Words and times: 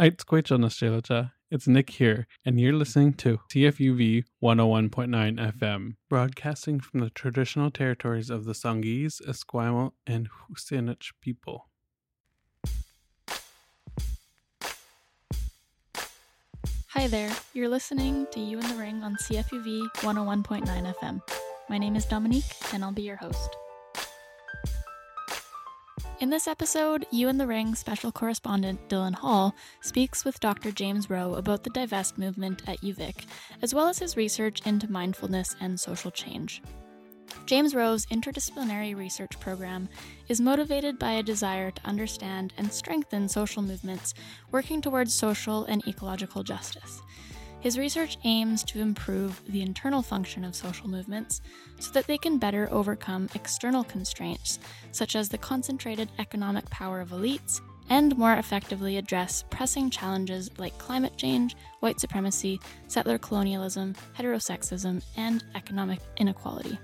It's 0.00 0.24
Quechua 0.24 1.30
It's 1.50 1.68
Nick 1.68 1.90
here, 1.90 2.26
and 2.44 2.58
you're 2.58 2.72
listening 2.72 3.12
to 3.14 3.38
CFUV 3.52 4.24
101.9 4.42 5.52
FM, 5.52 5.94
broadcasting 6.08 6.80
from 6.80 7.00
the 7.00 7.10
traditional 7.10 7.70
territories 7.70 8.28
of 8.28 8.44
the 8.44 8.52
Songhees, 8.52 9.20
Esquimalt, 9.28 9.92
and 10.06 10.28
WSÁNEĆ 10.50 11.12
people. 11.20 11.68
Hi 16.88 17.06
there, 17.06 17.30
you're 17.52 17.68
listening 17.68 18.26
to 18.32 18.40
You 18.40 18.58
in 18.58 18.68
the 18.68 18.74
Ring 18.74 19.04
on 19.04 19.16
CFUV 19.16 19.88
101.9 19.96 20.94
FM. 20.96 21.22
My 21.68 21.78
name 21.78 21.94
is 21.94 22.06
Dominique, 22.06 22.56
and 22.72 22.82
I'll 22.82 22.92
be 22.92 23.02
your 23.02 23.16
host. 23.16 23.56
In 26.22 26.30
this 26.30 26.46
episode, 26.46 27.04
You 27.10 27.28
in 27.28 27.36
the 27.36 27.48
Ring 27.48 27.74
special 27.74 28.12
correspondent 28.12 28.88
Dylan 28.88 29.12
Hall 29.12 29.56
speaks 29.80 30.24
with 30.24 30.38
Dr. 30.38 30.70
James 30.70 31.10
Rowe 31.10 31.34
about 31.34 31.64
the 31.64 31.70
divest 31.70 32.16
movement 32.16 32.62
at 32.68 32.80
UVic, 32.80 33.26
as 33.60 33.74
well 33.74 33.88
as 33.88 33.98
his 33.98 34.16
research 34.16 34.64
into 34.64 34.88
mindfulness 34.88 35.56
and 35.60 35.80
social 35.80 36.12
change. 36.12 36.62
James 37.44 37.74
Rowe's 37.74 38.06
interdisciplinary 38.06 38.96
research 38.96 39.40
program 39.40 39.88
is 40.28 40.40
motivated 40.40 40.96
by 40.96 41.10
a 41.14 41.24
desire 41.24 41.72
to 41.72 41.84
understand 41.84 42.52
and 42.56 42.72
strengthen 42.72 43.28
social 43.28 43.60
movements 43.60 44.14
working 44.52 44.80
towards 44.80 45.12
social 45.12 45.64
and 45.64 45.84
ecological 45.88 46.44
justice. 46.44 47.02
His 47.62 47.78
research 47.78 48.18
aims 48.24 48.64
to 48.64 48.80
improve 48.80 49.40
the 49.46 49.62
internal 49.62 50.02
function 50.02 50.44
of 50.44 50.56
social 50.56 50.88
movements 50.88 51.40
so 51.78 51.92
that 51.92 52.08
they 52.08 52.18
can 52.18 52.36
better 52.36 52.68
overcome 52.72 53.28
external 53.36 53.84
constraints, 53.84 54.58
such 54.90 55.14
as 55.14 55.28
the 55.28 55.38
concentrated 55.38 56.10
economic 56.18 56.68
power 56.70 57.00
of 57.00 57.10
elites, 57.10 57.60
and 57.88 58.18
more 58.18 58.34
effectively 58.34 58.96
address 58.96 59.44
pressing 59.48 59.90
challenges 59.90 60.50
like 60.58 60.76
climate 60.78 61.16
change, 61.16 61.54
white 61.78 62.00
supremacy, 62.00 62.60
settler 62.88 63.16
colonialism, 63.16 63.94
heterosexism, 64.18 65.00
and 65.16 65.44
economic 65.54 66.00
inequality. 66.16 66.76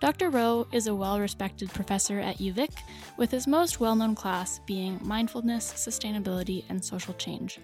Dr. 0.00 0.30
Rowe 0.30 0.66
is 0.72 0.86
a 0.86 0.94
well 0.94 1.20
respected 1.20 1.68
professor 1.68 2.20
at 2.20 2.38
UVic, 2.38 2.70
with 3.18 3.30
his 3.30 3.46
most 3.46 3.80
well 3.80 3.94
known 3.94 4.14
class 4.14 4.60
being 4.60 4.98
Mindfulness, 5.02 5.74
Sustainability, 5.74 6.64
and 6.70 6.82
Social 6.82 7.12
Change. 7.12 7.60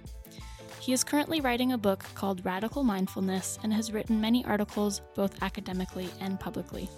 He 0.87 0.92
is 0.92 1.03
currently 1.03 1.41
writing 1.41 1.73
a 1.73 1.79
book 1.79 2.05
called 2.15 2.45
Radical 2.45 2.84
Mindfulness 2.84 3.59
and 3.65 3.73
has 3.73 3.91
written 3.91 4.20
many 4.20 4.45
articles 4.45 5.01
both 5.17 5.43
academically 5.43 6.09
and 6.20 6.39
publicly. 6.39 6.89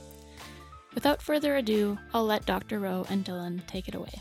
Without 0.95 1.22
further 1.22 1.56
ado, 1.56 1.97
I'll 2.12 2.27
let 2.27 2.45
Dr. 2.45 2.80
Rowe 2.80 3.06
and 3.08 3.25
Dylan 3.25 3.67
take 3.67 3.89
it 3.89 3.95
away. 3.95 4.12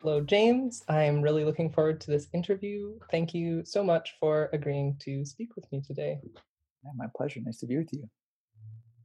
Hello, 0.00 0.20
James. 0.20 0.82
I'm 0.88 1.22
really 1.22 1.44
looking 1.44 1.70
forward 1.70 2.00
to 2.00 2.10
this 2.10 2.26
interview. 2.34 2.98
Thank 3.12 3.32
you 3.32 3.62
so 3.64 3.84
much 3.84 4.16
for 4.18 4.50
agreeing 4.52 4.96
to 5.04 5.24
speak 5.24 5.54
with 5.54 5.70
me 5.70 5.82
today. 5.86 6.18
Yeah, 6.82 6.90
my 6.96 7.06
pleasure. 7.16 7.38
Nice 7.44 7.58
to 7.58 7.68
be 7.68 7.76
with 7.76 7.92
you. 7.92 8.10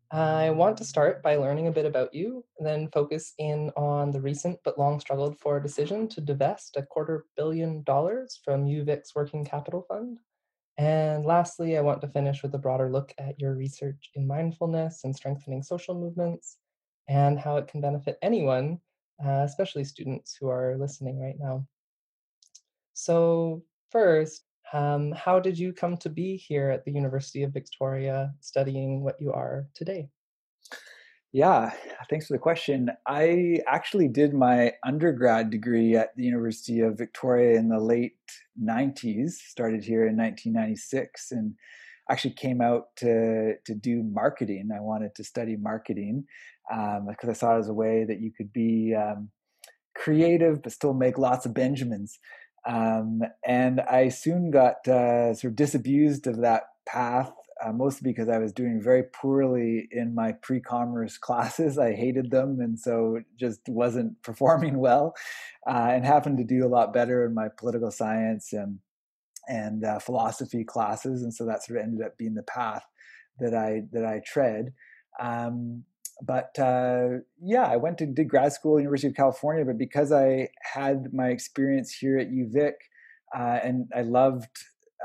I 0.09 0.52
want 0.52 0.77
to 0.77 0.86
start 0.86 1.22
by 1.22 1.36
learning 1.36 1.67
a 1.67 1.72
bit 1.72 1.86
about 1.86 2.13
you, 2.13 2.45
then 2.59 2.88
focus 2.89 3.33
in 3.38 3.72
on 3.75 4.11
the 4.11 4.22
recent 4.22 4.59
but 4.64 4.80
long 4.80 5.02
struggled 5.02 5.38
for 5.38 5.59
decision 5.59 6.08
to 6.09 6.22
divest 6.22 6.77
a 6.77 6.83
quarter 6.83 7.25
billion 7.36 7.83
dollars 7.83 8.39
from 8.44 8.66
UVic's 8.66 9.14
working 9.14 9.44
capital 9.44 9.86
fund. 9.89 10.19
And 10.77 11.25
lastly, 11.25 11.77
I 11.77 11.81
want 11.81 12.02
to 12.02 12.08
finish 12.08 12.41
with 12.41 12.55
a 12.55 12.59
broader 12.59 12.89
look 12.89 13.14
at 13.17 13.39
your 13.39 13.55
research 13.55 14.11
in 14.16 14.27
mindfulness 14.27 15.03
and 15.03 15.14
strengthening 15.14 15.61
social 15.61 15.95
movements 15.95 16.58
and 17.09 17.38
how 17.38 17.58
it 17.58 17.67
can 17.67 17.81
benefit 17.81 18.17
anyone, 18.21 18.80
uh, 19.23 19.42
especially 19.44 19.83
students 19.83 20.38
who 20.39 20.47
are 20.47 20.77
listening 20.77 21.19
right 21.19 21.38
now. 21.38 21.66
So, 22.94 23.64
first, 23.92 24.44
um, 24.73 25.11
how 25.13 25.39
did 25.39 25.57
you 25.57 25.73
come 25.73 25.97
to 25.97 26.09
be 26.09 26.35
here 26.35 26.69
at 26.69 26.83
the 26.85 26.91
University 26.91 27.43
of 27.43 27.53
Victoria 27.53 28.33
studying 28.39 29.03
what 29.03 29.15
you 29.19 29.31
are 29.31 29.67
today? 29.73 30.09
Yeah, 31.33 31.71
thanks 32.09 32.27
for 32.27 32.33
the 32.33 32.39
question. 32.39 32.89
I 33.05 33.59
actually 33.67 34.08
did 34.08 34.33
my 34.33 34.73
undergrad 34.86 35.49
degree 35.49 35.95
at 35.95 36.15
the 36.15 36.23
University 36.23 36.80
of 36.80 36.97
Victoria 36.97 37.59
in 37.59 37.69
the 37.69 37.80
late 37.80 38.15
90s, 38.61 39.33
started 39.33 39.83
here 39.83 40.08
in 40.08 40.17
1996, 40.17 41.31
and 41.31 41.53
actually 42.09 42.33
came 42.33 42.61
out 42.61 42.95
to, 42.97 43.55
to 43.65 43.75
do 43.75 44.03
marketing. 44.03 44.69
I 44.75 44.80
wanted 44.80 45.15
to 45.15 45.23
study 45.23 45.58
marketing 45.58 46.25
um, 46.71 47.08
because 47.09 47.30
I 47.30 47.33
saw 47.33 47.55
it 47.55 47.59
as 47.59 47.69
a 47.69 47.73
way 47.73 48.05
that 48.05 48.21
you 48.21 48.31
could 48.31 48.53
be 48.53 48.95
um, 48.95 49.30
creative 49.95 50.61
but 50.63 50.71
still 50.71 50.93
make 50.93 51.17
lots 51.17 51.45
of 51.45 51.53
Benjamins. 51.53 52.19
Um, 52.67 53.22
and 53.45 53.80
I 53.80 54.10
soon 54.10 54.52
got 54.52 54.88
uh, 54.88 55.33
sort 55.33 55.52
of 55.52 55.55
disabused 55.55 56.28
of 56.28 56.42
that 56.42 56.64
path, 56.86 57.32
uh, 57.64 57.72
mostly 57.72 58.11
because 58.11 58.28
I 58.28 58.39
was 58.39 58.52
doing 58.52 58.82
very 58.82 59.04
poorly 59.04 59.88
in 59.89 60.14
my 60.14 60.33
pre 60.33 60.60
commerce 60.60 61.17
classes. 61.28 61.80
I 61.80 61.94
hated 61.94 62.30
them, 62.30 62.60
and 62.60 62.78
so 62.78 63.22
just 63.39 63.61
wasn't 63.67 64.22
performing 64.23 64.80
well, 64.80 65.16
uh, 65.66 65.89
and 65.92 66.05
happened 66.05 66.38
to 66.39 66.44
do 66.44 66.66
a 66.66 66.67
lot 66.67 66.94
better 66.94 67.26
in 67.26 67.33
my 67.33 67.48
political 67.58 67.89
science 67.92 68.52
and 68.52 68.80
and 69.48 69.86
uh, 69.86 69.99
philosophy 69.99 70.66
classes, 70.66 71.23
and 71.23 71.34
so 71.34 71.45
that 71.45 71.64
sort 71.64 71.80
of 71.80 71.86
ended 71.86 72.05
up 72.05 72.17
being 72.17 72.34
the 72.34 72.44
path 72.44 72.84
that 73.39 73.54
I 73.54 73.84
that 73.94 74.05
I 74.05 74.22
tread. 74.26 74.73
Um, 75.20 75.84
but 76.22 76.58
uh, 76.60 77.20
yeah, 77.42 77.67
I 77.67 77.78
went 77.78 77.98
to 78.00 78.05
did 78.05 78.30
grad 78.30 78.54
school 78.54 78.80
University 78.80 79.10
of 79.10 79.16
California, 79.16 79.66
but 79.66 79.78
because 79.78 80.11
I 80.11 80.50
had 80.61 81.14
my 81.14 81.28
experience 81.28 81.94
here 81.94 82.17
at 82.17 82.30
UVic, 82.30 82.73
uh, 83.38 83.60
and 83.64 83.88
I 83.95 84.02
loved 84.02 84.50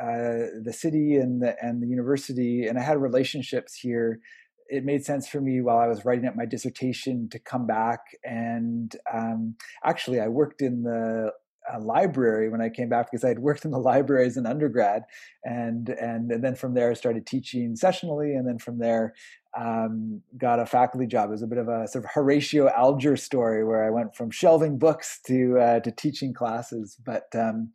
uh, 0.01 0.49
the 0.63 0.73
city 0.73 1.17
and 1.17 1.43
the 1.43 1.57
and 1.63 1.83
the 1.83 1.87
university, 1.87 2.67
and 2.67 2.79
I 2.79 2.83
had 2.83 2.99
relationships 2.99 3.75
here. 3.75 4.21
It 4.69 4.85
made 4.85 5.05
sense 5.05 5.29
for 5.29 5.41
me 5.41 5.61
while 5.61 5.79
I 5.79 5.87
was 5.87 6.05
writing 6.05 6.27
up 6.27 6.35
my 6.35 6.47
dissertation 6.47 7.29
to 7.31 7.39
come 7.39 7.67
back 7.67 8.01
and 8.25 8.97
um, 9.13 9.57
actually 9.85 10.19
I 10.19 10.29
worked 10.29 10.63
in 10.63 10.85
the 10.85 11.33
a 11.71 11.79
library 11.79 12.49
when 12.49 12.61
I 12.61 12.69
came 12.69 12.89
back 12.89 13.11
because 13.11 13.25
I 13.25 13.29
had 13.29 13.39
worked 13.39 13.65
in 13.65 13.71
the 13.71 13.79
library 13.93 14.27
as 14.27 14.37
an 14.37 14.47
undergrad, 14.47 15.05
and 15.45 15.89
and, 15.89 16.31
and 16.31 16.43
then 16.43 16.55
from 16.55 16.75
there 16.75 16.91
I 16.91 16.95
started 16.95 17.27
teaching 17.27 17.75
sessionally, 17.75 18.37
and 18.37 18.47
then 18.47 18.59
from 18.59 18.79
there 18.79 19.15
um, 19.59 20.23
got 20.39 20.61
a 20.61 20.67
faculty 20.67 21.07
job. 21.07 21.29
It 21.29 21.33
was 21.33 21.43
a 21.43 21.47
bit 21.47 21.59
of 21.59 21.69
a 21.69 21.87
sort 21.87 22.05
of 22.05 22.11
Horatio 22.11 22.69
Alger 22.69 23.17
story 23.17 23.65
where 23.65 23.85
I 23.85 23.91
went 23.91 24.17
from 24.17 24.31
shelving 24.31 24.79
books 24.79 25.21
to 25.27 25.59
uh, 25.59 25.81
to 25.81 25.91
teaching 25.91 26.33
classes. 26.33 26.97
But 27.05 27.27
um, 27.35 27.73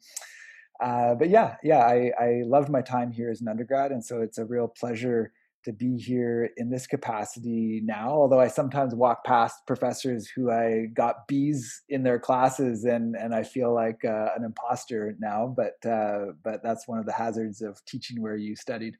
uh, 0.83 1.15
but 1.15 1.29
yeah, 1.29 1.55
yeah, 1.63 1.79
I, 1.79 2.11
I 2.19 2.41
loved 2.45 2.69
my 2.69 2.81
time 2.81 3.11
here 3.11 3.29
as 3.29 3.41
an 3.41 3.47
undergrad, 3.47 3.91
and 3.91 4.03
so 4.03 4.21
it's 4.21 4.38
a 4.38 4.45
real 4.45 4.67
pleasure 4.67 5.31
to 5.65 5.73
be 5.73 5.97
here 5.97 6.49
in 6.55 6.69
this 6.69 6.88
capacity 6.88 7.81
now. 7.83 8.09
Although 8.11 8.39
I 8.39 8.47
sometimes 8.47 8.95
walk 8.95 9.25
past 9.25 9.65
professors 9.67 10.27
who 10.27 10.49
I 10.49 10.85
got 10.94 11.27
B's 11.27 11.81
in 11.89 12.03
their 12.03 12.19
classes, 12.19 12.85
and 12.85 13.15
and 13.15 13.35
I 13.35 13.44
feel 13.44 13.73
like 13.73 14.03
uh, 14.03 14.29
an 14.35 14.44
imposter 14.44 15.15
now. 15.19 15.53
But 15.55 15.85
uh, 15.88 16.33
but 16.44 16.63
that's 16.63 16.88
one 16.88 16.99
of 16.99 17.05
the 17.05 17.13
hazards 17.13 17.61
of 17.61 17.83
teaching 17.85 18.21
where 18.21 18.35
you 18.35 18.55
studied. 18.55 18.97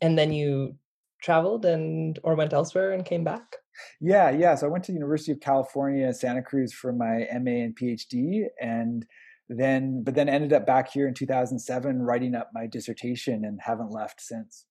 And 0.00 0.18
then 0.18 0.32
you 0.32 0.76
traveled 1.22 1.64
and 1.64 2.18
or 2.22 2.34
went 2.34 2.52
elsewhere 2.52 2.92
and 2.92 3.04
came 3.04 3.24
back. 3.24 3.56
Yeah, 4.00 4.30
yeah. 4.30 4.54
So 4.54 4.66
I 4.66 4.70
went 4.70 4.84
to 4.84 4.92
the 4.92 4.96
University 4.96 5.32
of 5.32 5.40
California, 5.40 6.12
Santa 6.14 6.42
Cruz 6.42 6.72
for 6.72 6.92
my 6.92 7.26
MA 7.40 7.62
and 7.62 7.76
PhD, 7.76 8.46
and 8.60 9.06
then 9.48 10.02
but 10.02 10.14
then 10.14 10.28
ended 10.28 10.52
up 10.52 10.66
back 10.66 10.90
here 10.90 11.06
in 11.06 11.14
2007 11.14 12.02
writing 12.02 12.34
up 12.34 12.50
my 12.52 12.66
dissertation 12.66 13.44
and 13.44 13.60
haven't 13.60 13.90
left 13.90 14.20
since. 14.20 14.64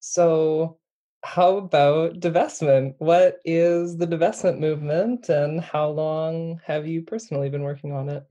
So, 0.00 0.78
how 1.24 1.56
about 1.58 2.20
divestment? 2.20 2.94
What 2.98 3.38
is 3.44 3.96
the 3.98 4.06
divestment 4.06 4.58
movement 4.58 5.28
and 5.28 5.60
how 5.60 5.90
long 5.90 6.60
have 6.64 6.86
you 6.86 7.02
personally 7.02 7.50
been 7.50 7.62
working 7.62 7.92
on 7.92 8.08
it? 8.08 8.24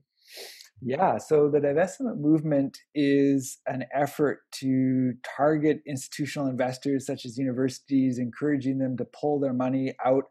Yeah, 0.82 1.18
so 1.18 1.50
the 1.50 1.60
divestment 1.60 2.18
movement 2.20 2.78
is 2.94 3.58
an 3.66 3.84
effort 3.94 4.40
to 4.52 5.12
target 5.36 5.82
institutional 5.86 6.48
investors 6.48 7.04
such 7.04 7.26
as 7.26 7.36
universities, 7.36 8.18
encouraging 8.18 8.78
them 8.78 8.96
to 8.96 9.04
pull 9.04 9.40
their 9.40 9.52
money 9.52 9.94
out 10.04 10.24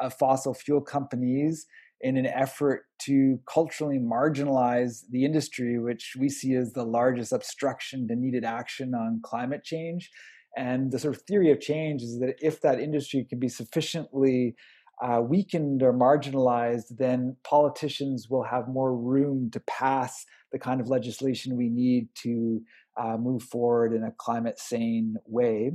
of 0.00 0.14
fossil 0.14 0.54
fuel 0.54 0.80
companies 0.80 1.66
in 2.00 2.16
an 2.16 2.26
effort 2.26 2.82
to 3.00 3.40
culturally 3.52 3.98
marginalize 3.98 5.00
the 5.10 5.24
industry, 5.24 5.78
which 5.78 6.14
we 6.18 6.28
see 6.28 6.54
as 6.54 6.72
the 6.72 6.84
largest 6.84 7.32
obstruction 7.32 8.06
to 8.06 8.14
needed 8.14 8.44
action 8.44 8.94
on 8.94 9.20
climate 9.24 9.64
change. 9.64 10.10
And 10.56 10.92
the 10.92 10.98
sort 10.98 11.16
of 11.16 11.22
theory 11.22 11.50
of 11.50 11.60
change 11.60 12.02
is 12.02 12.20
that 12.20 12.36
if 12.40 12.60
that 12.60 12.78
industry 12.80 13.26
can 13.28 13.40
be 13.40 13.48
sufficiently 13.48 14.54
uh, 15.02 15.20
weakened 15.20 15.82
or 15.82 15.92
marginalized, 15.92 16.96
then 16.98 17.36
politicians 17.44 18.28
will 18.30 18.44
have 18.44 18.68
more 18.68 18.96
room 18.96 19.50
to 19.50 19.60
pass 19.60 20.24
the 20.52 20.58
kind 20.58 20.80
of 20.80 20.88
legislation 20.88 21.56
we 21.56 21.68
need 21.68 22.08
to 22.14 22.62
uh, 22.96 23.16
move 23.16 23.42
forward 23.42 23.92
in 23.92 24.04
a 24.04 24.12
climate 24.12 24.58
sane 24.58 25.16
way. 25.26 25.72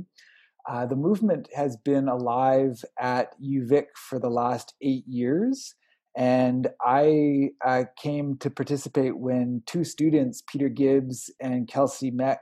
Uh, 0.68 0.86
the 0.86 0.96
movement 0.96 1.48
has 1.54 1.76
been 1.76 2.08
alive 2.08 2.84
at 2.98 3.34
UVic 3.40 3.86
for 3.96 4.18
the 4.18 4.30
last 4.30 4.74
eight 4.80 5.06
years. 5.06 5.74
And 6.16 6.68
I 6.84 7.50
uh, 7.64 7.84
came 7.96 8.36
to 8.38 8.50
participate 8.50 9.16
when 9.16 9.62
two 9.66 9.82
students, 9.82 10.42
Peter 10.46 10.68
Gibbs 10.68 11.30
and 11.40 11.66
Kelsey 11.66 12.10
Meck, 12.10 12.40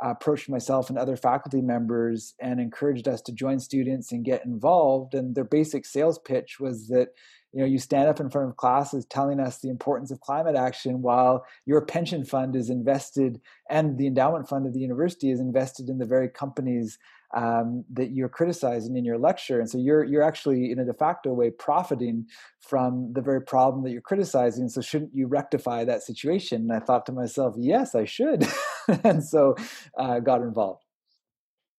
approached 0.00 0.48
myself 0.48 0.90
and 0.90 0.98
other 0.98 1.16
faculty 1.16 1.62
members 1.62 2.34
and 2.40 2.60
encouraged 2.60 3.08
us 3.08 3.22
to 3.22 3.32
join 3.32 3.58
students 3.58 4.12
and 4.12 4.24
get 4.24 4.44
involved. 4.44 5.14
And 5.14 5.34
their 5.34 5.44
basic 5.44 5.86
sales 5.86 6.18
pitch 6.18 6.58
was 6.60 6.88
that 6.88 7.08
you 7.52 7.60
know 7.60 7.66
you 7.66 7.78
stand 7.78 8.08
up 8.08 8.20
in 8.20 8.28
front 8.28 8.50
of 8.50 8.56
classes 8.56 9.06
telling 9.06 9.40
us 9.40 9.58
the 9.58 9.70
importance 9.70 10.10
of 10.10 10.20
climate 10.20 10.56
action 10.56 11.00
while 11.00 11.46
your 11.64 11.80
pension 11.80 12.24
fund 12.24 12.54
is 12.54 12.68
invested 12.68 13.40
and 13.70 13.96
the 13.96 14.06
endowment 14.06 14.48
fund 14.48 14.66
of 14.66 14.74
the 14.74 14.80
university 14.80 15.30
is 15.30 15.40
invested 15.40 15.88
in 15.88 15.96
the 15.96 16.04
very 16.04 16.28
companies 16.28 16.98
um, 17.36 17.84
that 17.92 18.12
you're 18.12 18.30
criticizing 18.30 18.96
in 18.96 19.04
your 19.04 19.18
lecture. 19.18 19.60
And 19.60 19.70
so 19.70 19.78
you're 19.78 20.02
you're 20.02 20.22
actually 20.22 20.72
in 20.72 20.78
a 20.78 20.84
de 20.84 20.94
facto 20.94 21.32
way 21.32 21.50
profiting 21.50 22.26
from 22.60 23.12
the 23.12 23.20
very 23.20 23.42
problem 23.42 23.84
that 23.84 23.92
you're 23.92 24.00
criticizing. 24.00 24.68
So 24.68 24.80
shouldn't 24.80 25.14
you 25.14 25.26
rectify 25.28 25.84
that 25.84 26.02
situation? 26.02 26.62
And 26.62 26.72
i 26.72 26.80
thought 26.80 27.06
to 27.06 27.12
myself 27.12 27.54
yes 27.56 27.94
i 27.94 28.04
should. 28.04 28.46
And 29.02 29.22
so 29.22 29.56
uh, 29.98 30.20
got 30.20 30.42
involved. 30.42 30.84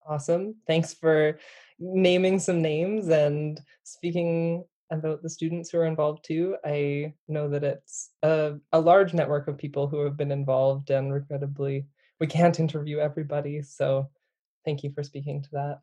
Awesome. 0.06 0.56
Thanks 0.68 0.94
for 0.94 1.40
naming 1.80 2.38
some 2.38 2.62
names 2.62 3.08
and 3.08 3.62
speaking 3.84 4.66
about 4.92 5.24
the 5.24 5.30
students 5.30 5.70
who 5.70 5.80
are 5.80 5.86
involved 5.86 6.26
too. 6.26 6.58
I 6.66 7.14
know 7.28 7.50
that 7.50 7.64
it's 7.64 8.12
a, 8.24 8.56
a 8.74 8.80
large 8.80 9.14
network 9.14 9.48
of 9.48 9.58
people 9.58 9.88
who 9.88 10.04
have 10.04 10.18
been 10.18 10.32
involved, 10.32 10.90
and 10.90 11.14
regrettably, 11.14 11.86
we 12.20 12.28
can't 12.28 12.60
interview 12.60 13.00
everybody. 13.00 13.62
So, 13.62 14.10
thank 14.68 14.84
you 14.84 14.92
for 14.92 15.02
speaking 15.02 15.42
to 15.42 15.50
that. 15.54 15.80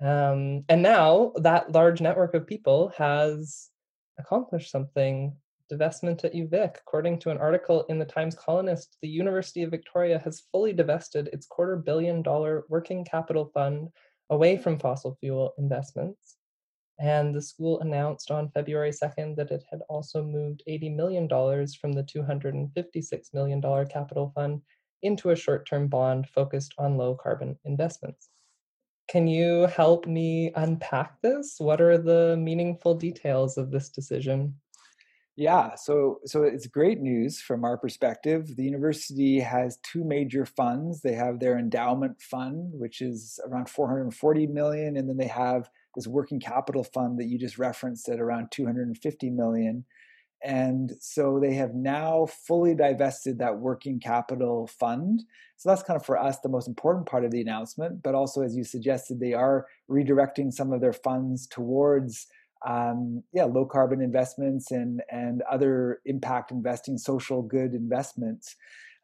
Um, 0.00 0.64
and 0.68 0.82
now 0.82 1.32
that 1.36 1.70
large 1.70 2.00
network 2.00 2.32
of 2.34 2.46
people 2.46 2.92
has 2.96 3.68
accomplished 4.18 4.70
something. 4.70 5.36
Divestment 5.70 6.24
at 6.24 6.34
UVic. 6.34 6.76
According 6.86 7.18
to 7.20 7.30
an 7.30 7.38
article 7.38 7.84
in 7.88 7.98
the 7.98 8.04
Times 8.04 8.34
Colonist, 8.34 8.98
the 9.00 9.08
University 9.08 9.62
of 9.62 9.70
Victoria 9.70 10.18
has 10.18 10.42
fully 10.52 10.72
divested 10.74 11.28
its 11.32 11.46
quarter 11.46 11.76
billion 11.76 12.20
dollar 12.20 12.64
working 12.68 13.06
capital 13.06 13.50
fund 13.54 13.88
away 14.28 14.58
from 14.58 14.78
fossil 14.78 15.16
fuel 15.20 15.54
investments. 15.56 16.36
And 16.98 17.34
the 17.34 17.40
school 17.40 17.80
announced 17.80 18.30
on 18.30 18.50
February 18.50 18.90
2nd 18.90 19.34
that 19.36 19.50
it 19.50 19.64
had 19.70 19.80
also 19.88 20.22
moved 20.22 20.62
$80 20.68 20.94
million 20.94 21.26
from 21.28 21.92
the 21.92 22.04
$256 22.04 23.34
million 23.34 23.62
capital 23.88 24.30
fund 24.34 24.60
into 25.02 25.30
a 25.30 25.36
short 25.36 25.66
term 25.66 25.88
bond 25.88 26.28
focused 26.28 26.74
on 26.78 26.96
low 26.96 27.14
carbon 27.14 27.58
investments. 27.64 28.28
Can 29.08 29.26
you 29.26 29.66
help 29.66 30.06
me 30.06 30.52
unpack 30.56 31.20
this? 31.20 31.56
What 31.58 31.80
are 31.80 31.98
the 31.98 32.36
meaningful 32.38 32.94
details 32.94 33.58
of 33.58 33.70
this 33.70 33.88
decision? 33.88 34.54
Yeah, 35.34 35.74
so 35.76 36.20
so 36.26 36.42
it's 36.42 36.66
great 36.66 37.00
news 37.00 37.40
from 37.40 37.64
our 37.64 37.78
perspective. 37.78 38.54
The 38.54 38.64
university 38.64 39.40
has 39.40 39.78
two 39.82 40.04
major 40.04 40.44
funds. 40.44 41.00
They 41.00 41.14
have 41.14 41.40
their 41.40 41.58
endowment 41.58 42.20
fund, 42.20 42.70
which 42.74 43.00
is 43.00 43.40
around 43.46 43.70
440 43.70 44.46
million, 44.48 44.96
and 44.96 45.08
then 45.08 45.16
they 45.16 45.28
have 45.28 45.70
this 45.96 46.06
working 46.06 46.38
capital 46.38 46.84
fund 46.84 47.18
that 47.18 47.26
you 47.26 47.38
just 47.38 47.58
referenced 47.58 48.08
at 48.10 48.20
around 48.20 48.50
250 48.50 49.30
million. 49.30 49.84
And 50.44 50.92
so 51.00 51.38
they 51.40 51.54
have 51.54 51.74
now 51.74 52.26
fully 52.26 52.74
divested 52.74 53.38
that 53.38 53.58
working 53.58 54.00
capital 54.00 54.66
fund. 54.66 55.22
So 55.56 55.68
that's 55.68 55.82
kind 55.82 55.98
of 55.98 56.04
for 56.04 56.18
us 56.18 56.40
the 56.40 56.48
most 56.48 56.66
important 56.66 57.06
part 57.06 57.24
of 57.24 57.30
the 57.30 57.40
announcement. 57.40 58.02
But 58.02 58.14
also, 58.14 58.42
as 58.42 58.56
you 58.56 58.64
suggested, 58.64 59.20
they 59.20 59.34
are 59.34 59.66
redirecting 59.88 60.52
some 60.52 60.72
of 60.72 60.80
their 60.80 60.92
funds 60.92 61.46
towards 61.46 62.26
um, 62.66 63.22
yeah, 63.32 63.44
low 63.44 63.66
carbon 63.66 64.00
investments 64.00 64.70
and 64.70 65.02
and 65.10 65.42
other 65.50 66.00
impact 66.04 66.50
investing, 66.50 66.98
social 66.98 67.42
good 67.42 67.74
investments 67.74 68.56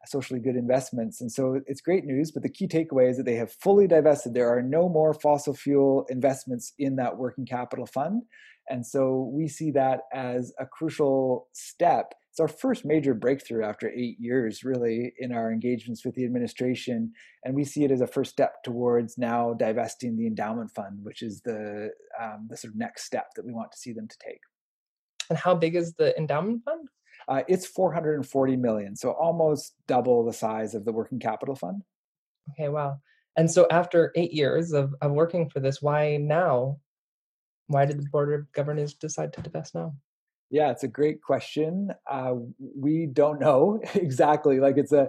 socially 0.05 0.39
good 0.39 0.55
investments. 0.55 1.21
And 1.21 1.31
so 1.31 1.61
it's 1.67 1.81
great 1.81 2.05
news, 2.05 2.31
but 2.31 2.43
the 2.43 2.49
key 2.49 2.67
takeaway 2.67 3.09
is 3.09 3.17
that 3.17 3.25
they 3.25 3.35
have 3.35 3.51
fully 3.51 3.87
divested. 3.87 4.33
There 4.33 4.49
are 4.49 4.61
no 4.61 4.89
more 4.89 5.13
fossil 5.13 5.53
fuel 5.53 6.05
investments 6.09 6.73
in 6.79 6.95
that 6.97 7.17
working 7.17 7.45
capital 7.45 7.85
fund. 7.85 8.23
And 8.69 8.85
so 8.85 9.29
we 9.33 9.47
see 9.47 9.71
that 9.71 10.01
as 10.13 10.53
a 10.59 10.65
crucial 10.65 11.47
step. 11.53 12.13
It's 12.31 12.39
our 12.39 12.47
first 12.47 12.85
major 12.85 13.13
breakthrough 13.13 13.63
after 13.63 13.89
eight 13.89 14.19
years, 14.19 14.63
really, 14.63 15.13
in 15.17 15.31
our 15.31 15.51
engagements 15.51 16.05
with 16.05 16.15
the 16.15 16.25
administration. 16.25 17.11
And 17.43 17.55
we 17.55 17.65
see 17.65 17.83
it 17.83 17.91
as 17.91 18.01
a 18.01 18.07
first 18.07 18.31
step 18.31 18.63
towards 18.63 19.17
now 19.17 19.53
divesting 19.53 20.15
the 20.15 20.27
endowment 20.27 20.71
fund, 20.71 20.99
which 21.01 21.23
is 21.23 21.41
the, 21.41 21.89
um, 22.21 22.47
the 22.49 22.57
sort 22.57 22.73
of 22.73 22.79
next 22.79 23.05
step 23.05 23.27
that 23.35 23.45
we 23.45 23.51
want 23.51 23.71
to 23.71 23.77
see 23.77 23.93
them 23.93 24.07
to 24.07 24.17
take. 24.23 24.41
And 25.29 25.37
how 25.37 25.55
big 25.55 25.75
is 25.75 25.93
the 25.93 26.17
endowment 26.17 26.63
fund? 26.63 26.87
Uh, 27.27 27.43
it's 27.47 27.67
440 27.67 28.55
million, 28.57 28.95
so 28.95 29.11
almost 29.11 29.75
double 29.87 30.25
the 30.25 30.33
size 30.33 30.73
of 30.73 30.85
the 30.85 30.91
working 30.91 31.19
capital 31.19 31.55
fund. 31.55 31.83
Okay, 32.51 32.69
wow. 32.69 32.97
And 33.35 33.49
so 33.49 33.67
after 33.69 34.11
eight 34.15 34.33
years 34.33 34.73
of, 34.73 34.95
of 35.01 35.11
working 35.11 35.49
for 35.49 35.59
this, 35.59 35.81
why 35.81 36.17
now? 36.17 36.79
Why 37.69 37.85
did 37.85 37.99
the 37.99 38.09
Board 38.09 38.33
of 38.33 38.51
Governors 38.51 38.95
decide 38.95 39.31
to 39.33 39.41
divest 39.41 39.75
now? 39.75 39.93
Yeah, 40.49 40.71
it's 40.71 40.83
a 40.83 40.87
great 40.87 41.21
question. 41.21 41.91
Uh, 42.09 42.33
we 42.57 43.05
don't 43.05 43.39
know 43.39 43.79
exactly. 43.93 44.59
Like 44.59 44.77
it's 44.77 44.91
a, 44.91 45.03
uh, 45.03 45.07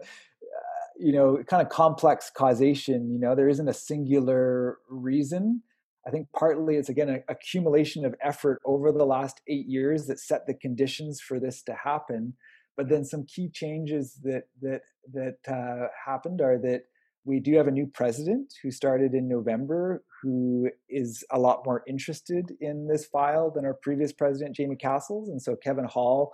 you 0.98 1.12
know, 1.12 1.42
kind 1.48 1.62
of 1.62 1.70
complex 1.70 2.30
causation. 2.34 3.10
You 3.10 3.18
know, 3.18 3.34
there 3.34 3.48
isn't 3.48 3.66
a 3.66 3.72
singular 3.72 4.76
reason. 4.90 5.62
I 6.06 6.10
think 6.10 6.28
partly 6.38 6.76
it's 6.76 6.90
again 6.90 7.08
an 7.08 7.24
accumulation 7.30 8.04
of 8.04 8.14
effort 8.22 8.60
over 8.66 8.92
the 8.92 9.06
last 9.06 9.40
eight 9.48 9.66
years 9.66 10.06
that 10.06 10.20
set 10.20 10.46
the 10.46 10.54
conditions 10.54 11.18
for 11.18 11.40
this 11.40 11.62
to 11.62 11.74
happen. 11.74 12.34
But 12.76 12.90
then 12.90 13.06
some 13.06 13.24
key 13.24 13.48
changes 13.48 14.20
that 14.22 14.44
that 14.60 14.82
that 15.14 15.38
uh, 15.50 15.88
happened 16.04 16.42
are 16.42 16.58
that 16.58 16.82
we 17.24 17.40
do 17.40 17.56
have 17.56 17.68
a 17.68 17.72
new 17.72 17.86
president 17.86 18.52
who 18.62 18.70
started 18.70 19.14
in 19.14 19.28
November, 19.28 20.02
who 20.22 20.70
is 20.88 21.24
a 21.30 21.38
lot 21.38 21.64
more 21.64 21.82
interested 21.86 22.52
in 22.60 22.86
this 22.88 23.06
file 23.06 23.50
than 23.50 23.64
our 23.64 23.74
previous 23.74 24.12
president, 24.12 24.56
Jamie 24.56 24.76
Cassels, 24.76 25.28
and 25.28 25.40
so 25.40 25.56
Kevin 25.56 25.84
Hall. 25.84 26.32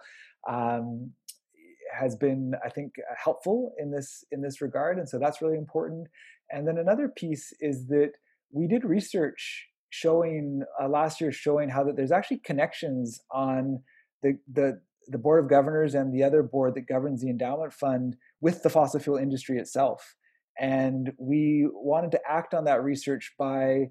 Um, 0.48 1.12
has 1.98 2.16
been, 2.16 2.52
I 2.64 2.68
think, 2.68 2.94
helpful 3.16 3.72
in 3.78 3.90
this 3.90 4.24
in 4.30 4.42
this 4.42 4.60
regard, 4.60 4.98
and 4.98 5.08
so 5.08 5.18
that's 5.18 5.40
really 5.40 5.56
important. 5.56 6.08
And 6.50 6.66
then 6.66 6.78
another 6.78 7.08
piece 7.08 7.52
is 7.60 7.86
that 7.86 8.12
we 8.52 8.66
did 8.66 8.84
research 8.84 9.68
showing 9.90 10.62
uh, 10.80 10.88
last 10.88 11.20
year 11.20 11.32
showing 11.32 11.68
how 11.68 11.84
that 11.84 11.96
there's 11.96 12.12
actually 12.12 12.38
connections 12.38 13.20
on 13.30 13.82
the 14.22 14.38
the 14.52 14.80
the 15.08 15.18
board 15.18 15.42
of 15.42 15.48
governors 15.48 15.94
and 15.94 16.12
the 16.12 16.24
other 16.24 16.42
board 16.42 16.74
that 16.74 16.88
governs 16.88 17.22
the 17.22 17.30
endowment 17.30 17.72
fund 17.72 18.16
with 18.40 18.62
the 18.62 18.70
fossil 18.70 18.98
fuel 18.98 19.16
industry 19.16 19.58
itself 19.58 20.16
and 20.58 21.12
we 21.18 21.68
wanted 21.72 22.10
to 22.12 22.20
act 22.28 22.54
on 22.54 22.64
that 22.64 22.82
research 22.82 23.32
by 23.38 23.88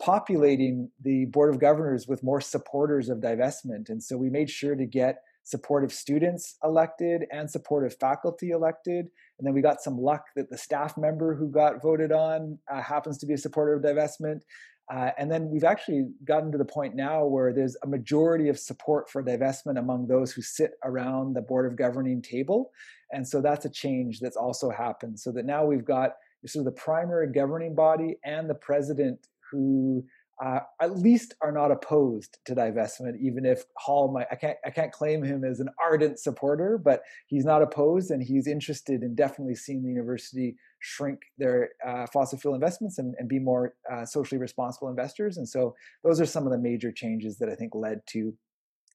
populating 0.00 0.90
the 1.02 1.26
board 1.26 1.54
of 1.54 1.60
governors 1.60 2.08
with 2.08 2.22
more 2.22 2.40
supporters 2.40 3.08
of 3.08 3.18
divestment 3.18 3.88
and 3.88 4.02
so 4.02 4.16
we 4.16 4.28
made 4.30 4.50
sure 4.50 4.74
to 4.74 4.86
get 4.86 5.18
supportive 5.44 5.92
students 5.92 6.56
elected 6.62 7.24
and 7.32 7.50
supportive 7.50 7.96
faculty 7.98 8.50
elected. 8.50 9.06
And 9.38 9.46
then 9.46 9.54
we 9.54 9.60
got 9.60 9.82
some 9.82 9.98
luck 9.98 10.24
that 10.36 10.50
the 10.50 10.58
staff 10.58 10.96
member 10.96 11.34
who 11.34 11.50
got 11.50 11.82
voted 11.82 12.12
on 12.12 12.58
uh, 12.70 12.80
happens 12.80 13.18
to 13.18 13.26
be 13.26 13.34
a 13.34 13.38
supporter 13.38 13.74
of 13.74 13.82
divestment. 13.82 14.42
Uh, 14.90 15.10
and 15.18 15.30
then 15.30 15.48
we've 15.48 15.64
actually 15.64 16.08
gotten 16.24 16.52
to 16.52 16.58
the 16.58 16.64
point 16.64 16.94
now 16.94 17.24
where 17.24 17.52
there's 17.52 17.76
a 17.82 17.86
majority 17.86 18.48
of 18.48 18.58
support 18.58 19.08
for 19.08 19.22
divestment 19.22 19.78
among 19.78 20.06
those 20.06 20.32
who 20.32 20.42
sit 20.42 20.72
around 20.84 21.34
the 21.34 21.40
board 21.40 21.70
of 21.70 21.76
governing 21.76 22.20
table. 22.20 22.70
And 23.12 23.26
so 23.26 23.40
that's 23.40 23.64
a 23.64 23.70
change 23.70 24.20
that's 24.20 24.36
also 24.36 24.70
happened. 24.70 25.18
So 25.18 25.32
that 25.32 25.46
now 25.46 25.64
we've 25.64 25.84
got 25.84 26.12
sort 26.46 26.66
of 26.66 26.74
the 26.74 26.80
primary 26.80 27.28
governing 27.32 27.74
body 27.74 28.16
and 28.24 28.50
the 28.50 28.54
president 28.54 29.28
who 29.50 30.04
uh, 30.42 30.60
at 30.80 30.98
least 30.98 31.34
are 31.40 31.52
not 31.52 31.70
opposed 31.70 32.38
to 32.44 32.54
divestment, 32.54 33.20
even 33.20 33.46
if 33.46 33.64
Hall 33.76 34.10
might, 34.10 34.26
I 34.30 34.34
can't, 34.34 34.58
I 34.64 34.70
can't 34.70 34.90
claim 34.90 35.22
him 35.22 35.44
as 35.44 35.60
an 35.60 35.68
ardent 35.80 36.18
supporter, 36.18 36.78
but 36.78 37.02
he's 37.26 37.44
not 37.44 37.62
opposed 37.62 38.10
and 38.10 38.22
he's 38.22 38.48
interested 38.48 39.02
in 39.02 39.14
definitely 39.14 39.54
seeing 39.54 39.82
the 39.82 39.88
university 39.88 40.56
shrink 40.82 41.20
their 41.38 41.70
uh, 41.86 42.06
fossil 42.12 42.38
fuel 42.38 42.54
investments 42.54 42.98
and, 42.98 43.14
and 43.18 43.28
be 43.28 43.38
more 43.38 43.74
uh, 43.90 44.04
socially 44.04 44.38
responsible 44.38 44.88
investors. 44.88 45.36
And 45.36 45.48
so 45.48 45.74
those 46.02 46.20
are 46.20 46.26
some 46.26 46.44
of 46.44 46.52
the 46.52 46.58
major 46.58 46.90
changes 46.92 47.38
that 47.38 47.48
I 47.48 47.54
think 47.54 47.72
led 47.74 48.00
to, 48.08 48.34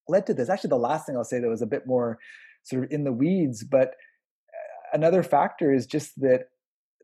led 0.08 0.26
to 0.28 0.34
this. 0.34 0.50
Actually, 0.50 0.70
the 0.70 0.78
last 0.78 1.06
thing 1.06 1.16
I'll 1.16 1.24
say 1.24 1.40
that 1.40 1.50
was 1.50 1.62
a 1.62 1.66
bit 1.68 1.88
more 1.88 2.20
sort 2.64 2.84
of 2.84 2.92
in 2.92 3.06
the 3.06 3.14
weeds, 3.14 3.64
but 3.64 3.90
uh, 3.90 4.94
another 4.94 5.24
factor 5.24 5.74
is 5.74 5.88
just 5.88 6.20
that 6.20 6.50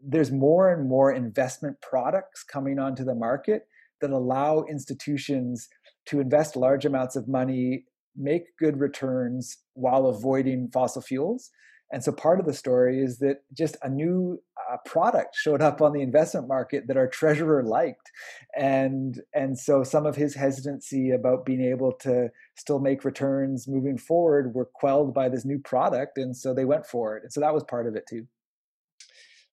there's 0.06 0.32
more 0.32 0.70
and 0.70 0.90
more 0.90 1.14
investment 1.14 1.78
products 1.82 2.44
coming 2.44 2.78
onto 2.78 3.06
the 3.06 3.16
market 3.16 3.68
that 4.02 4.12
allow 4.12 4.66
institutions 4.70 5.70
to 6.08 6.20
invest 6.20 6.58
large 6.58 6.84
amounts 6.84 7.16
of 7.16 7.30
money, 7.30 7.86
make 8.18 8.58
good 8.60 8.82
returns 8.82 9.60
while 9.76 10.08
avoiding 10.08 10.70
fossil 10.74 11.02
fuels. 11.02 11.52
And 11.94 12.04
so 12.04 12.12
part 12.12 12.40
of 12.40 12.48
the 12.48 12.54
story 12.54 13.04
is 13.04 13.20
that 13.20 13.44
just 13.54 13.78
a 13.84 13.88
new 13.88 14.42
uh, 14.72 14.78
product 14.84 15.36
showed 15.36 15.62
up 15.62 15.80
on 15.80 15.94
the 15.94 16.02
investment 16.02 16.48
market 16.48 16.88
that 16.88 16.98
our 16.98 17.08
treasurer 17.08 17.62
liked, 17.62 18.12
and 18.58 19.22
and 19.36 19.58
so 19.58 19.84
some 19.84 20.08
of 20.08 20.16
his 20.16 20.34
hesitancy 20.34 21.12
about 21.12 21.46
being 21.46 21.62
able 21.62 21.92
to 22.02 22.32
still 22.56 22.80
make 22.80 23.06
returns 23.06 23.68
moving 23.68 24.00
forward 24.00 24.56
were 24.56 24.70
quelled 24.74 25.14
by 25.14 25.30
this 25.30 25.46
new 25.46 25.60
product, 25.60 26.18
and 26.18 26.36
so 26.36 26.52
they 26.52 26.66
went 26.66 26.86
for 26.88 27.16
it. 27.16 27.24
And 27.24 27.32
so 27.32 27.40
that 27.42 27.54
was 27.54 27.64
part 27.64 27.86
of 27.86 27.96
it 27.96 28.08
too. 28.10 28.26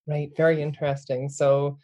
Right, 0.06 0.30
very 0.34 0.62
interesting. 0.62 1.28
So 1.28 1.78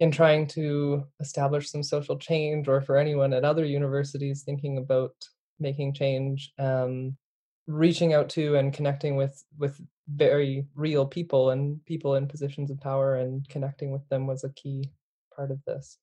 in 0.00 0.10
trying 0.10 0.48
to 0.48 1.04
establish 1.20 1.70
some 1.70 1.84
social 1.84 2.18
change, 2.18 2.66
or 2.66 2.80
for 2.80 2.96
anyone 2.96 3.32
at 3.32 3.44
other 3.44 3.64
universities 3.64 4.42
thinking 4.42 4.78
about 4.78 5.14
making 5.60 5.94
change, 5.94 6.52
um, 6.58 7.16
reaching 7.70 8.12
out 8.12 8.28
to 8.30 8.56
and 8.56 8.72
connecting 8.72 9.16
with 9.16 9.44
with 9.58 9.80
very 10.08 10.66
real 10.74 11.06
people 11.06 11.50
and 11.50 11.84
people 11.86 12.16
in 12.16 12.26
positions 12.26 12.70
of 12.70 12.80
power 12.80 13.14
and 13.14 13.48
connecting 13.48 13.92
with 13.92 14.06
them 14.08 14.26
was 14.26 14.42
a 14.42 14.50
key 14.50 14.90
part 15.34 15.50
of 15.50 15.58
this. 15.66 15.98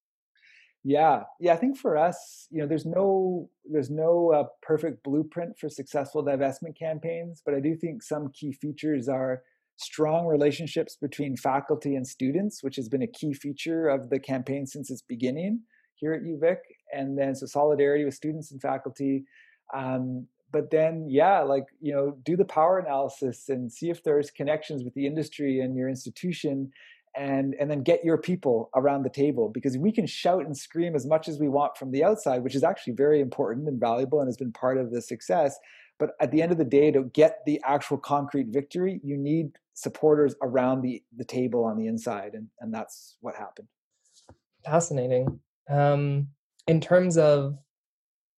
Yeah. 0.84 1.24
Yeah 1.40 1.54
i 1.54 1.58
think 1.58 1.78
for 1.78 1.98
us 1.98 2.48
you 2.50 2.62
know 2.62 2.68
there's 2.68 2.86
no 2.86 3.50
there's 3.70 3.90
no 3.90 4.32
uh, 4.32 4.44
perfect 4.62 5.04
blueprint 5.04 5.58
for 5.60 5.70
successful 5.70 6.24
divestment 6.24 6.78
campaigns 6.80 7.42
but 7.46 7.54
i 7.54 7.60
do 7.60 7.76
think 7.76 8.02
some 8.02 8.32
key 8.32 8.54
features 8.54 9.10
are 9.10 9.42
strong 9.76 10.26
relationships 10.26 10.98
between 11.00 11.36
faculty 11.36 11.96
and 11.96 12.08
students 12.08 12.64
which 12.64 12.78
has 12.78 12.88
been 12.88 13.02
a 13.02 13.08
key 13.08 13.34
feature 13.34 13.90
of 13.90 14.10
the 14.10 14.20
campaign 14.20 14.66
since 14.66 14.90
its 14.90 15.02
beginning 15.02 15.62
here 15.96 16.14
at 16.14 16.22
uvic 16.22 16.60
and 16.94 17.18
then 17.18 17.36
so 17.36 17.46
solidarity 17.46 18.06
with 18.06 18.14
students 18.14 18.52
and 18.52 18.62
faculty 18.62 19.26
um, 19.76 20.26
but 20.52 20.72
then 20.72 21.08
yeah 21.10 21.42
like 21.42 21.66
you 21.82 21.94
know 21.94 22.18
do 22.24 22.36
the 22.36 22.46
power 22.46 22.80
analysis 22.80 23.50
and 23.50 23.72
see 23.72 23.90
if 23.90 24.04
there's 24.04 24.32
connections 24.32 24.84
with 24.84 24.94
the 24.94 25.06
industry 25.06 25.60
and 25.60 25.76
your 25.76 25.90
institution 25.90 26.72
and 27.18 27.56
and 27.60 27.70
then 27.70 27.82
get 27.82 28.06
your 28.06 28.18
people 28.18 28.70
around 28.76 29.04
the 29.04 29.10
table 29.10 29.50
because 29.50 29.78
we 29.78 29.92
can 29.92 30.06
shout 30.06 30.46
and 30.46 30.56
scream 30.56 30.96
as 30.96 31.06
much 31.06 31.28
as 31.28 31.40
we 31.40 31.50
want 31.50 31.76
from 31.76 31.92
the 31.92 32.04
outside 32.04 32.44
which 32.44 32.56
is 32.56 32.64
actually 32.64 32.94
very 32.94 33.20
important 33.20 33.68
and 33.68 33.80
valuable 33.80 34.20
and 34.20 34.28
has 34.28 34.38
been 34.38 34.52
part 34.52 34.78
of 34.78 34.92
the 34.92 35.02
success. 35.02 35.58
But 36.00 36.12
at 36.22 36.32
the 36.32 36.44
end 36.44 36.52
of 36.52 36.60
the 36.60 36.64
day 36.64 36.92
to 36.92 37.06
get 37.06 37.40
the 37.48 37.60
actual 37.66 37.98
concrete 37.98 38.48
victory 38.50 39.02
you 39.04 39.18
need 39.18 39.58
supporters 39.74 40.36
around 40.42 40.82
the 40.82 41.04
the 41.16 41.26
table 41.26 41.66
on 41.66 41.78
the 41.78 41.88
inside 41.88 42.34
and 42.34 42.48
and 42.60 42.74
that's 42.74 43.18
what 43.22 43.36
happened. 43.36 43.68
Fascinating. 44.64 45.40
Um 45.70 46.28
in 46.68 46.80
terms 46.80 47.18
of 47.18 47.58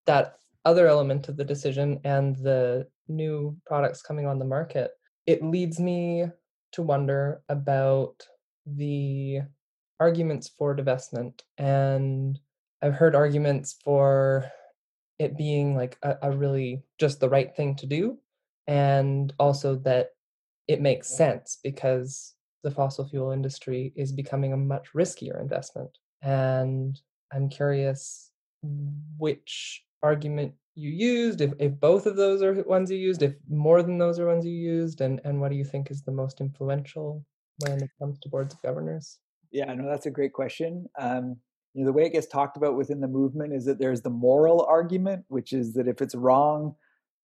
that 0.06 0.39
other 0.64 0.86
element 0.86 1.28
of 1.28 1.36
the 1.36 1.44
decision 1.44 2.00
and 2.04 2.36
the 2.36 2.86
new 3.08 3.56
products 3.66 4.02
coming 4.02 4.26
on 4.26 4.38
the 4.38 4.44
market, 4.44 4.90
it 5.26 5.42
leads 5.42 5.78
me 5.78 6.26
to 6.72 6.82
wonder 6.82 7.42
about 7.48 8.26
the 8.66 9.40
arguments 9.98 10.50
for 10.56 10.76
divestment. 10.76 11.40
And 11.58 12.38
I've 12.82 12.94
heard 12.94 13.14
arguments 13.14 13.76
for 13.84 14.50
it 15.18 15.36
being 15.36 15.76
like 15.76 15.98
a, 16.02 16.16
a, 16.22 16.30
really 16.30 16.82
just 16.98 17.20
the 17.20 17.28
right 17.28 17.54
thing 17.54 17.76
to 17.76 17.86
do. 17.86 18.18
And 18.66 19.32
also 19.38 19.76
that 19.76 20.10
it 20.66 20.80
makes 20.80 21.08
sense 21.08 21.58
because 21.62 22.34
the 22.62 22.70
fossil 22.70 23.06
fuel 23.08 23.32
industry 23.32 23.92
is 23.96 24.12
becoming 24.12 24.52
a 24.52 24.56
much 24.56 24.92
riskier 24.94 25.40
investment. 25.40 25.90
And 26.22 26.98
I'm 27.32 27.48
curious 27.48 28.30
which 29.18 29.82
argument 30.02 30.54
you 30.74 30.90
used, 30.90 31.40
if, 31.40 31.52
if 31.58 31.78
both 31.78 32.06
of 32.06 32.16
those 32.16 32.42
are 32.42 32.62
ones 32.62 32.90
you 32.90 32.96
used, 32.96 33.22
if 33.22 33.34
more 33.48 33.82
than 33.82 33.98
those 33.98 34.18
are 34.18 34.26
ones 34.26 34.46
you 34.46 34.52
used, 34.52 35.00
and, 35.00 35.20
and 35.24 35.40
what 35.40 35.50
do 35.50 35.56
you 35.56 35.64
think 35.64 35.90
is 35.90 36.02
the 36.02 36.12
most 36.12 36.40
influential 36.40 37.24
when 37.66 37.82
it 37.82 37.90
comes 37.98 38.18
to 38.20 38.28
boards 38.28 38.54
of 38.54 38.62
governors? 38.62 39.18
Yeah, 39.50 39.72
no, 39.74 39.88
that's 39.88 40.06
a 40.06 40.10
great 40.10 40.32
question. 40.32 40.86
Um, 40.98 41.36
you 41.74 41.82
know, 41.82 41.86
the 41.86 41.92
way 41.92 42.04
it 42.04 42.12
gets 42.12 42.26
talked 42.26 42.56
about 42.56 42.76
within 42.76 43.00
the 43.00 43.08
movement 43.08 43.52
is 43.52 43.64
that 43.66 43.78
there's 43.78 44.02
the 44.02 44.10
moral 44.10 44.64
argument, 44.68 45.24
which 45.28 45.52
is 45.52 45.74
that 45.74 45.88
if 45.88 46.00
it's 46.00 46.14
wrong 46.14 46.74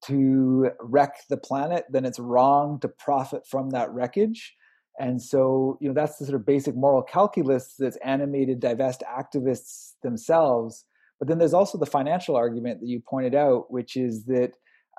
to 0.04 0.70
wreck 0.80 1.14
the 1.30 1.36
planet, 1.36 1.84
then 1.90 2.04
it's 2.04 2.18
wrong 2.18 2.78
to 2.80 2.88
profit 2.88 3.46
from 3.46 3.70
that 3.70 3.90
wreckage. 3.92 4.54
And 4.98 5.20
so, 5.20 5.78
you 5.80 5.88
know, 5.88 5.94
that's 5.94 6.16
the 6.16 6.26
sort 6.26 6.36
of 6.36 6.46
basic 6.46 6.74
moral 6.74 7.02
calculus 7.02 7.74
that's 7.78 7.98
animated 8.04 8.60
divest 8.60 9.02
activists 9.06 9.92
themselves. 10.02 10.84
But 11.18 11.28
then 11.28 11.38
there's 11.38 11.54
also 11.54 11.78
the 11.78 11.86
financial 11.86 12.36
argument 12.36 12.80
that 12.80 12.88
you 12.88 13.00
pointed 13.00 13.34
out, 13.34 13.70
which 13.70 13.96
is 13.96 14.24
that 14.26 14.52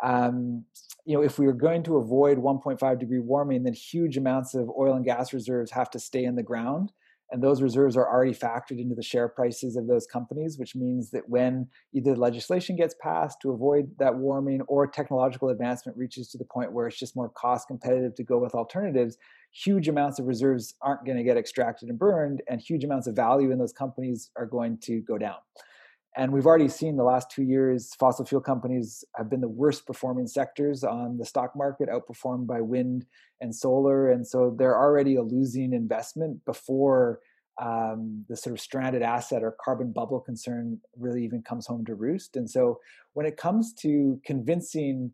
um, 0.03 0.63
you 1.05 1.15
know 1.15 1.23
if 1.23 1.39
we 1.39 1.47
are 1.47 1.53
going 1.53 1.83
to 1.83 1.97
avoid 1.97 2.37
1.5 2.37 2.99
degree 2.99 3.19
warming, 3.19 3.63
then 3.63 3.73
huge 3.73 4.17
amounts 4.17 4.53
of 4.53 4.69
oil 4.77 4.93
and 4.93 5.05
gas 5.05 5.33
reserves 5.33 5.71
have 5.71 5.89
to 5.91 5.99
stay 5.99 6.23
in 6.23 6.35
the 6.35 6.43
ground. 6.43 6.91
And 7.29 7.43
those 7.43 7.61
reserves 7.61 7.97
are 7.97 8.07
already 8.07 8.33
factored 8.33 8.79
into 8.79 8.95
the 8.95 9.03
share 9.03 9.27
prices 9.27 9.75
of 9.75 9.87
those 9.87 10.07
companies, 10.07 10.57
which 10.57 10.75
means 10.75 11.11
that 11.11 11.27
when 11.27 11.67
either 11.93 12.15
legislation 12.15 12.77
gets 12.77 12.95
passed 13.01 13.41
to 13.41 13.51
avoid 13.51 13.91
that 13.99 14.15
warming 14.15 14.61
or 14.61 14.87
technological 14.87 15.49
advancement 15.49 15.97
reaches 15.97 16.29
to 16.29 16.37
the 16.37 16.45
point 16.45 16.71
where 16.71 16.87
it's 16.87 16.97
just 16.97 17.17
more 17.17 17.29
cost 17.29 17.67
competitive 17.67 18.15
to 18.15 18.23
go 18.23 18.37
with 18.37 18.55
alternatives, 18.55 19.17
huge 19.51 19.89
amounts 19.89 20.19
of 20.19 20.27
reserves 20.27 20.75
aren't 20.81 21.05
going 21.05 21.17
to 21.17 21.23
get 21.23 21.35
extracted 21.35 21.89
and 21.89 21.99
burned, 21.99 22.41
and 22.47 22.61
huge 22.61 22.85
amounts 22.85 23.07
of 23.07 23.15
value 23.15 23.51
in 23.51 23.57
those 23.57 23.73
companies 23.73 24.31
are 24.37 24.45
going 24.45 24.77
to 24.83 25.01
go 25.01 25.17
down. 25.17 25.35
And 26.17 26.31
we've 26.31 26.47
already 26.47 26.67
seen 26.67 26.97
the 26.97 27.03
last 27.03 27.29
two 27.29 27.43
years, 27.43 27.93
fossil 27.93 28.25
fuel 28.25 28.41
companies 28.41 29.05
have 29.15 29.29
been 29.29 29.39
the 29.39 29.47
worst 29.47 29.85
performing 29.85 30.25
sectors 30.25 30.83
on 30.83 31.19
the 31.19 31.25
stock 31.25 31.55
market, 31.55 31.89
outperformed 31.89 32.47
by 32.47 32.59
wind 32.59 33.05
and 33.39 33.53
solar. 33.53 34.09
And 34.09 34.25
so 34.25 34.55
they're 34.57 34.77
already 34.77 35.15
a 35.15 35.21
losing 35.21 35.73
investment 35.73 36.43
before 36.43 37.19
um, 37.61 38.25
the 38.27 38.35
sort 38.35 38.55
of 38.55 38.59
stranded 38.59 39.03
asset 39.03 39.43
or 39.43 39.55
carbon 39.63 39.91
bubble 39.91 40.19
concern 40.19 40.79
really 40.97 41.23
even 41.23 41.43
comes 41.43 41.67
home 41.67 41.85
to 41.85 41.93
roost. 41.93 42.35
And 42.35 42.49
so 42.49 42.79
when 43.13 43.27
it 43.27 43.37
comes 43.37 43.73
to 43.81 44.19
convincing 44.25 45.11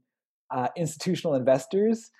uh, 0.52 0.70
institutional 0.78 1.36
investors, 1.36 2.12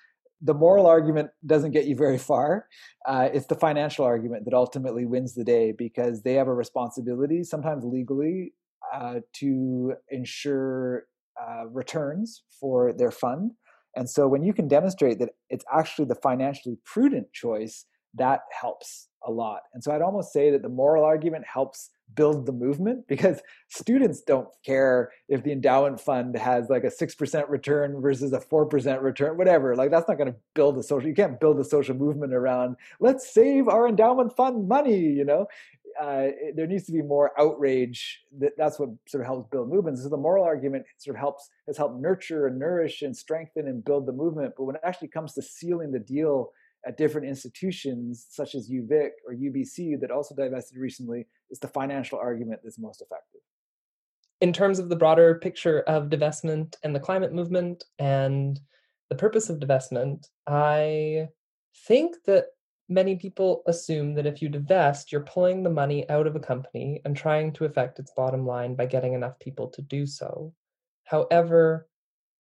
the 0.42 0.54
moral 0.54 0.88
argument 0.88 1.30
doesn't 1.46 1.72
get 1.72 1.86
you 1.86 1.96
very 1.96 2.18
far. 2.18 2.68
Uh, 3.06 3.30
it's 3.34 3.46
the 3.46 3.56
financial 3.56 4.04
argument 4.04 4.44
that 4.44 4.54
ultimately 4.54 5.06
wins 5.06 5.36
the 5.36 5.44
day 5.46 5.72
because 5.72 6.22
they 6.24 6.34
have 6.34 6.50
a 6.50 6.54
responsibility, 6.54 7.46
sometimes 7.46 7.86
legally, 7.86 8.52
uh, 8.94 9.20
to 9.34 9.96
ensure 10.10 11.06
uh, 11.42 11.68
returns 11.68 12.44
for 12.60 12.94
their 12.94 13.12
fund. 13.12 13.52
And 13.96 14.10
so 14.10 14.28
when 14.28 14.44
you 14.44 14.54
can 14.54 14.68
demonstrate 14.68 15.20
that 15.20 15.30
it's 15.50 15.66
actually 15.74 16.06
the 16.06 16.16
financially 16.16 16.78
prudent 16.86 17.32
choice, 17.34 17.86
that 18.16 18.42
helps 18.60 19.08
a 19.26 19.32
lot. 19.32 19.62
And 19.74 19.84
so 19.84 19.92
I'd 19.92 20.02
almost 20.02 20.32
say 20.32 20.52
that 20.52 20.62
the 20.62 20.70
moral 20.70 21.04
argument 21.04 21.46
helps 21.52 21.90
build 22.16 22.46
the 22.46 22.52
movement 22.52 23.08
because 23.08 23.42
students 23.70 24.22
don't 24.22 24.50
care 24.66 25.12
if 25.30 25.44
the 25.44 25.52
endowment 25.52 26.00
fund 26.00 26.38
has 26.38 26.70
like 26.70 26.84
a 26.84 26.92
6% 26.92 27.50
return 27.50 28.02
versus 28.02 28.34
a 28.34 28.40
4% 28.40 29.02
return 29.02 29.38
whatever 29.38 29.76
like 29.76 29.90
that's 29.90 30.08
not 30.08 30.18
going 30.18 30.32
to 30.32 30.38
build 30.54 30.78
a 30.78 30.84
social 30.84 31.10
you 31.10 31.16
can't 31.16 31.40
build 31.40 31.60
a 31.60 31.64
social 31.64 31.96
movement 31.96 32.34
around 32.34 32.76
let's 33.00 33.34
save 33.34 33.68
our 33.68 33.88
endowment 33.88 34.36
fund 34.36 34.68
money 34.68 35.00
you 35.00 35.26
know 35.26 35.48
uh, 36.02 36.28
there 36.56 36.68
needs 36.68 36.86
to 36.86 36.92
be 36.92 37.02
more 37.02 37.32
outrage. 37.40 38.22
That, 38.40 38.54
that's 38.58 38.80
what 38.80 38.90
sort 39.08 39.22
of 39.22 39.28
helps 39.28 39.50
build 39.50 39.70
movements. 39.70 40.04
So 40.04 40.10
the 40.10 40.18
moral 40.18 40.44
argument 40.44 40.86
sort 40.98 41.16
of 41.16 41.20
helps 41.20 41.50
has 41.68 41.78
helped 41.78 42.00
nurture 42.02 42.48
and 42.48 42.60
nourish 42.60 43.02
and 43.02 43.16
strengthen 43.16 43.68
and 43.68 43.84
build 43.84 44.06
the 44.06 44.12
movement. 44.14 44.54
But 44.58 44.66
when 44.66 44.76
it 44.76 44.82
actually 44.84 45.10
comes 45.10 45.34
to 45.34 45.42
sealing 45.42 45.92
the 45.92 46.00
deal 46.00 46.52
at 46.86 46.98
different 46.98 47.28
institutions 47.28 48.26
such 48.30 48.56
as 48.56 48.70
UVic 48.70 49.12
or 49.28 49.34
UBC 49.34 50.00
that 50.02 50.12
also 50.12 50.36
divested 50.36 50.78
recently, 50.78 51.28
is 51.50 51.60
the 51.60 51.68
financial 51.68 52.20
argument 52.20 52.60
that's 52.64 52.80
most 52.80 53.02
effective. 53.02 53.42
In 54.42 54.52
terms 54.52 54.80
of 54.80 54.90
the 54.90 54.96
broader 54.96 55.36
picture 55.36 55.82
of 55.82 56.10
divestment 56.10 56.76
and 56.84 56.94
the 56.94 57.00
climate 57.00 57.32
movement 57.32 57.86
and 58.00 58.60
the 59.10 59.16
purpose 59.16 59.50
of 59.50 59.60
divestment, 59.60 60.26
I 60.48 61.28
think 61.88 62.16
that 62.26 62.48
many 62.90 63.16
people 63.16 63.64
assume 63.68 64.14
that 64.16 64.26
if 64.26 64.42
you 64.42 64.50
divest, 64.50 65.12
you're 65.12 65.22
pulling 65.22 65.64
the 65.64 65.70
money 65.70 66.10
out 66.10 66.28
of 66.28 66.36
a 66.36 66.40
company 66.40 67.02
and 67.06 67.16
trying 67.16 67.54
to 67.54 67.66
affect 67.66 68.00
its 68.00 68.12
bottom 68.16 68.46
line 68.46 68.76
by 68.76 68.86
getting 68.86 69.14
enough 69.14 69.40
people 69.40 69.68
to 69.70 69.82
do 69.82 70.06
so. 70.06 70.54
However, 71.06 71.88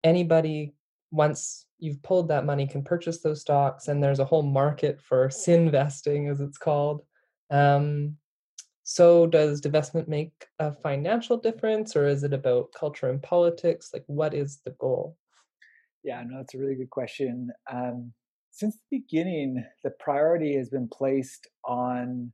anybody, 0.03 0.73
once 1.12 1.65
you've 1.79 2.01
pulled 2.03 2.27
that 2.29 2.45
money, 2.45 2.67
can 2.67 2.83
purchase 2.83 3.21
those 3.21 3.41
stocks, 3.41 3.88
and 3.88 4.03
there's 4.03 4.19
a 4.19 4.25
whole 4.25 4.43
market 4.43 5.01
for 5.01 5.27
sinvesting, 5.29 6.29
as 6.31 6.41
it's 6.41 6.57
called. 6.57 7.01
Um, 7.50 8.17
so, 8.83 9.27
does 9.27 9.62
divestment 9.62 10.09
make 10.09 10.47
a 10.59 10.73
financial 10.73 11.38
difference, 11.38 11.95
or 11.95 12.05
is 12.05 12.23
it 12.23 12.33
about 12.33 12.73
culture 12.73 13.09
and 13.09 13.21
politics? 13.23 13.91
Like, 13.93 14.03
what 14.07 14.33
is 14.33 14.59
the 14.65 14.71
goal? 14.71 15.17
Yeah, 16.03 16.21
no, 16.27 16.38
that's 16.38 16.53
a 16.53 16.57
really 16.57 16.75
good 16.75 16.89
question. 16.89 17.51
Um, 17.71 18.12
since 18.53 18.75
the 18.75 19.00
beginning, 19.00 19.65
the 19.83 19.89
priority 20.00 20.55
has 20.55 20.69
been 20.69 20.88
placed 20.88 21.48
on 21.65 22.31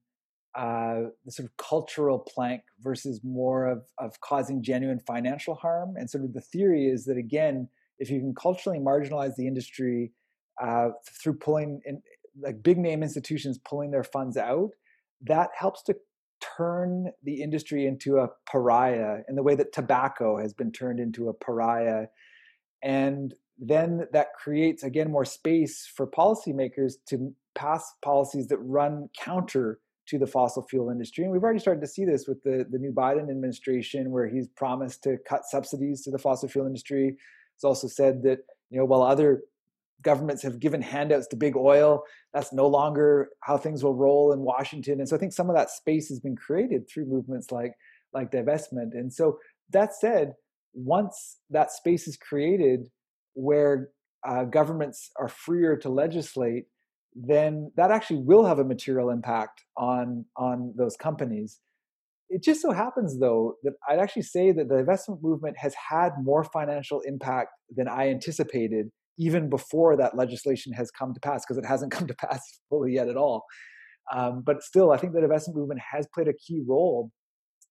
uh, 0.53 1.03
the 1.23 1.31
sort 1.31 1.45
of 1.45 1.55
cultural 1.55 2.19
plank 2.19 2.61
versus 2.81 3.21
more 3.23 3.65
of, 3.65 3.85
of 3.97 4.19
causing 4.19 4.61
genuine 4.61 4.99
financial 5.07 5.55
harm. 5.55 5.93
And 5.95 6.09
sort 6.09 6.25
of 6.25 6.33
the 6.33 6.41
theory 6.41 6.87
is 6.87 7.05
that, 7.05 7.15
again, 7.15 7.69
if 7.99 8.09
you 8.09 8.19
can 8.19 8.35
culturally 8.35 8.79
marginalize 8.79 9.35
the 9.37 9.47
industry, 9.47 10.11
uh, 10.61 10.89
through 11.23 11.35
pulling 11.35 11.79
in 11.85 12.01
like 12.41 12.61
big 12.61 12.77
name 12.77 13.01
institutions 13.01 13.57
pulling 13.57 13.91
their 13.91 14.03
funds 14.03 14.35
out, 14.35 14.71
that 15.21 15.51
helps 15.57 15.83
to 15.83 15.95
turn 16.57 17.11
the 17.23 17.41
industry 17.41 17.85
into 17.85 18.17
a 18.17 18.27
pariah 18.45 19.19
in 19.29 19.35
the 19.35 19.43
way 19.43 19.55
that 19.55 19.71
tobacco 19.71 20.37
has 20.37 20.53
been 20.53 20.71
turned 20.71 20.99
into 20.99 21.29
a 21.29 21.33
pariah. 21.33 22.07
And 22.83 23.33
then 23.59 24.07
that 24.13 24.33
creates, 24.33 24.83
again, 24.83 25.11
more 25.11 25.25
space 25.25 25.85
for 25.95 26.07
policymakers 26.07 26.93
to 27.07 27.33
pass 27.55 27.93
policies 28.01 28.47
that 28.47 28.57
run 28.59 29.09
counter 29.17 29.79
to 30.07 30.17
the 30.17 30.27
fossil 30.27 30.65
fuel 30.69 30.89
industry. 30.89 31.23
And 31.23 31.31
we've 31.31 31.43
already 31.43 31.59
started 31.59 31.81
to 31.81 31.87
see 31.87 32.05
this 32.05 32.27
with 32.27 32.41
the, 32.43 32.65
the 32.69 32.79
new 32.79 32.91
Biden 32.91 33.29
administration, 33.29 34.11
where 34.11 34.27
he's 34.27 34.47
promised 34.47 35.03
to 35.03 35.17
cut 35.27 35.45
subsidies 35.45 36.01
to 36.03 36.11
the 36.11 36.17
fossil 36.17 36.49
fuel 36.49 36.65
industry. 36.65 37.15
He's 37.55 37.63
also 37.63 37.87
said 37.87 38.23
that, 38.23 38.39
you 38.69 38.79
know, 38.79 38.85
while 38.85 39.03
other 39.03 39.43
governments 40.01 40.43
have 40.43 40.59
given 40.59 40.81
handouts 40.81 41.27
to 41.27 41.35
big 41.35 41.55
oil. 41.55 42.03
That's 42.33 42.53
no 42.53 42.67
longer 42.67 43.29
how 43.41 43.57
things 43.57 43.83
will 43.83 43.95
roll 43.95 44.31
in 44.31 44.39
Washington. 44.39 44.99
And 44.99 45.09
so 45.09 45.15
I 45.15 45.19
think 45.19 45.33
some 45.33 45.49
of 45.49 45.55
that 45.55 45.69
space 45.69 46.09
has 46.09 46.19
been 46.19 46.35
created 46.35 46.89
through 46.89 47.05
movements 47.05 47.51
like 47.51 47.73
like 48.13 48.31
divestment. 48.31 48.93
And 48.93 49.13
so 49.13 49.37
that 49.71 49.93
said, 49.93 50.33
once 50.73 51.37
that 51.49 51.71
space 51.71 52.07
is 52.07 52.17
created 52.17 52.89
where 53.39 53.89
uh, 54.27 54.43
governments 54.43 55.11
are 55.17 55.27
freer 55.27 55.77
to 55.77 55.89
legislate, 55.89 56.65
then 57.15 57.71
that 57.75 57.91
actually 57.91 58.21
will 58.21 58.45
have 58.45 58.59
a 58.59 58.63
material 58.63 59.09
impact 59.09 59.63
on 59.77 60.25
on 60.37 60.73
those 60.77 60.95
companies. 60.95 61.59
It 62.29 62.43
just 62.43 62.61
so 62.61 62.71
happens, 62.71 63.19
though, 63.19 63.55
that 63.63 63.73
I'd 63.89 63.99
actually 63.99 64.21
say 64.21 64.51
that 64.51 64.69
the 64.69 64.77
investment 64.77 65.23
movement 65.23 65.57
has 65.57 65.73
had 65.73 66.11
more 66.21 66.43
financial 66.43 67.01
impact 67.01 67.49
than 67.75 67.87
I 67.87 68.09
anticipated 68.09 68.89
even 69.17 69.49
before 69.49 69.97
that 69.97 70.15
legislation 70.15 70.71
has 70.73 70.91
come 70.91 71.13
to 71.13 71.19
pass, 71.19 71.43
because 71.45 71.57
it 71.57 71.65
hasn't 71.65 71.91
come 71.95 72.07
to 72.07 72.13
pass 72.13 72.39
fully 72.69 72.93
yet 72.93 73.09
at 73.09 73.17
all. 73.17 73.45
Um, 74.15 74.43
but 74.45 74.63
still, 74.63 74.91
I 74.91 74.97
think 74.97 75.13
the 75.13 75.23
investment 75.23 75.57
movement 75.57 75.81
has 75.91 76.07
played 76.13 76.27
a 76.27 76.33
key 76.33 76.63
role 76.67 77.11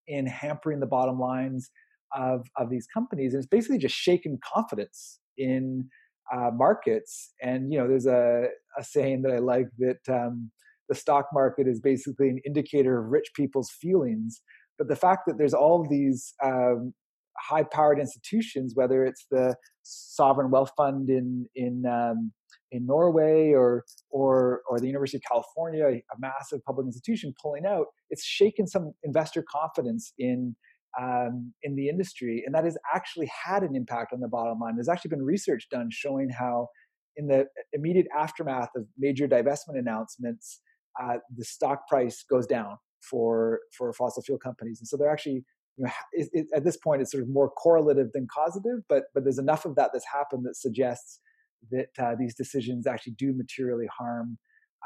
in 0.06 0.26
hampering 0.26 0.80
the 0.80 0.86
bottom 0.86 1.18
lines 1.18 1.70
of, 2.14 2.46
of 2.56 2.70
these 2.70 2.86
companies. 2.92 3.34
And 3.34 3.40
it's 3.40 3.48
basically 3.48 3.78
just 3.78 3.94
shaken 3.94 4.38
confidence 4.54 5.20
in 5.38 5.88
uh, 6.34 6.50
markets. 6.52 7.32
And, 7.42 7.72
you 7.72 7.78
know, 7.78 7.88
there's 7.88 8.06
a, 8.06 8.48
a 8.76 8.84
saying 8.84 9.22
that 9.22 9.32
I 9.32 9.38
like 9.38 9.68
that 9.78 10.00
um, 10.08 10.50
the 10.88 10.94
stock 10.94 11.28
market 11.32 11.66
is 11.66 11.80
basically 11.80 12.28
an 12.28 12.40
indicator 12.44 12.98
of 12.98 13.10
rich 13.10 13.30
people's 13.34 13.70
feelings. 13.70 14.42
But 14.78 14.88
the 14.88 14.96
fact 14.96 15.22
that 15.26 15.38
there's 15.38 15.54
all 15.54 15.86
these 15.88 16.34
um, 16.44 16.94
high 17.38 17.64
powered 17.64 17.98
institutions, 17.98 18.72
whether 18.74 19.04
it's 19.04 19.26
the 19.30 19.56
sovereign 19.82 20.50
wealth 20.50 20.72
fund 20.76 21.08
in 21.08 21.46
in 21.54 21.84
um, 21.86 22.32
in 22.70 22.86
Norway 22.86 23.52
or 23.52 23.84
or 24.10 24.62
or 24.68 24.78
the 24.78 24.86
University 24.86 25.18
of 25.18 25.22
California, 25.30 25.86
a 25.86 26.20
massive 26.20 26.64
public 26.64 26.86
institution 26.86 27.34
pulling 27.40 27.66
out, 27.66 27.86
it's 28.10 28.24
shaken 28.24 28.66
some 28.66 28.92
investor 29.02 29.44
confidence 29.50 30.12
in 30.18 30.54
um, 31.00 31.52
in 31.62 31.76
the 31.76 31.88
industry, 31.88 32.42
and 32.44 32.54
that 32.54 32.64
has 32.64 32.76
actually 32.94 33.30
had 33.46 33.62
an 33.62 33.76
impact 33.76 34.12
on 34.12 34.20
the 34.20 34.28
bottom 34.28 34.58
line. 34.58 34.74
There's 34.76 34.88
actually 34.88 35.10
been 35.10 35.24
research 35.24 35.68
done 35.70 35.88
showing 35.90 36.30
how, 36.30 36.68
in 37.16 37.28
the 37.28 37.46
immediate 37.72 38.06
aftermath 38.16 38.70
of 38.76 38.84
major 38.98 39.28
divestment 39.28 39.78
announcements, 39.78 40.60
uh, 41.00 41.18
the 41.36 41.44
stock 41.44 41.86
price 41.88 42.24
goes 42.28 42.46
down 42.46 42.76
for 43.08 43.60
for 43.76 43.92
fossil 43.92 44.22
fuel 44.22 44.38
companies, 44.38 44.80
and 44.80 44.88
so 44.88 44.96
they're 44.96 45.12
actually 45.12 45.44
you 45.76 45.84
know, 45.84 45.90
it, 46.12 46.28
it, 46.32 46.46
at 46.54 46.64
this 46.64 46.76
point, 46.76 47.00
it's 47.00 47.12
sort 47.12 47.22
of 47.22 47.28
more 47.28 47.50
correlative 47.50 48.08
than 48.12 48.26
causative, 48.26 48.80
but 48.88 49.04
but 49.14 49.22
there's 49.24 49.38
enough 49.38 49.64
of 49.64 49.76
that 49.76 49.90
that's 49.92 50.06
happened 50.12 50.44
that 50.46 50.56
suggests 50.56 51.20
that 51.70 51.88
uh, 51.98 52.14
these 52.18 52.34
decisions 52.34 52.86
actually 52.86 53.14
do 53.14 53.32
materially 53.32 53.88
harm 53.96 54.38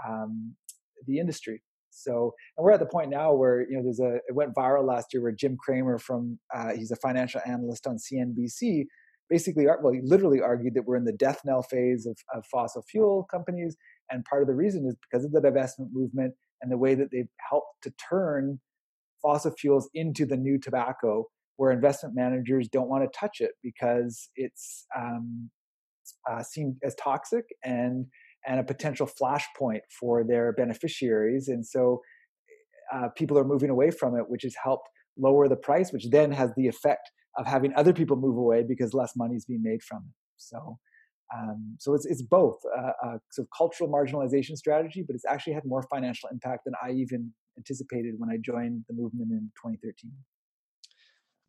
um, 0.07 0.54
the 1.07 1.19
industry. 1.19 1.62
So, 1.93 2.35
and 2.57 2.65
we're 2.65 2.73
at 2.73 2.81
the 2.81 2.87
point 2.87 3.11
now 3.11 3.33
where 3.35 3.63
you 3.69 3.77
know 3.77 3.83
there's 3.83 4.01
a 4.01 4.17
it 4.29 4.35
went 4.35 4.55
viral 4.55 4.87
last 4.87 5.13
year 5.13 5.23
where 5.23 5.33
Jim 5.33 5.57
Cramer 5.57 5.99
from 5.99 6.39
uh, 6.55 6.73
he's 6.73 6.91
a 6.91 6.97
financial 6.97 7.41
analyst 7.47 7.87
on 7.87 7.97
CNBC 7.97 8.87
basically 9.31 9.67
well 9.83 9.93
he 9.95 10.01
literally 10.03 10.43
argued 10.43 10.75
that 10.75 10.85
we're 10.85 10.97
in 10.97 11.05
the 11.05 11.13
death 11.13 11.41
knell 11.45 11.63
phase 11.63 12.05
of, 12.05 12.19
of 12.35 12.45
fossil 12.47 12.83
fuel 12.83 13.27
companies, 13.31 13.77
and 14.11 14.25
part 14.25 14.43
of 14.43 14.49
the 14.49 14.55
reason 14.55 14.87
is 14.87 14.97
because 15.11 15.25
of 15.25 15.33
the 15.33 15.41
divestment 15.41 15.89
movement 15.93 16.35
and 16.61 16.71
the 16.71 16.79
way 16.79 16.95
that 16.95 17.11
they've 17.11 17.31
helped 17.49 17.83
to 17.83 17.93
turn 17.93 18.61
fossil 19.23 19.52
fuels 19.52 19.89
into 19.95 20.26
the 20.26 20.37
new 20.37 20.59
tobacco 20.59 21.25
where 21.57 21.71
investment 21.71 22.15
managers 22.15 22.69
don't 22.69 22.89
want 22.89 23.05
to 23.05 23.19
touch 23.19 23.41
it 23.41 23.52
because 23.63 24.28
it's 24.37 24.87
um, 24.97 25.50
uh, 26.31 26.43
seen 26.43 26.76
as 26.83 26.95
toxic 26.97 27.45
and 27.65 28.07
and 28.47 28.61
a 28.61 28.65
potential 28.65 29.09
flashpoint 29.21 29.81
for 29.99 30.25
their 30.25 30.52
beneficiaries 30.52 31.49
and 31.49 31.67
so 31.67 32.00
uh, 32.93 33.09
people 33.17 33.39
are 33.39 33.45
moving 33.45 33.71
away 33.71 33.91
from 33.91 34.17
it 34.17 34.25
which 34.28 34.43
has 34.43 34.55
helped 34.63 34.89
lower 35.19 35.49
the 35.49 35.57
price 35.57 35.93
which 35.93 36.09
then 36.11 36.33
has 36.33 36.50
the 36.57 36.67
effect 36.67 37.11
of 37.39 37.47
having 37.47 37.73
other 37.75 37.93
people 37.93 38.17
move 38.17 38.37
away 38.37 38.63
because 38.63 38.93
less 38.95 39.13
money 39.17 39.35
is 39.35 39.45
being 39.45 39.63
made 39.63 39.83
from 39.83 39.99
it 39.99 40.15
so 40.37 40.78
um, 41.35 41.76
so 41.78 41.95
it's, 41.95 42.05
it's 42.07 42.23
both 42.23 42.59
a, 42.76 42.81
a 43.07 43.21
sort 43.31 43.47
of 43.47 43.49
cultural 43.57 43.91
marginalization 43.91 44.57
strategy, 44.57 45.02
but 45.07 45.15
it's 45.15 45.25
actually 45.25 45.55
had 45.55 45.65
more 45.65 45.83
financial 45.85 46.28
impact 46.31 46.65
than 46.65 46.75
I 46.83 46.91
even 46.91 47.33
anticipated 47.57 48.15
when 48.19 48.31
I 48.31 48.37
joined 48.43 48.85
the 48.89 48.95
movement 48.95 49.31
in 49.31 49.50
2013. 49.57 50.13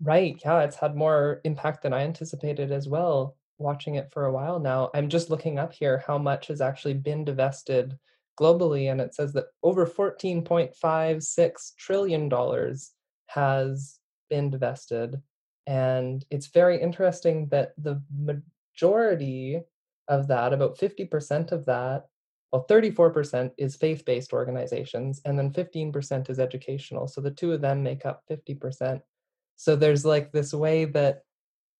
Right. 0.02 0.42
Yeah, 0.44 0.62
it's 0.62 0.78
had 0.78 0.96
more 0.96 1.42
impact 1.44 1.84
than 1.84 1.94
I 1.94 2.02
anticipated 2.02 2.72
as 2.72 2.88
well. 2.88 3.38
Watching 3.64 3.96
it 3.96 4.12
for 4.12 4.26
a 4.26 4.32
while 4.32 4.60
now, 4.60 4.90
I'm 4.94 5.08
just 5.08 5.30
looking 5.30 5.58
up 5.58 5.72
here 5.72 6.04
how 6.06 6.18
much 6.18 6.48
has 6.48 6.60
actually 6.60 6.96
been 6.96 7.24
divested 7.24 7.98
globally, 8.38 8.92
and 8.92 9.00
it 9.00 9.16
says 9.16 9.32
that 9.34 9.46
over 9.64 9.88
14.56 9.88 11.76
trillion 11.78 12.28
dollars 12.28 12.92
has 13.28 14.00
been 14.30 14.50
divested. 14.50 15.22
And 15.66 16.26
it's 16.30 16.48
very 16.48 16.82
interesting 16.82 17.48
that 17.52 17.72
the 17.78 18.04
majority 18.14 19.62
of 20.10 20.28
that, 20.28 20.52
about 20.52 20.78
50% 20.78 21.54
of 21.54 21.66
that, 21.66 22.08
well, 22.52 22.66
34% 22.70 23.52
is 23.58 23.78
faith 23.78 24.04
based 24.04 24.34
organizations, 24.34 25.22
and 25.24 25.40
then 25.40 25.54
15% 25.54 26.30
is 26.30 26.38
educational. 26.38 27.08
So 27.08 27.22
the 27.22 27.32
two 27.32 27.54
of 27.54 27.62
them 27.62 27.82
make 27.82 28.06
up 28.06 28.24
50%. 28.30 29.00
So 29.56 29.78
there's 29.78 30.04
like 30.04 30.34
this 30.34 30.54
way 30.54 30.84
that 30.84 31.24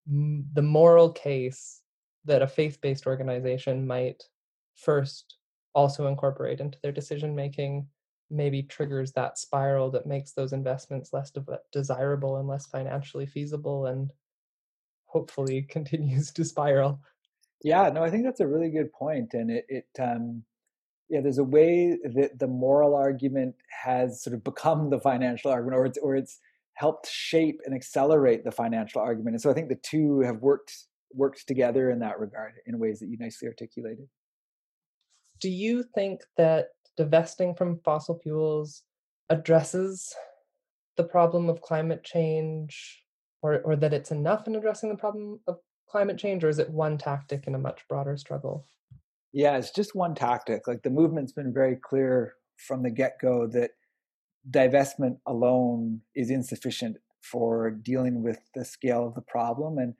the 0.08 0.62
moral 0.62 1.12
case 1.12 1.82
that 2.26 2.42
a 2.42 2.48
faith 2.48 2.80
based 2.82 3.08
organization 3.08 3.86
might 3.88 4.24
first 4.76 5.38
also 5.74 6.08
incorporate 6.08 6.60
into 6.60 6.78
their 6.82 6.92
decision 6.92 7.36
making 7.36 7.88
maybe 8.30 8.64
triggers 8.64 9.12
that 9.12 9.38
spiral 9.38 9.92
that 9.92 10.08
makes 10.08 10.32
those 10.32 10.54
investments 10.54 11.14
less 11.14 11.30
de- 11.32 11.44
desirable 11.72 12.38
and 12.38 12.48
less 12.48 12.66
financially 12.66 13.26
feasible 13.26 13.86
and 13.88 14.12
hopefully 15.06 15.62
continues 15.70 16.32
to 16.32 16.44
spiral. 16.44 17.00
Yeah 17.64 17.90
no 17.90 18.04
i 18.04 18.10
think 18.10 18.24
that's 18.24 18.42
a 18.42 18.48
really 18.48 18.70
good 18.70 18.92
point 18.92 19.34
and 19.34 19.50
it, 19.50 19.66
it 19.70 19.88
um 20.00 20.44
yeah, 21.10 21.22
there's 21.22 21.38
a 21.38 21.44
way 21.44 21.98
that 22.16 22.40
the 22.40 22.48
moral 22.48 22.96
argument 22.96 23.56
has 23.84 24.24
sort 24.24 24.34
of 24.34 24.44
become 24.44 24.90
the 24.90 25.00
financial 25.00 25.52
argument, 25.52 25.78
or 25.78 25.86
it's 25.86 25.98
or 26.00 26.16
it's 26.16 26.40
helped 26.76 27.08
shape 27.08 27.62
and 27.66 27.74
accelerate 27.74 28.44
the 28.44 28.52
financial 28.52 29.02
argument. 29.02 29.36
And 29.36 29.42
so 29.42 29.50
I 29.50 29.54
think 29.54 29.70
the 29.70 29.80
two 29.84 30.20
have 30.22 30.42
worked 30.42 30.74
worked 31.16 31.48
together 31.48 31.92
in 31.92 32.00
that 32.00 32.20
regard 32.20 32.54
in 32.66 32.80
ways 32.80 33.00
that 33.00 33.08
you 33.08 33.18
nicely 33.20 33.48
articulated. 33.48 34.08
Do 35.40 35.50
you 35.50 35.84
think 35.96 36.22
that 36.38 36.70
divesting 36.98 37.54
from 37.54 37.80
fossil 37.84 38.20
fuels 38.20 38.84
addresses 39.30 40.14
the 40.98 41.04
problem 41.04 41.50
of 41.50 41.62
climate 41.62 42.04
change 42.04 43.04
or, 43.42 43.62
or 43.62 43.76
that 43.76 43.94
it's 43.94 44.12
enough 44.12 44.48
in 44.48 44.56
addressing 44.56 44.90
the 44.90 44.96
problem 44.96 45.40
of 45.48 45.58
climate 45.90 46.18
change, 46.18 46.44
or 46.44 46.50
is 46.50 46.60
it 46.60 46.70
one 46.70 46.98
tactic 46.98 47.46
in 47.46 47.56
a 47.56 47.60
much 47.60 47.82
broader 47.88 48.18
struggle? 48.18 48.66
Yeah, 49.34 49.58
it's 49.58 49.72
just 49.72 49.96
one 49.96 50.16
tactic. 50.16 50.68
Like 50.68 50.82
the 50.82 50.90
movement's 50.90 51.34
been 51.34 51.54
very 51.54 51.76
clear 51.76 52.34
from 52.58 52.82
the 52.82 52.90
get 52.90 53.20
go 53.20 53.48
that 53.48 53.72
divestment 54.50 55.18
alone 55.26 56.02
is 56.16 56.30
insufficient 56.30 56.98
for 57.22 57.72
dealing 57.72 58.22
with 58.22 58.40
the 58.54 58.66
scale 58.66 59.08
of 59.08 59.16
the 59.16 59.22
problem. 59.22 59.78
And 59.78 59.94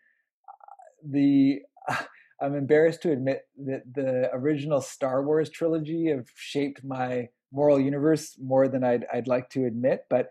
uh, 0.48 1.10
the 1.10 1.62
I'm 2.42 2.56
embarrassed 2.56 3.02
to 3.04 3.12
admit 3.12 3.44
that 3.66 3.84
the 3.94 4.30
original 4.34 4.82
Star 4.82 5.24
Wars 5.24 5.50
trilogy 5.50 6.10
have 6.10 6.28
shaped 6.36 6.84
my 6.84 7.30
moral 7.54 7.80
universe 7.80 8.36
more 8.42 8.68
than 8.68 8.84
I'd, 8.84 9.06
I'd 9.14 9.28
like 9.28 9.50
to 9.52 9.66
admit. 9.66 10.02
But 10.10 10.28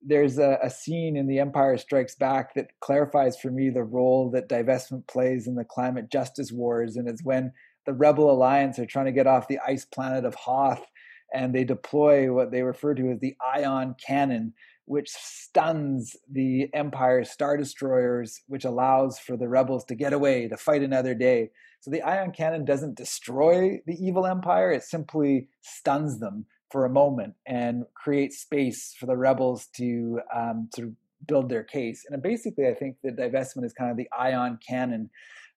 there's 0.00 0.38
a, 0.38 0.58
a, 0.62 0.70
scene 0.70 1.16
in 1.16 1.26
The 1.26 1.40
Empire 1.40 1.76
Strikes 1.78 2.14
Back 2.14 2.54
that 2.54 2.68
clarifies 2.80 3.36
for 3.40 3.50
me 3.50 3.70
the 3.70 3.82
role 3.82 4.30
that 4.30 4.48
divestment 4.48 5.08
plays 5.08 5.48
in 5.48 5.56
the 5.56 5.64
climate 5.64 6.10
justice 6.10 6.52
wars. 6.52 6.94
And 6.94 7.08
it's 7.08 7.24
when 7.24 7.52
the 7.86 7.94
Rebel 7.94 8.30
Alliance 8.30 8.78
are 8.78 8.86
trying 8.86 9.06
to 9.06 9.12
get 9.12 9.26
off 9.26 9.48
the 9.48 9.58
ice 9.66 9.84
planet 9.84 10.24
of 10.24 10.34
Hoth, 10.34 10.84
and 11.32 11.54
they 11.54 11.64
deploy 11.64 12.32
what 12.32 12.50
they 12.50 12.62
refer 12.62 12.94
to 12.94 13.10
as 13.10 13.20
the 13.20 13.36
ion 13.54 13.94
cannon, 14.04 14.54
which 14.84 15.10
stuns 15.10 16.16
the 16.30 16.68
Empire 16.72 17.24
star 17.24 17.56
destroyers, 17.56 18.42
which 18.46 18.64
allows 18.64 19.18
for 19.18 19.36
the 19.36 19.48
rebels 19.48 19.84
to 19.86 19.94
get 19.94 20.12
away 20.12 20.48
to 20.48 20.56
fight 20.56 20.82
another 20.82 21.14
day. 21.14 21.50
So 21.80 21.90
the 21.90 22.02
ion 22.02 22.32
cannon 22.32 22.64
doesn't 22.64 22.96
destroy 22.96 23.80
the 23.86 23.94
evil 23.94 24.26
empire, 24.26 24.72
it 24.72 24.82
simply 24.82 25.48
stuns 25.60 26.18
them 26.18 26.46
for 26.70 26.84
a 26.84 26.90
moment 26.90 27.34
and 27.46 27.84
creates 27.94 28.40
space 28.40 28.94
for 28.98 29.06
the 29.06 29.16
rebels 29.16 29.68
to 29.76 30.20
um, 30.34 30.68
of 30.78 30.92
build 31.26 31.48
their 31.48 31.62
case. 31.62 32.04
And 32.10 32.22
basically, 32.22 32.66
I 32.66 32.74
think 32.74 32.96
that 33.02 33.16
divestment 33.16 33.64
is 33.64 33.72
kind 33.72 33.90
of 33.90 33.96
the 33.96 34.08
ion 34.16 34.58
cannon 34.66 35.10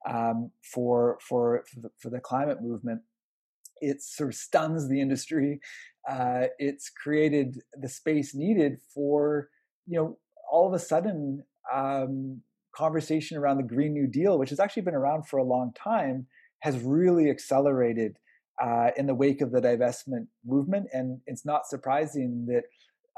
um, 0.08 0.52
for, 0.74 1.18
for, 1.28 1.64
the, 1.76 1.90
for 2.00 2.10
the 2.10 2.20
climate 2.20 2.62
movement. 2.62 3.02
It 3.82 4.02
sort 4.02 4.30
of 4.30 4.36
stuns 4.36 4.88
the 4.88 5.02
industry. 5.02 5.60
Uh, 6.10 6.48
it's 6.58 6.90
created 6.90 7.60
the 7.80 7.90
space 7.90 8.34
needed 8.34 8.80
for, 8.94 9.50
you 9.86 9.98
know, 9.98 10.18
all 10.52 10.68
of 10.68 10.74
a 10.74 10.80
sudden, 10.80 11.44
um, 11.72 12.42
conversation 12.76 13.38
around 13.38 13.58
the 13.58 13.64
Green 13.64 13.94
New 13.94 14.08
Deal, 14.08 14.38
which 14.38 14.50
has 14.50 14.60
actually 14.60 14.84
been 14.84 14.96
around 14.96 15.28
for 15.28 15.38
a 15.38 15.44
long 15.44 15.72
time, 15.74 16.28
has 16.62 16.80
really 16.80 17.30
accelerated 17.30 18.18
uh, 18.62 18.92
in 18.98 19.06
the 19.08 19.16
wake 19.16 19.42
of 19.42 19.52
the 19.52 19.62
divestment 19.62 20.28
movement. 20.46 20.88
And 20.94 21.20
it's 21.26 21.46
not 21.46 21.68
surprising 21.68 22.46
that 22.48 22.64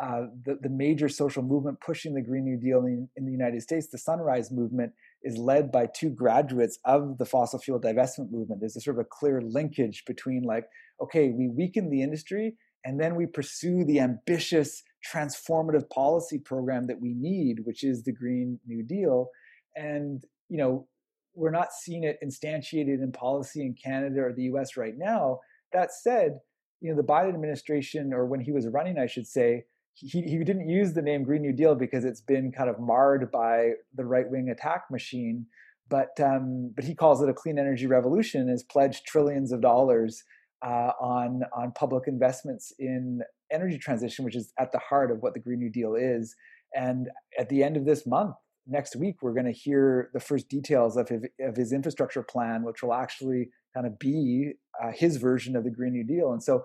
uh, 0.02 0.26
the, 0.46 0.58
the 0.62 0.70
major 0.70 1.08
social 1.08 1.44
movement 1.44 1.80
pushing 1.80 2.16
the 2.16 2.22
Green 2.22 2.44
New 2.44 2.58
Deal 2.58 2.86
in, 2.86 3.08
in, 3.16 3.26
the 3.26 3.32
United 3.32 3.62
States, 3.62 3.88
the 3.88 4.00
Sunrise 4.00 4.52
Movement, 4.52 4.94
is 5.22 5.38
led 5.38 5.72
by 5.72 5.86
two 5.86 6.10
graduates 6.10 6.80
of 6.86 7.20
the 7.20 7.26
fossil 7.26 7.60
fuel 7.60 7.80
divestment 7.80 8.32
movement. 8.32 8.62
There's 8.62 8.76
a 8.76 8.82
sort 8.82 8.98
of 8.98 9.02
a 9.02 9.10
clear 9.10 9.42
linkage 9.42 10.04
between, 10.08 10.42
like, 10.42 10.66
okay, 11.04 11.30
we 11.30 11.50
weaken 11.50 11.92
the 11.92 12.02
industry 12.02 12.56
and 12.84 13.00
then 13.00 13.16
we 13.16 13.28
pursue 13.28 13.84
the 13.86 14.00
ambitious 14.00 14.82
transformative 15.14 15.88
policy 15.92 16.40
program 16.40 16.88
that 16.88 17.00
we 17.00 17.14
need, 17.14 17.60
which 17.64 17.84
is 17.84 18.04
the 18.04 18.12
Green 18.12 18.60
New 18.66 18.84
Deal. 18.84 19.30
And, 19.76 20.24
you 20.50 20.58
know, 20.58 20.88
we're 21.36 21.52
not 21.52 21.74
seeing 21.74 22.04
it 22.04 22.18
instantiated 22.26 23.04
in 23.04 23.12
policy 23.12 23.62
in 23.62 23.76
Canada 23.76 24.22
or 24.22 24.34
the 24.34 24.44
US 24.44 24.78
right 24.78 24.98
now. 24.98 25.42
That 25.74 25.94
said, 25.94 26.40
you 26.82 26.90
know, 26.90 26.98
the 26.98 27.08
Biden 27.08 27.36
administration, 27.36 28.14
or 28.14 28.26
when 28.26 28.40
he 28.40 28.52
was 28.52 28.68
running, 28.68 28.98
I 28.98 29.06
should 29.06 29.28
say, 29.28 29.66
he, 29.94 30.22
he 30.22 30.44
didn't 30.44 30.70
use 30.70 30.94
the 30.94 31.02
name 31.02 31.24
Green 31.24 31.42
New 31.42 31.54
Deal 31.54 31.76
because 31.76 32.06
it's 32.06 32.22
been 32.22 32.52
kind 32.52 32.70
of 32.70 32.80
marred 32.80 33.32
by 33.32 33.72
the 33.96 34.06
right 34.06 34.30
wing 34.30 34.50
attack 34.50 34.86
machine. 34.90 35.46
But 35.90 36.20
um, 36.22 36.72
but 36.76 36.86
he 36.86 36.96
calls 36.96 37.22
it 37.22 37.30
a 37.30 37.34
clean 37.34 37.60
energy 37.60 37.86
revolution. 37.86 38.48
Has 38.48 38.64
pledged 38.64 39.06
trillions 39.06 39.52
of 39.52 39.62
dollars 39.62 40.24
uh, 40.66 40.92
on 41.02 41.42
on 41.54 41.74
public 41.74 42.08
investments 42.08 42.74
in 42.80 43.22
energy 43.52 43.78
transition, 43.78 44.24
which 44.24 44.36
is 44.36 44.54
at 44.58 44.72
the 44.72 44.80
heart 44.80 45.12
of 45.12 45.22
what 45.22 45.34
the 45.34 45.40
Green 45.40 45.60
New 45.60 45.70
Deal 45.70 45.96
is. 45.96 46.36
And 46.74 47.10
at 47.38 47.50
the 47.50 47.64
end 47.64 47.76
of 47.76 47.86
this 47.86 48.08
month, 48.08 48.36
next 48.66 48.96
week, 48.96 49.18
we're 49.22 49.34
going 49.34 49.46
to 49.46 49.52
hear 49.52 50.10
the 50.14 50.20
first 50.22 50.48
details 50.48 50.96
of 50.96 51.10
his, 51.10 51.24
of 51.42 51.58
his 51.58 51.74
infrastructure 51.74 52.24
plan, 52.24 52.64
which 52.64 52.82
will 52.82 52.94
actually 52.94 53.50
kind 53.76 53.86
of 53.86 54.00
be 54.00 54.54
uh, 54.82 54.92
his 54.94 55.18
version 55.18 55.56
of 55.56 55.64
the 55.64 55.72
Green 55.72 55.94
New 55.94 56.06
Deal. 56.06 56.32
And 56.32 56.42
so 56.42 56.64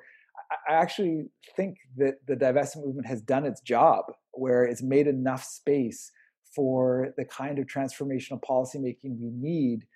I 0.68 0.74
actually 0.74 1.26
think 1.56 1.78
that 1.96 2.26
the 2.26 2.34
divestment 2.34 2.86
movement 2.86 3.06
has 3.06 3.20
done 3.20 3.44
its 3.44 3.60
job, 3.60 4.04
where 4.32 4.64
it's 4.64 4.82
made 4.82 5.06
enough 5.06 5.44
space 5.44 6.12
for 6.54 7.12
the 7.16 7.24
kind 7.24 7.58
of 7.58 7.66
transformational 7.66 8.40
policymaking 8.48 9.18
we 9.18 9.30
need 9.30 9.86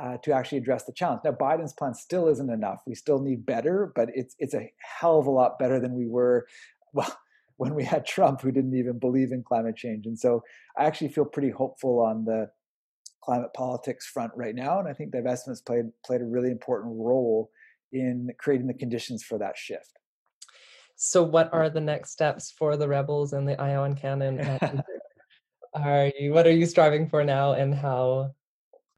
uh, 0.00 0.16
to 0.22 0.32
actually 0.32 0.58
address 0.58 0.84
the 0.84 0.92
challenge. 0.92 1.20
Now, 1.24 1.32
Biden's 1.32 1.72
plan 1.72 1.94
still 1.94 2.28
isn't 2.28 2.50
enough. 2.50 2.80
We 2.86 2.94
still 2.94 3.20
need 3.20 3.44
better, 3.44 3.92
but 3.94 4.08
it's 4.14 4.34
it's 4.38 4.54
a 4.54 4.72
hell 4.78 5.18
of 5.18 5.26
a 5.26 5.30
lot 5.30 5.58
better 5.58 5.80
than 5.80 5.94
we 5.94 6.06
were. 6.06 6.46
Well, 6.92 7.16
when 7.56 7.76
we 7.76 7.84
had 7.84 8.04
Trump, 8.04 8.40
who 8.40 8.50
didn't 8.50 8.76
even 8.76 8.98
believe 8.98 9.30
in 9.30 9.44
climate 9.44 9.76
change, 9.76 10.06
and 10.06 10.18
so 10.18 10.42
I 10.76 10.86
actually 10.86 11.10
feel 11.10 11.24
pretty 11.24 11.50
hopeful 11.50 12.00
on 12.00 12.24
the 12.24 12.50
climate 13.22 13.50
politics 13.54 14.08
front 14.08 14.32
right 14.34 14.56
now, 14.56 14.80
and 14.80 14.88
I 14.88 14.92
think 14.92 15.12
divestments 15.12 15.64
played 15.64 15.84
played 16.04 16.20
a 16.20 16.24
really 16.24 16.50
important 16.50 16.94
role 16.96 17.52
in 17.92 18.30
creating 18.40 18.66
the 18.66 18.74
conditions 18.74 19.22
for 19.22 19.38
that 19.38 19.56
shift. 19.56 19.99
So, 21.02 21.22
what 21.22 21.48
are 21.54 21.70
the 21.70 21.80
next 21.80 22.10
steps 22.10 22.50
for 22.50 22.76
the 22.76 22.86
rebels 22.86 23.32
and 23.32 23.48
the 23.48 23.58
ion 23.58 23.94
cannon? 23.94 24.38
are 25.74 26.12
you 26.18 26.34
what 26.34 26.46
are 26.46 26.52
you 26.52 26.66
striving 26.66 27.08
for 27.08 27.24
now, 27.24 27.52
and 27.52 27.74
how 27.74 28.34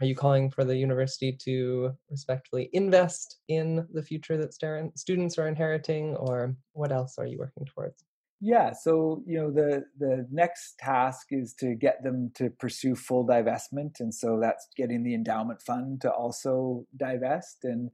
are 0.01 0.07
you 0.07 0.17
calling 0.17 0.51
for 0.51 0.65
the 0.65 0.77
university 0.77 1.31
to 1.45 1.93
respectfully 2.11 2.71
invest 2.73 3.39
in 3.47 3.87
the 3.93 4.03
future 4.03 4.37
that 4.37 4.53
students 4.97 5.39
are 5.39 5.47
inheriting, 5.47 6.17
or 6.17 6.57
what 6.73 6.91
else 6.91 7.19
are 7.19 7.27
you 7.27 7.39
working 7.39 7.67
towards? 7.67 8.03
Yeah, 8.41 8.73
so 8.73 9.23
you 9.25 9.39
know 9.39 9.53
the 9.53 9.85
the 9.97 10.27
next 10.33 10.81
task 10.81 11.29
is 11.31 11.55
to 11.61 11.77
get 11.77 12.03
them 12.03 12.33
to 12.35 12.51
pursue 12.51 12.97
full 12.97 13.25
divestment, 13.25 14.01
and 14.01 14.13
so 14.13 14.41
that's 14.41 14.67
getting 14.77 15.05
the 15.05 15.15
endowment 15.15 15.63
fund 15.63 16.01
to 16.01 16.11
also 16.11 16.85
divest. 16.97 17.59
And 17.63 17.93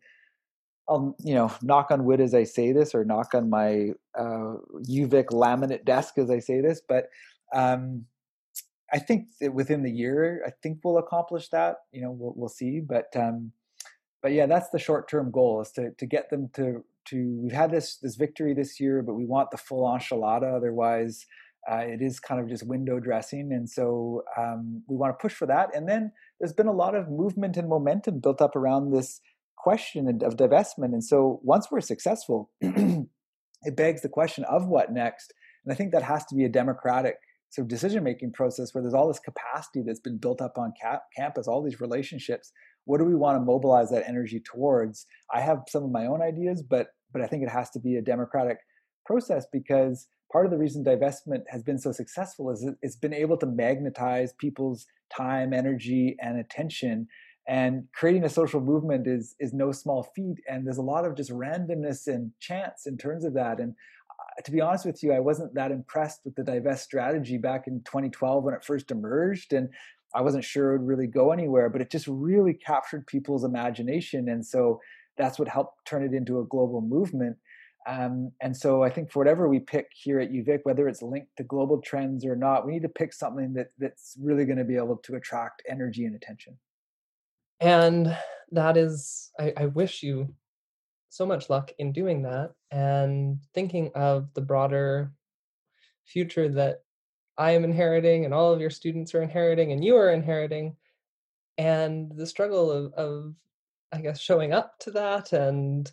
I'll 0.88 1.16
you 1.22 1.34
know 1.34 1.52
knock 1.62 1.90
on 1.90 2.04
wood 2.04 2.20
as 2.20 2.34
I 2.34 2.44
say 2.44 2.72
this, 2.72 2.94
or 2.94 3.04
knock 3.04 3.34
on 3.34 3.50
my 3.50 3.90
uh, 4.18 4.56
UVic 4.88 5.26
laminate 5.26 5.84
desk 5.84 6.18
as 6.18 6.30
I 6.30 6.38
say 6.38 6.60
this, 6.60 6.80
but 6.86 7.08
um, 7.54 8.06
I 8.92 8.98
think 8.98 9.28
within 9.52 9.82
the 9.82 9.90
year, 9.90 10.42
I 10.46 10.50
think 10.62 10.78
we'll 10.82 10.98
accomplish 10.98 11.48
that. 11.50 11.76
You 11.92 12.02
know, 12.02 12.10
we'll 12.10 12.34
we'll 12.36 12.48
see, 12.48 12.80
but 12.80 13.08
um, 13.14 13.52
but 14.22 14.32
yeah, 14.32 14.46
that's 14.46 14.70
the 14.70 14.78
short 14.78 15.08
term 15.08 15.30
goal 15.30 15.60
is 15.60 15.70
to 15.72 15.90
to 15.92 16.06
get 16.06 16.30
them 16.30 16.48
to 16.54 16.84
to. 17.06 17.38
We've 17.42 17.52
had 17.52 17.70
this 17.70 17.96
this 17.96 18.16
victory 18.16 18.54
this 18.54 18.80
year, 18.80 19.02
but 19.02 19.14
we 19.14 19.26
want 19.26 19.50
the 19.50 19.58
full 19.58 19.84
enchilada. 19.84 20.56
Otherwise, 20.56 21.26
uh, 21.70 21.76
it 21.76 22.00
is 22.00 22.18
kind 22.18 22.40
of 22.40 22.48
just 22.48 22.66
window 22.66 22.98
dressing, 22.98 23.52
and 23.52 23.68
so 23.68 24.22
um, 24.38 24.82
we 24.88 24.96
want 24.96 25.18
to 25.18 25.22
push 25.22 25.34
for 25.34 25.46
that. 25.46 25.74
And 25.74 25.86
then 25.86 26.12
there's 26.40 26.54
been 26.54 26.66
a 26.66 26.72
lot 26.72 26.94
of 26.94 27.10
movement 27.10 27.58
and 27.58 27.68
momentum 27.68 28.20
built 28.20 28.40
up 28.40 28.56
around 28.56 28.90
this 28.90 29.20
question 29.62 30.08
of 30.22 30.36
divestment. 30.36 30.92
And 30.92 31.04
so 31.04 31.40
once 31.42 31.68
we're 31.70 31.80
successful, 31.80 32.50
it 32.60 33.76
begs 33.76 34.02
the 34.02 34.08
question 34.08 34.44
of 34.44 34.66
what 34.66 34.92
next. 34.92 35.32
And 35.64 35.72
I 35.72 35.76
think 35.76 35.92
that 35.92 36.02
has 36.02 36.24
to 36.26 36.34
be 36.34 36.44
a 36.44 36.48
democratic 36.48 37.16
sort 37.50 37.64
of 37.64 37.68
decision 37.68 38.04
making 38.04 38.32
process 38.32 38.74
where 38.74 38.82
there's 38.82 38.94
all 38.94 39.08
this 39.08 39.18
capacity 39.18 39.82
that's 39.86 40.00
been 40.00 40.18
built 40.18 40.40
up 40.40 40.58
on 40.58 40.72
cap- 40.80 41.04
campus, 41.16 41.48
all 41.48 41.62
these 41.62 41.80
relationships. 41.80 42.52
What 42.84 42.98
do 42.98 43.04
we 43.04 43.14
want 43.14 43.36
to 43.36 43.44
mobilize 43.44 43.90
that 43.90 44.08
energy 44.08 44.40
towards? 44.40 45.06
I 45.32 45.40
have 45.40 45.62
some 45.68 45.84
of 45.84 45.90
my 45.90 46.06
own 46.06 46.22
ideas, 46.22 46.62
but 46.62 46.88
but 47.10 47.22
I 47.22 47.26
think 47.26 47.42
it 47.42 47.48
has 47.48 47.70
to 47.70 47.80
be 47.80 47.96
a 47.96 48.02
democratic 48.02 48.58
process 49.06 49.46
because 49.50 50.08
part 50.30 50.44
of 50.44 50.52
the 50.52 50.58
reason 50.58 50.84
divestment 50.84 51.44
has 51.48 51.62
been 51.62 51.78
so 51.78 51.90
successful 51.90 52.50
is 52.50 52.68
it's 52.82 52.96
been 52.96 53.14
able 53.14 53.38
to 53.38 53.46
magnetize 53.46 54.34
people's 54.38 54.86
time, 55.14 55.54
energy, 55.54 56.16
and 56.20 56.38
attention. 56.38 57.08
And 57.48 57.84
creating 57.94 58.24
a 58.24 58.28
social 58.28 58.60
movement 58.60 59.06
is 59.06 59.34
is 59.40 59.54
no 59.54 59.72
small 59.72 60.02
feat. 60.14 60.36
And 60.48 60.66
there's 60.66 60.78
a 60.78 60.82
lot 60.82 61.06
of 61.06 61.16
just 61.16 61.30
randomness 61.30 62.06
and 62.06 62.32
chance 62.38 62.86
in 62.86 62.98
terms 62.98 63.24
of 63.24 63.32
that. 63.34 63.58
And 63.58 63.74
to 64.44 64.52
be 64.52 64.60
honest 64.60 64.84
with 64.84 65.02
you, 65.02 65.12
I 65.12 65.20
wasn't 65.20 65.54
that 65.54 65.72
impressed 65.72 66.20
with 66.24 66.34
the 66.34 66.44
divest 66.44 66.84
strategy 66.84 67.38
back 67.38 67.66
in 67.66 67.80
2012 67.84 68.44
when 68.44 68.54
it 68.54 68.64
first 68.64 68.90
emerged. 68.90 69.54
And 69.54 69.70
I 70.14 70.20
wasn't 70.20 70.44
sure 70.44 70.74
it 70.74 70.78
would 70.78 70.86
really 70.86 71.06
go 71.06 71.32
anywhere, 71.32 71.68
but 71.70 71.80
it 71.80 71.90
just 71.90 72.06
really 72.06 72.52
captured 72.54 73.06
people's 73.06 73.44
imagination. 73.44 74.28
And 74.28 74.44
so 74.44 74.80
that's 75.16 75.38
what 75.38 75.48
helped 75.48 75.86
turn 75.86 76.04
it 76.04 76.14
into 76.14 76.40
a 76.40 76.44
global 76.44 76.80
movement. 76.80 77.36
Um, 77.88 78.32
and 78.42 78.54
so 78.54 78.82
I 78.82 78.90
think 78.90 79.10
for 79.10 79.20
whatever 79.20 79.48
we 79.48 79.60
pick 79.60 79.88
here 79.94 80.20
at 80.20 80.30
UVic, 80.30 80.60
whether 80.64 80.88
it's 80.88 81.02
linked 81.02 81.36
to 81.38 81.44
global 81.44 81.80
trends 81.80 82.26
or 82.26 82.36
not, 82.36 82.66
we 82.66 82.72
need 82.72 82.82
to 82.82 82.88
pick 82.88 83.14
something 83.14 83.54
that 83.54 83.68
that's 83.78 84.16
really 84.20 84.44
going 84.44 84.58
to 84.58 84.64
be 84.64 84.76
able 84.76 84.98
to 84.98 85.14
attract 85.14 85.62
energy 85.68 86.04
and 86.04 86.14
attention. 86.14 86.58
And 87.60 88.16
that 88.52 88.76
is, 88.76 89.30
I, 89.38 89.52
I 89.56 89.66
wish 89.66 90.02
you 90.02 90.34
so 91.08 91.26
much 91.26 91.50
luck 91.50 91.72
in 91.78 91.92
doing 91.92 92.22
that 92.22 92.52
and 92.70 93.38
thinking 93.54 93.90
of 93.94 94.32
the 94.34 94.40
broader 94.40 95.12
future 96.04 96.48
that 96.48 96.82
I 97.36 97.52
am 97.52 97.64
inheriting 97.64 98.24
and 98.24 98.34
all 98.34 98.52
of 98.52 98.60
your 98.60 98.70
students 98.70 99.14
are 99.14 99.22
inheriting 99.22 99.72
and 99.72 99.84
you 99.84 99.96
are 99.96 100.10
inheriting. 100.10 100.76
And 101.56 102.12
the 102.16 102.26
struggle 102.26 102.70
of, 102.70 102.92
of 102.94 103.34
I 103.92 104.00
guess 104.00 104.20
showing 104.20 104.52
up 104.52 104.78
to 104.80 104.90
that 104.92 105.32
and 105.32 105.90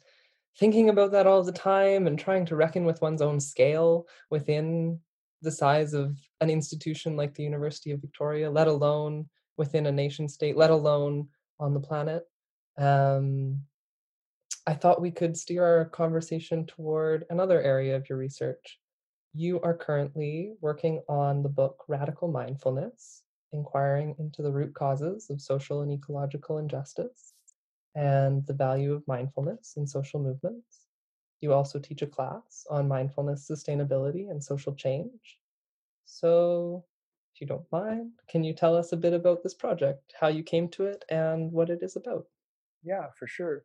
thinking 0.57 0.89
about 0.89 1.11
that 1.11 1.27
all 1.27 1.43
the 1.43 1.51
time 1.51 2.07
and 2.07 2.17
trying 2.17 2.45
to 2.47 2.55
reckon 2.55 2.85
with 2.85 3.01
one's 3.01 3.21
own 3.21 3.39
scale 3.39 4.07
within 4.29 4.99
the 5.41 5.51
size 5.51 5.93
of 5.93 6.17
an 6.41 6.49
institution 6.49 7.15
like 7.15 7.33
the 7.33 7.43
University 7.43 7.91
of 7.91 8.01
Victoria, 8.01 8.49
let 8.49 8.67
alone 8.67 9.27
within 9.57 9.85
a 9.85 9.91
nation 9.91 10.27
state, 10.27 10.57
let 10.57 10.71
alone 10.71 11.27
on 11.59 11.73
the 11.73 11.79
planet. 11.79 12.25
Um, 12.77 13.61
I 14.67 14.73
thought 14.73 15.01
we 15.01 15.11
could 15.11 15.37
steer 15.37 15.63
our 15.63 15.85
conversation 15.85 16.65
toward 16.65 17.25
another 17.29 17.61
area 17.61 17.95
of 17.95 18.09
your 18.09 18.17
research. 18.17 18.79
You 19.33 19.61
are 19.61 19.75
currently 19.75 20.55
working 20.61 21.01
on 21.07 21.43
the 21.43 21.49
book 21.49 21.83
Radical 21.87 22.29
Mindfulness, 22.29 23.23
inquiring 23.51 24.15
into 24.17 24.41
the 24.41 24.51
root 24.51 24.73
causes 24.73 25.29
of 25.29 25.41
social 25.41 25.81
and 25.81 25.91
ecological 25.91 26.57
injustice 26.57 27.33
and 27.95 28.45
the 28.45 28.53
value 28.53 28.93
of 28.93 29.07
mindfulness 29.07 29.73
in 29.77 29.87
social 29.87 30.19
movements. 30.19 30.87
You 31.41 31.53
also 31.53 31.79
teach 31.79 32.01
a 32.01 32.07
class 32.07 32.65
on 32.69 32.87
mindfulness, 32.87 33.49
sustainability, 33.49 34.29
and 34.29 34.43
social 34.43 34.73
change. 34.73 35.37
So, 36.05 36.85
if 37.35 37.41
you 37.41 37.47
don't 37.47 37.71
mind, 37.71 38.11
can 38.29 38.43
you 38.43 38.53
tell 38.53 38.75
us 38.75 38.93
a 38.93 38.97
bit 38.97 39.13
about 39.13 39.43
this 39.43 39.53
project, 39.53 40.13
how 40.19 40.29
you 40.29 40.41
came 40.41 40.69
to 40.69 40.85
it, 40.85 41.03
and 41.09 41.51
what 41.51 41.69
it 41.69 41.79
is 41.81 41.95
about? 41.95 42.25
yeah, 42.85 43.07
for 43.17 43.27
sure. 43.27 43.63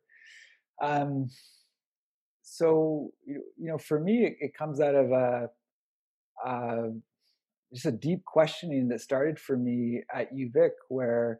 Um, 0.81 1.29
so 2.41 3.11
you 3.25 3.43
know, 3.57 3.77
for 3.77 3.99
me, 3.99 4.25
it, 4.25 4.35
it 4.39 4.57
comes 4.57 4.81
out 4.81 4.95
of 4.95 5.11
a, 5.11 5.49
uh, 6.45 6.89
just 7.73 7.85
a 7.85 7.91
deep 7.91 8.25
questioning 8.25 8.89
that 8.89 8.99
started 8.99 9.39
for 9.39 9.55
me 9.55 10.01
at 10.13 10.33
UVic, 10.33 10.71
where 10.89 11.39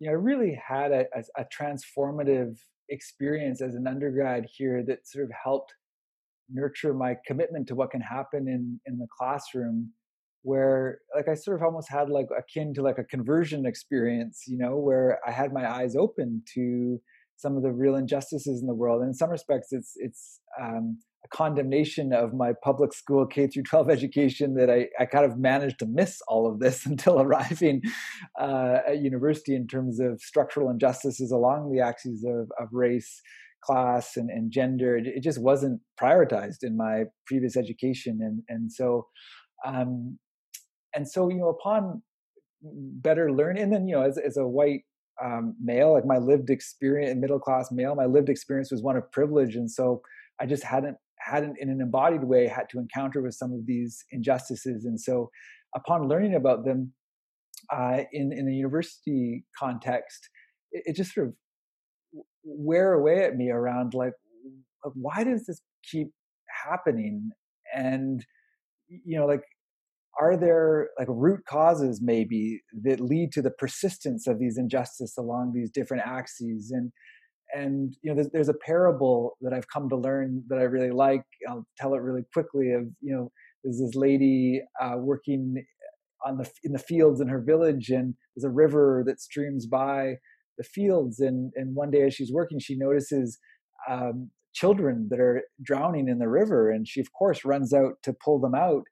you 0.00 0.08
know 0.08 0.12
I 0.12 0.16
really 0.16 0.60
had 0.66 0.90
a, 0.90 1.04
a, 1.14 1.42
a 1.42 1.44
transformative 1.44 2.56
experience 2.88 3.60
as 3.60 3.74
an 3.74 3.86
undergrad 3.86 4.46
here 4.50 4.82
that 4.86 5.06
sort 5.06 5.26
of 5.26 5.30
helped 5.30 5.74
nurture 6.50 6.94
my 6.94 7.14
commitment 7.26 7.68
to 7.68 7.74
what 7.74 7.90
can 7.90 8.00
happen 8.00 8.48
in 8.48 8.80
in 8.86 8.98
the 8.98 9.06
classroom 9.16 9.92
where 10.48 10.98
like 11.14 11.28
i 11.28 11.34
sort 11.34 11.56
of 11.56 11.62
almost 11.62 11.88
had 11.90 12.08
like 12.08 12.28
akin 12.42 12.72
to 12.74 12.82
like 12.82 12.98
a 12.98 13.04
conversion 13.04 13.66
experience 13.66 14.44
you 14.46 14.58
know 14.58 14.74
where 14.76 15.18
i 15.26 15.30
had 15.30 15.52
my 15.52 15.64
eyes 15.78 15.94
open 15.96 16.42
to 16.54 16.98
some 17.38 17.56
of 17.56 17.62
the 17.62 17.70
real 17.70 17.94
injustices 17.94 18.60
in 18.60 18.66
the 18.66 18.74
world. 18.74 19.00
And 19.00 19.10
in 19.10 19.14
some 19.14 19.30
respects, 19.30 19.68
it's 19.70 19.92
it's 19.96 20.40
um, 20.60 20.98
a 21.24 21.28
condemnation 21.28 22.12
of 22.12 22.34
my 22.34 22.52
public 22.62 22.92
school 22.92 23.26
K 23.26 23.46
through 23.46 23.62
12 23.62 23.90
education 23.98 24.54
that 24.54 24.68
I, 24.68 24.88
I 25.00 25.06
kind 25.06 25.24
of 25.24 25.38
managed 25.38 25.78
to 25.78 25.86
miss 25.86 26.20
all 26.28 26.50
of 26.50 26.58
this 26.58 26.84
until 26.86 27.20
arriving 27.20 27.82
uh, 28.38 28.78
at 28.88 28.98
university 28.98 29.54
in 29.54 29.66
terms 29.66 30.00
of 30.00 30.20
structural 30.20 30.68
injustices 30.68 31.30
along 31.30 31.72
the 31.72 31.80
axes 31.80 32.24
of, 32.24 32.50
of 32.60 32.68
race, 32.72 33.22
class, 33.62 34.16
and, 34.16 34.30
and 34.30 34.50
gender. 34.50 34.96
It, 34.96 35.22
just 35.22 35.40
wasn't 35.40 35.80
prioritized 36.00 36.62
in 36.62 36.76
my 36.76 37.04
previous 37.26 37.56
education, 37.56 38.18
and 38.20 38.42
and 38.48 38.72
so. 38.72 39.06
Um, 39.66 40.18
and 40.98 41.08
so, 41.08 41.30
you 41.30 41.36
know, 41.36 41.48
upon 41.48 42.02
better 42.60 43.32
learning, 43.32 43.62
and 43.62 43.72
then, 43.72 43.86
you 43.86 43.94
know, 43.94 44.02
as, 44.02 44.18
as 44.18 44.36
a 44.36 44.44
white 44.44 44.80
um, 45.24 45.54
male, 45.62 45.92
like 45.92 46.04
my 46.04 46.18
lived 46.18 46.50
experience, 46.50 47.16
middle 47.20 47.38
class 47.38 47.70
male, 47.70 47.94
my 47.94 48.06
lived 48.06 48.28
experience 48.28 48.72
was 48.72 48.82
one 48.82 48.96
of 48.96 49.08
privilege, 49.12 49.54
and 49.54 49.70
so 49.70 50.02
I 50.40 50.46
just 50.46 50.64
hadn't 50.64 50.96
hadn't 51.20 51.56
in 51.60 51.70
an 51.70 51.80
embodied 51.80 52.24
way 52.24 52.48
had 52.48 52.68
to 52.70 52.80
encounter 52.80 53.22
with 53.22 53.34
some 53.34 53.52
of 53.52 53.64
these 53.64 54.04
injustices, 54.10 54.86
and 54.86 55.00
so 55.00 55.30
upon 55.76 56.08
learning 56.08 56.34
about 56.34 56.64
them 56.64 56.92
uh, 57.72 57.98
in 58.12 58.32
in 58.32 58.44
the 58.44 58.54
university 58.54 59.44
context, 59.56 60.28
it, 60.72 60.82
it 60.86 60.96
just 60.96 61.14
sort 61.14 61.28
of 61.28 61.34
wear 62.42 62.94
away 62.94 63.22
at 63.22 63.36
me 63.36 63.50
around 63.50 63.94
like 63.94 64.14
why 64.94 65.22
does 65.22 65.46
this 65.46 65.60
keep 65.88 66.08
happening? 66.66 67.30
And 67.72 68.26
you 68.88 69.16
know 69.16 69.26
like 69.26 69.42
are 70.20 70.36
there 70.36 70.90
like 70.98 71.08
root 71.10 71.40
causes 71.48 72.00
maybe 72.02 72.60
that 72.82 73.00
lead 73.00 73.32
to 73.32 73.42
the 73.42 73.50
persistence 73.50 74.26
of 74.26 74.38
these 74.38 74.58
injustice 74.58 75.16
along 75.16 75.52
these 75.54 75.70
different 75.70 76.04
axes? 76.06 76.70
And 76.70 76.92
and 77.54 77.96
you 78.02 78.10
know 78.10 78.14
there's, 78.14 78.30
there's, 78.30 78.48
a 78.50 78.54
parable 78.66 79.38
that 79.40 79.54
i've 79.54 79.68
come 79.72 79.88
to 79.88 79.96
learn 79.96 80.42
that 80.48 80.58
i 80.58 80.62
really 80.62 80.90
like. 80.90 81.22
I'll 81.48 81.66
tell 81.78 81.94
it 81.94 82.02
really 82.02 82.24
quickly 82.32 82.72
of 82.72 82.82
you 83.00 83.14
know 83.14 83.30
there's 83.64 83.80
this 83.80 83.94
lady 83.94 84.62
uh, 84.80 84.96
working 84.98 85.64
on 86.26 86.38
the 86.38 86.50
in 86.64 86.72
the 86.72 86.78
fields 86.78 87.20
in 87.20 87.28
her 87.28 87.40
village 87.40 87.90
and 87.90 88.14
there's 88.34 88.44
a 88.44 88.50
river 88.50 89.04
that 89.06 89.20
streams 89.20 89.66
by 89.66 90.14
the 90.56 90.64
fields. 90.64 91.20
And 91.20 91.52
and 91.54 91.74
one 91.74 91.90
day 91.90 92.02
as 92.02 92.14
she's 92.14 92.32
working 92.32 92.58
she 92.58 92.76
notices 92.76 93.38
um, 93.88 94.30
children 94.54 95.08
that 95.10 95.20
are 95.20 95.42
drowning 95.62 96.08
in 96.08 96.18
the 96.18 96.28
river 96.28 96.70
and 96.70 96.86
she 96.86 97.00
of 97.00 97.12
course 97.12 97.44
runs 97.44 97.72
out 97.72 97.94
to 98.02 98.14
pull 98.24 98.40
them 98.40 98.54
out 98.54 98.82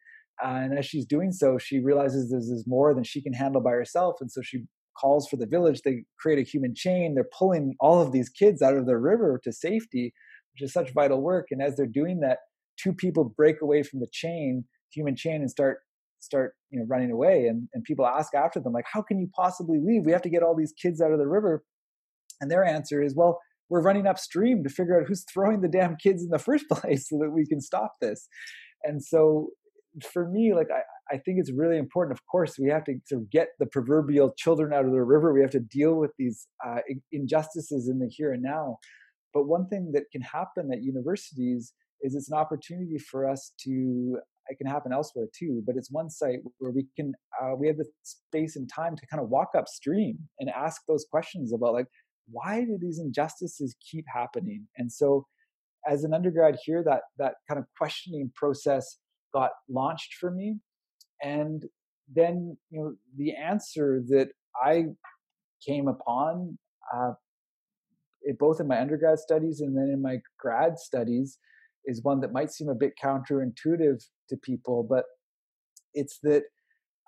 uh, 0.44 0.49
and 0.49 0.79
as 0.79 0.87
she's 0.87 1.07
doing 1.07 1.33
so, 1.33 1.59
she 1.59 1.81
realizes 1.81 2.31
this 2.31 2.49
is 2.49 2.64
more 2.66 2.94
than 2.94 3.05
she 3.05 3.22
can 3.22 3.33
handle 3.33 3.62
by 3.62 3.70
herself. 3.70 4.16
And 4.20 4.31
so 4.31 4.42
she 4.42 4.64
calls 4.99 5.29
for 5.29 5.37
the 5.37 5.46
village. 5.46 5.83
They 5.83 6.05
create 6.18 6.38
a 6.38 6.49
human 6.49 6.75
chain. 6.75 7.14
They're 7.14 7.29
pulling 7.37 7.75
all 7.81 8.01
of 8.01 8.12
these 8.12 8.29
kids 8.29 8.62
out 8.62 8.77
of 8.77 8.87
the 8.87 8.96
river 8.96 9.40
to 9.44 9.53
safety, 9.53 10.12
which 10.53 10.62
is 10.62 10.72
such 10.72 10.92
vital 10.92 11.22
work. 11.22 11.46
And 11.51 11.62
as 11.62 11.77
they're 11.77 11.87
doing 11.87 12.20
that, 12.20 12.38
two 12.79 12.92
people 12.92 13.33
break 13.37 13.62
away 13.62 13.83
from 13.83 14.01
the 14.01 14.09
chain, 14.12 14.64
human 14.92 15.16
chain, 15.16 15.37
and 15.37 15.51
start 15.51 15.79
start 16.18 16.55
you 16.70 16.79
know 16.79 16.87
running 16.88 17.11
away. 17.11 17.46
And 17.46 17.68
and 17.72 17.85
people 17.85 18.07
ask 18.07 18.35
after 18.35 18.61
them 18.61 18.72
like, 18.72 18.87
how 18.92 19.03
can 19.03 19.18
you 19.18 19.29
possibly 19.35 19.79
leave? 19.83 20.05
We 20.05 20.12
have 20.12 20.22
to 20.22 20.31
get 20.31 20.42
all 20.42 20.57
these 20.57 20.75
kids 20.81 21.01
out 21.01 21.12
of 21.12 21.18
the 21.18 21.29
river. 21.29 21.64
And 22.40 22.51
their 22.51 22.64
answer 22.64 23.03
is, 23.03 23.14
well, 23.14 23.40
we're 23.70 23.83
running 23.83 24.07
upstream 24.07 24.62
to 24.62 24.68
figure 24.68 25.01
out 25.01 25.07
who's 25.07 25.25
throwing 25.33 25.62
the 25.62 25.68
damn 25.68 25.96
kids 25.96 26.22
in 26.22 26.29
the 26.29 26.38
first 26.38 26.66
place 26.70 27.09
so 27.09 27.18
that 27.22 27.31
we 27.31 27.46
can 27.46 27.61
stop 27.61 27.94
this. 28.01 28.29
And 28.85 29.03
so 29.03 29.51
for 30.02 30.28
me, 30.28 30.54
like 30.54 30.68
I, 30.70 31.14
I 31.14 31.18
think 31.18 31.38
it's 31.38 31.52
really 31.52 31.78
important. 31.78 32.18
Of 32.18 32.26
course, 32.26 32.59
we 32.59 32.68
have 32.70 32.85
to 32.85 32.94
sort 33.06 33.22
of 33.22 33.30
get 33.30 33.48
the 33.59 33.66
proverbial 33.66 34.35
children 34.37 34.72
out 34.72 34.85
of 34.85 34.92
the 34.92 35.02
river. 35.02 35.32
We 35.32 35.40
have 35.40 35.50
to 35.52 35.61
deal 35.61 35.94
with 35.94 36.12
these 36.18 36.46
uh, 36.66 36.78
injustices 37.12 37.88
in 37.88 37.98
the 37.98 38.09
here 38.09 38.32
and 38.32 38.42
now. 38.42 38.78
But 39.32 39.46
one 39.46 39.68
thing 39.68 39.92
that 39.92 40.04
can 40.12 40.22
happen 40.22 40.70
at 40.72 40.82
universities 40.82 41.72
is 42.02 42.14
it's 42.14 42.30
an 42.30 42.38
opportunity 42.38 42.98
for 42.98 43.28
us 43.28 43.52
to. 43.64 44.18
It 44.48 44.59
can 44.59 44.68
happen 44.68 44.92
elsewhere 44.92 45.26
too, 45.37 45.64
but 45.66 45.74
it's 45.76 45.90
one 45.90 46.09
site 46.09 46.38
where 46.59 46.70
we 46.70 46.87
can 46.94 47.12
uh, 47.42 47.56
we 47.59 47.66
have 47.66 47.78
the 47.78 47.87
space 48.04 48.54
and 48.54 48.70
time 48.72 48.94
to 48.94 49.06
kind 49.09 49.20
of 49.20 49.28
walk 49.28 49.50
upstream 49.59 50.18
and 50.38 50.48
ask 50.50 50.82
those 50.87 51.04
questions 51.11 51.52
about 51.52 51.72
like 51.72 51.88
why 52.30 52.61
do 52.61 52.78
these 52.80 52.98
injustices 52.98 53.76
keep 53.90 54.04
happening? 54.12 54.66
And 54.76 54.90
so, 54.90 55.26
as 55.88 56.04
an 56.04 56.14
undergrad 56.14 56.56
here, 56.64 56.82
that 56.85 57.02
that 57.18 57.35
kind 57.48 57.59
of 57.59 57.66
questioning 57.76 58.30
process 58.35 58.98
got 59.38 59.51
launched 59.68 60.12
for 60.20 60.31
me. 60.31 60.49
And 61.22 61.59
then, 62.18 62.57
you 62.70 62.79
know, 62.81 62.90
the 63.16 63.33
answer 63.53 63.88
that 64.12 64.29
I 64.70 64.75
came 65.66 65.87
upon, 65.88 66.59
uh, 66.94 67.12
it, 68.22 68.38
both 68.38 68.61
in 68.61 68.68
my 68.72 68.81
undergrad 68.81 69.18
studies 69.18 69.61
and 69.61 69.77
then 69.77 69.88
in 69.94 70.01
my 70.01 70.16
grad 70.42 70.79
studies, 70.79 71.38
is 71.85 72.03
one 72.03 72.20
that 72.20 72.33
might 72.33 72.51
seem 72.51 72.68
a 72.68 72.81
bit 72.85 72.92
counterintuitive 73.03 74.01
to 74.29 74.37
people, 74.51 74.79
but 74.94 75.05
it's 75.94 76.18
that 76.29 76.44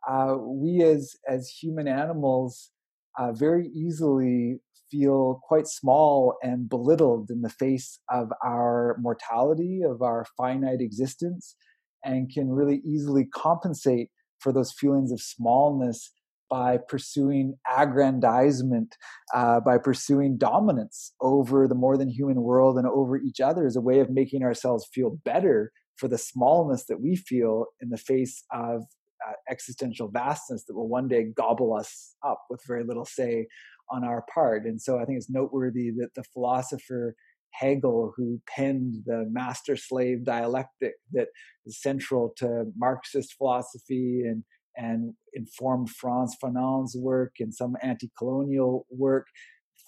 uh, 0.09 0.35
we 0.38 0.83
as 0.83 1.17
as 1.37 1.43
human 1.62 1.88
animals 1.88 2.71
uh, 3.19 3.33
very 3.33 3.67
easily 3.85 4.61
feel 4.91 5.41
quite 5.51 5.67
small 5.67 6.37
and 6.49 6.69
belittled 6.69 7.31
in 7.31 7.41
the 7.43 7.55
face 7.64 8.01
of 8.11 8.27
our 8.45 8.97
mortality, 9.01 9.83
of 9.93 10.01
our 10.01 10.25
finite 10.37 10.81
existence, 10.81 11.57
and 12.05 12.33
can 12.33 12.51
really 12.51 12.81
easily 12.87 13.25
compensate 13.25 14.09
for 14.39 14.53
those 14.53 14.73
feelings 14.73 15.13
of 15.13 15.21
smallness 15.21 16.13
by 16.51 16.79
pursuing 16.89 17.55
aggrandizement, 17.77 18.97
uh, 19.35 19.61
by 19.61 19.77
pursuing 19.77 20.39
dominance 20.39 21.13
over 21.21 21.69
the 21.69 21.75
more 21.75 21.97
than 21.97 22.09
human 22.09 22.41
world 22.43 22.79
and 22.79 22.87
over 22.87 23.19
each 23.19 23.41
other 23.41 23.67
as 23.67 23.77
a 23.77 23.81
way 23.81 24.01
of 24.01 24.11
making 24.11 24.43
ourselves 24.43 24.89
feel 24.93 25.19
better 25.25 25.73
for 25.97 26.09
the 26.09 26.19
smallness 26.19 26.85
that 26.87 27.01
we 27.01 27.17
feel 27.17 27.67
in 27.81 27.91
the 27.91 27.99
face 27.99 28.45
of 28.53 28.85
uh, 29.27 29.33
existential 29.51 30.09
vastness 30.09 30.65
that 30.65 30.75
will 30.75 30.89
one 30.89 31.09
day 31.09 31.25
gobble 31.37 31.75
us 31.75 32.15
up 32.25 32.45
with 32.49 32.63
very 32.67 32.85
little 32.85 33.05
say 33.05 33.47
on 33.91 34.05
our 34.05 34.25
part. 34.33 34.65
And 34.65 34.81
so 34.81 34.99
I 34.99 35.05
think 35.05 35.19
it's 35.19 35.31
noteworthy 35.31 35.91
that 35.99 36.15
the 36.15 36.25
philosopher 36.33 37.15
Hegel, 37.53 38.13
who 38.17 38.41
penned 38.49 39.03
the 39.07 39.27
master 39.31 39.77
slave 39.77 40.25
dialectic 40.25 40.95
that 41.13 41.29
is 41.67 41.81
central 41.81 42.33
to 42.39 42.67
Marxist 42.77 43.35
philosophy 43.37 44.23
and, 44.25 44.45
and 44.77 45.15
informed 45.35 45.91
Frantz 45.91 46.37
Fanon's 46.41 46.95
work 46.97 47.35
and 47.41 47.55
some 47.55 47.77
anti 47.83 48.11
colonial 48.19 48.87
work. 48.91 49.27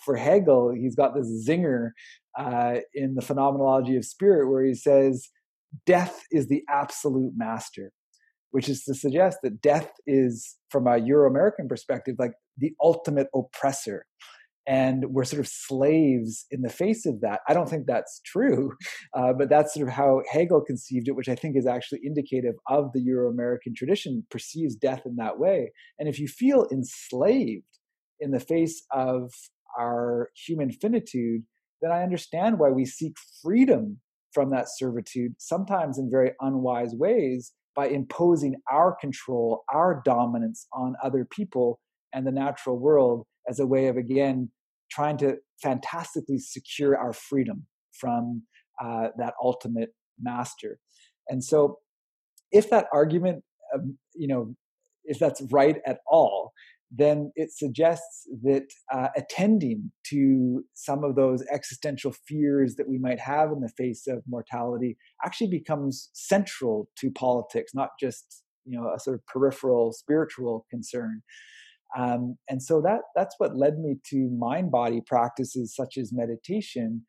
For 0.05 0.17
Hegel, 0.17 0.73
he's 0.75 0.95
got 0.95 1.15
this 1.15 1.47
zinger 1.47 1.91
uh, 2.39 2.79
in 2.95 3.15
the 3.15 3.23
phenomenology 3.23 3.97
of 3.97 4.05
spirit 4.05 4.51
where 4.51 4.65
he 4.65 4.75
says, 4.75 5.29
Death 5.87 6.23
is 6.31 6.49
the 6.49 6.63
absolute 6.69 7.35
master, 7.37 7.93
which 8.51 8.69
is 8.69 8.83
to 8.85 8.95
suggest 8.95 9.39
that 9.43 9.61
death 9.61 9.93
is, 10.07 10.57
from 10.71 10.87
a 10.87 10.99
Euro 10.99 11.31
American 11.31 11.69
perspective, 11.69 12.17
like 12.19 12.33
the 12.57 12.73
ultimate 12.83 13.29
oppressor 13.35 14.07
and 14.67 15.05
we're 15.11 15.25
sort 15.25 15.41
of 15.41 15.49
slaves 15.49 16.47
in 16.51 16.63
the 16.63 16.69
face 16.69 17.07
of 17.07 17.21
that. 17.23 17.41
I 17.49 17.55
don't 17.55 17.69
think 17.69 17.87
that's 17.87 18.21
true, 18.25 18.73
uh, 19.15 19.33
but 19.33 19.49
that's 19.49 19.75
sort 19.75 19.89
of 19.89 19.95
how 19.95 20.23
Hegel 20.31 20.61
conceived 20.61 21.09
it, 21.09 21.17
which 21.17 21.29
I 21.29 21.35
think 21.35 21.57
is 21.57 21.67
actually 21.67 22.01
indicative 22.03 22.55
of 22.69 22.93
the 22.93 23.01
Euro 23.03 23.31
American 23.31 23.75
tradition, 23.75 24.27
perceives 24.31 24.75
death 24.75 25.03
in 25.07 25.17
that 25.17 25.39
way. 25.39 25.73
And 25.99 26.09
if 26.09 26.19
you 26.19 26.29
feel 26.29 26.67
enslaved 26.71 27.65
in 28.21 28.31
the 28.31 28.41
face 28.41 28.85
of 28.93 29.33
our 29.79 30.31
human 30.35 30.71
finitude, 30.71 31.43
then 31.81 31.91
I 31.91 32.03
understand 32.03 32.59
why 32.59 32.71
we 32.71 32.85
seek 32.85 33.17
freedom 33.43 34.01
from 34.33 34.51
that 34.51 34.67
servitude, 34.69 35.35
sometimes 35.39 35.99
in 35.99 36.11
very 36.11 36.33
unwise 36.41 36.95
ways, 36.95 37.53
by 37.75 37.89
imposing 37.89 38.57
our 38.71 38.95
control, 39.01 39.65
our 39.73 40.03
dominance 40.05 40.67
on 40.73 40.95
other 41.03 41.27
people 41.31 41.81
and 42.13 42.27
the 42.27 42.33
natural 42.33 42.79
world 42.79 43.25
as 43.49 43.61
a 43.61 43.67
way 43.67 43.87
of 43.87 43.97
again 43.97 44.51
trying 44.91 45.17
to 45.17 45.37
fantastically 45.63 46.39
secure 46.39 46.97
our 46.97 47.13
freedom 47.13 47.67
from 47.93 48.43
uh, 48.83 49.09
that 49.19 49.35
ultimate 49.43 49.91
master 50.21 50.79
and 51.29 51.43
so 51.43 51.79
if 52.53 52.71
that 52.71 52.87
argument 52.93 53.43
um, 53.75 53.97
you 54.15 54.29
know 54.29 54.55
if 55.05 55.19
that's 55.19 55.43
right 55.51 55.79
at 55.87 55.99
all 56.07 56.53
then 56.91 57.31
it 57.37 57.53
suggests 57.53 58.27
that 58.43 58.65
uh, 58.93 59.09
attending 59.17 59.93
to 60.05 60.65
some 60.75 61.05
of 61.05 61.15
those 61.15 61.45
existential 61.53 62.13
fears 62.27 62.75
that 62.75 62.89
we 62.89 62.99
might 62.99 63.21
have 63.21 63.53
in 63.53 63.61
the 63.61 63.69
face 63.69 64.09
of 64.09 64.23
mortality 64.29 64.97
actually 65.25 65.47
becomes 65.47 66.11
central 66.13 66.89
to 66.99 67.11
politics, 67.13 67.73
not 67.75 67.91
just 68.01 68.43
you 68.65 68.79
know 68.79 68.93
a 68.95 68.99
sort 68.99 69.15
of 69.15 69.25
peripheral 69.27 69.93
spiritual 69.93 70.67
concern. 70.69 71.23
Um, 71.97 72.37
and 72.49 72.63
so 72.63 72.81
that 72.83 73.01
that's 73.15 73.35
what 73.39 73.57
led 73.57 73.79
me 73.79 73.97
to 74.11 74.29
mind 74.31 74.71
body 74.71 75.01
practices 75.07 75.75
such 75.75 75.97
as 75.97 76.13
meditation. 76.13 77.05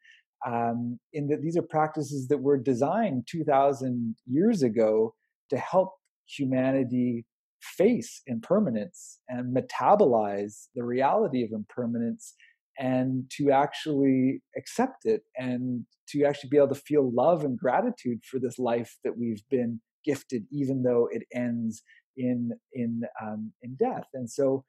Um, 0.46 1.00
in 1.14 1.28
that 1.28 1.44
these 1.44 1.56
are 1.56 1.62
practices 1.62 2.28
that 2.30 2.40
were 2.40 2.58
designed 2.58 3.28
2,000 3.30 4.16
years 4.26 4.64
ago 4.64 5.14
to 5.52 5.58
help 5.58 5.92
humanity 6.26 7.26
face 7.62 8.24
impermanence 8.26 9.20
and 9.28 9.56
metabolize 9.56 10.68
the 10.74 10.84
reality 10.84 11.44
of 11.44 11.52
impermanence 11.54 12.34
and 12.80 13.30
to 13.38 13.52
actually 13.52 14.42
accept 14.58 15.06
it 15.06 15.22
and 15.38 15.86
to 16.10 16.24
actually 16.24 16.50
be 16.50 16.58
able 16.58 16.70
to 16.70 16.76
feel 16.76 17.14
love 17.14 17.44
and 17.44 17.58
gratitude 17.58 18.20
for 18.24 18.40
this 18.40 18.58
life 18.58 18.98
that 19.04 19.18
we've 19.18 19.44
been 19.52 19.80
gifted 20.04 20.44
even 20.52 20.82
though 20.82 21.08
it 21.12 21.22
ends 21.34 21.84
in 22.18 22.52
in 22.74 23.02
um, 23.22 23.52
in 23.62 23.76
death 23.76 24.08
and 24.14 24.30
so 24.30 24.64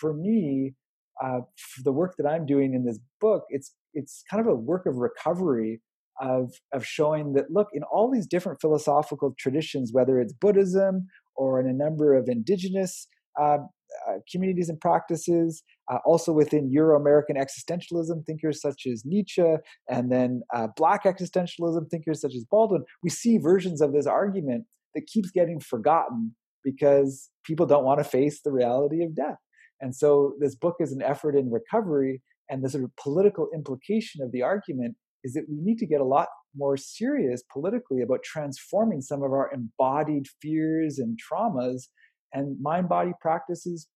for 0.00 0.12
me 0.14 0.74
uh, 1.22 1.40
for 1.56 1.82
the 1.82 1.92
work 1.92 2.14
that 2.18 2.26
i'm 2.26 2.46
doing 2.46 2.74
in 2.74 2.84
this 2.84 2.98
book 3.20 3.44
it's 3.48 3.74
it's 3.94 4.22
kind 4.30 4.40
of 4.40 4.46
a 4.46 4.54
work 4.54 4.86
of 4.86 4.96
recovery 4.96 5.80
of 6.20 6.52
of 6.72 6.84
showing 6.84 7.32
that 7.34 7.50
look 7.50 7.68
in 7.72 7.82
all 7.84 8.10
these 8.10 8.26
different 8.26 8.60
philosophical 8.60 9.34
traditions 9.38 9.90
whether 9.92 10.20
it's 10.20 10.32
buddhism 10.32 11.06
or 11.36 11.60
in 11.60 11.68
a 11.68 11.72
number 11.72 12.14
of 12.14 12.28
indigenous 12.28 13.06
uh, 13.40 13.58
uh, 14.06 14.18
communities 14.30 14.68
and 14.68 14.78
practices, 14.80 15.62
uh, 15.90 15.98
also 16.04 16.32
within 16.32 16.70
Euro 16.70 17.00
American 17.00 17.36
existentialism 17.36 18.24
thinkers 18.26 18.60
such 18.60 18.86
as 18.86 19.02
Nietzsche, 19.04 19.56
and 19.88 20.12
then 20.12 20.42
uh, 20.54 20.68
Black 20.76 21.04
existentialism 21.04 21.88
thinkers 21.90 22.20
such 22.20 22.34
as 22.34 22.44
Baldwin. 22.50 22.84
We 23.02 23.10
see 23.10 23.38
versions 23.38 23.80
of 23.80 23.92
this 23.92 24.06
argument 24.06 24.64
that 24.94 25.06
keeps 25.06 25.30
getting 25.30 25.58
forgotten 25.60 26.34
because 26.70 27.30
people 27.44 27.66
don't 27.66 27.84
want 27.84 27.98
to 27.98 28.04
face 28.04 28.40
the 28.42 28.52
reality 28.52 29.02
of 29.04 29.14
death. 29.14 29.38
And 29.80 29.94
so, 29.94 30.34
this 30.40 30.56
book 30.56 30.76
is 30.80 30.92
an 30.92 31.02
effort 31.02 31.36
in 31.36 31.50
recovery, 31.50 32.22
and 32.48 32.64
the 32.64 32.68
sort 32.68 32.84
of 32.84 32.90
political 32.96 33.48
implication 33.54 34.22
of 34.22 34.32
the 34.32 34.42
argument 34.42 34.96
is 35.24 35.34
that 35.34 35.44
we 35.48 35.58
need 35.60 35.78
to 35.78 35.86
get 35.86 36.00
a 36.00 36.04
lot 36.04 36.28
more 36.56 36.76
serious 36.76 37.42
politically 37.52 38.02
about 38.02 38.22
transforming 38.22 39.00
some 39.00 39.22
of 39.22 39.32
our 39.32 39.50
embodied 39.52 40.26
fears 40.40 40.98
and 40.98 41.18
traumas. 41.18 41.88
And 42.32 42.56
mind 42.60 42.88
body 42.88 43.12
practices 43.20 43.88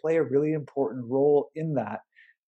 play 0.00 0.16
a 0.16 0.22
really 0.22 0.52
important 0.52 1.04
role 1.08 1.50
in 1.54 1.74
that. 1.74 2.00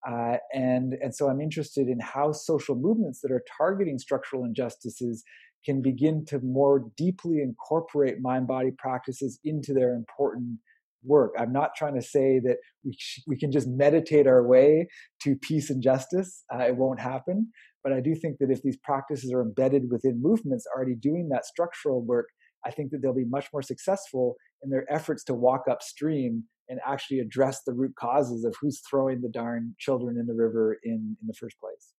Uh, 0.07 0.37
and, 0.53 0.93
and 1.01 1.13
so 1.13 1.27
I'm 1.27 1.41
interested 1.41 1.87
in 1.87 1.99
how 1.99 2.31
social 2.31 2.75
movements 2.75 3.21
that 3.21 3.31
are 3.31 3.43
targeting 3.57 3.97
structural 3.97 4.45
injustices 4.45 5.23
can 5.65 5.81
begin 5.81 6.25
to 6.25 6.39
more 6.39 6.85
deeply 6.97 7.41
incorporate 7.41 8.21
mind 8.21 8.47
body 8.47 8.71
practices 8.77 9.39
into 9.43 9.73
their 9.73 9.93
important 9.93 10.59
work. 11.03 11.33
I'm 11.37 11.53
not 11.53 11.71
trying 11.75 11.95
to 11.95 12.01
say 12.01 12.39
that 12.39 12.57
we, 12.83 12.95
sh- 12.97 13.21
we 13.27 13.37
can 13.37 13.51
just 13.51 13.67
meditate 13.67 14.27
our 14.27 14.45
way 14.45 14.87
to 15.23 15.35
peace 15.35 15.69
and 15.69 15.81
justice. 15.81 16.43
Uh, 16.53 16.59
it 16.59 16.75
won't 16.75 16.99
happen. 16.99 17.51
But 17.83 17.93
I 17.93 18.01
do 18.01 18.15
think 18.15 18.37
that 18.39 18.51
if 18.51 18.61
these 18.63 18.77
practices 18.77 19.31
are 19.31 19.41
embedded 19.41 19.89
within 19.89 20.21
movements 20.21 20.65
already 20.75 20.95
doing 20.95 21.29
that 21.29 21.45
structural 21.45 22.01
work, 22.01 22.27
I 22.65 22.71
think 22.71 22.91
that 22.91 23.01
they'll 23.01 23.13
be 23.13 23.25
much 23.25 23.47
more 23.53 23.61
successful 23.61 24.35
in 24.63 24.69
their 24.69 24.85
efforts 24.91 25.23
to 25.25 25.33
walk 25.33 25.63
upstream 25.69 26.43
and 26.69 26.79
actually 26.85 27.19
address 27.19 27.61
the 27.65 27.73
root 27.73 27.93
causes 27.97 28.43
of 28.43 28.53
who's 28.59 28.81
throwing 28.89 29.21
the 29.21 29.29
darn 29.29 29.75
children 29.79 30.17
in 30.19 30.25
the 30.25 30.33
river 30.33 30.77
in, 30.83 31.15
in 31.21 31.27
the 31.27 31.33
first 31.33 31.57
place. 31.59 31.93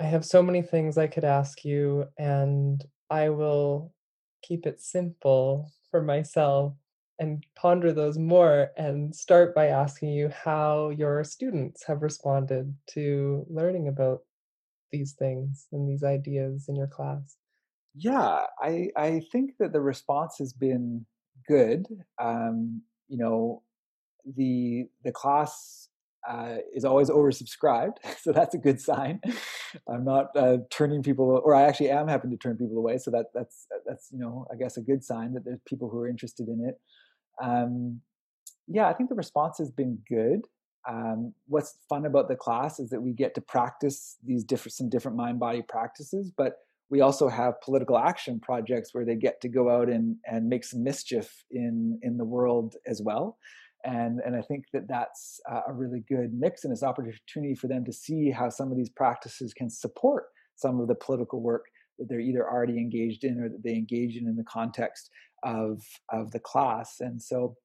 I 0.00 0.04
have 0.04 0.24
so 0.24 0.42
many 0.42 0.62
things 0.62 0.96
I 0.96 1.06
could 1.06 1.24
ask 1.24 1.62
you, 1.62 2.06
and 2.18 2.82
I 3.10 3.28
will 3.28 3.92
keep 4.42 4.66
it 4.66 4.80
simple 4.80 5.70
for 5.90 6.02
myself 6.02 6.74
and 7.18 7.44
ponder 7.54 7.92
those 7.92 8.16
more 8.16 8.70
and 8.78 9.14
start 9.14 9.54
by 9.54 9.66
asking 9.66 10.08
you 10.08 10.30
how 10.30 10.88
your 10.88 11.22
students 11.22 11.84
have 11.84 12.00
responded 12.00 12.74
to 12.92 13.44
learning 13.50 13.88
about 13.88 14.22
these 14.90 15.12
things 15.12 15.66
and 15.70 15.86
these 15.86 16.02
ideas 16.02 16.64
in 16.66 16.76
your 16.76 16.86
class. 16.86 17.36
Yeah, 17.94 18.46
I 18.58 18.88
I 18.96 19.20
think 19.30 19.58
that 19.58 19.72
the 19.74 19.82
response 19.82 20.38
has 20.38 20.54
been 20.54 21.04
good. 21.46 21.86
Um, 22.18 22.82
you 23.08 23.18
know, 23.18 23.62
the 24.24 24.88
the 25.04 25.12
class 25.12 25.89
uh, 26.28 26.56
is 26.74 26.84
always 26.84 27.10
oversubscribed, 27.10 27.96
so 28.20 28.32
that's 28.32 28.54
a 28.54 28.58
good 28.58 28.80
sign. 28.80 29.20
I'm 29.88 30.04
not 30.04 30.36
uh, 30.36 30.58
turning 30.70 31.02
people, 31.02 31.40
or 31.44 31.54
I 31.54 31.62
actually 31.62 31.90
am 31.90 32.08
having 32.08 32.30
to 32.30 32.36
turn 32.36 32.56
people 32.56 32.78
away, 32.78 32.98
so 32.98 33.10
that 33.10 33.26
that's 33.34 33.66
that's 33.86 34.08
you 34.12 34.18
know 34.18 34.46
I 34.52 34.56
guess 34.56 34.76
a 34.76 34.82
good 34.82 35.04
sign 35.04 35.34
that 35.34 35.44
there's 35.44 35.60
people 35.66 35.88
who 35.88 35.98
are 35.98 36.08
interested 36.08 36.48
in 36.48 36.66
it. 36.68 36.80
Um, 37.42 38.00
yeah, 38.68 38.88
I 38.88 38.92
think 38.92 39.08
the 39.08 39.16
response 39.16 39.58
has 39.58 39.70
been 39.70 39.98
good. 40.08 40.42
Um, 40.88 41.34
what's 41.46 41.76
fun 41.88 42.06
about 42.06 42.28
the 42.28 42.36
class 42.36 42.80
is 42.80 42.90
that 42.90 43.02
we 43.02 43.12
get 43.12 43.34
to 43.34 43.40
practice 43.40 44.16
these 44.24 44.44
different 44.44 44.74
some 44.74 44.88
different 44.88 45.16
mind 45.16 45.38
body 45.38 45.62
practices, 45.62 46.32
but 46.36 46.58
we 46.90 47.00
also 47.00 47.28
have 47.28 47.60
political 47.60 47.96
action 47.96 48.40
projects 48.40 48.92
where 48.92 49.04
they 49.04 49.14
get 49.14 49.40
to 49.42 49.48
go 49.48 49.70
out 49.70 49.88
and 49.88 50.16
and 50.26 50.48
make 50.48 50.64
some 50.64 50.82
mischief 50.82 51.44
in 51.50 51.98
in 52.02 52.18
the 52.18 52.24
world 52.24 52.76
as 52.86 53.00
well. 53.02 53.38
And 53.84 54.20
and 54.24 54.36
I 54.36 54.42
think 54.42 54.64
that 54.72 54.88
that's 54.88 55.40
a 55.66 55.72
really 55.72 56.04
good 56.08 56.32
mix 56.32 56.64
and 56.64 56.72
it's 56.72 56.82
opportunity 56.82 57.54
for 57.54 57.66
them 57.66 57.84
to 57.84 57.92
see 57.92 58.30
how 58.30 58.50
some 58.50 58.70
of 58.70 58.76
these 58.76 58.90
practices 58.90 59.54
can 59.54 59.70
support 59.70 60.24
some 60.56 60.80
of 60.80 60.88
the 60.88 60.94
political 60.94 61.40
work 61.40 61.64
that 61.98 62.08
they're 62.08 62.20
either 62.20 62.48
already 62.48 62.78
engaged 62.78 63.24
in 63.24 63.40
or 63.40 63.48
that 63.48 63.62
they 63.62 63.74
engage 63.74 64.16
in 64.16 64.26
in 64.26 64.36
the 64.36 64.44
context 64.44 65.10
of 65.42 65.82
of 66.10 66.30
the 66.32 66.40
class. 66.40 66.96
And 67.00 67.22
so, 67.22 67.56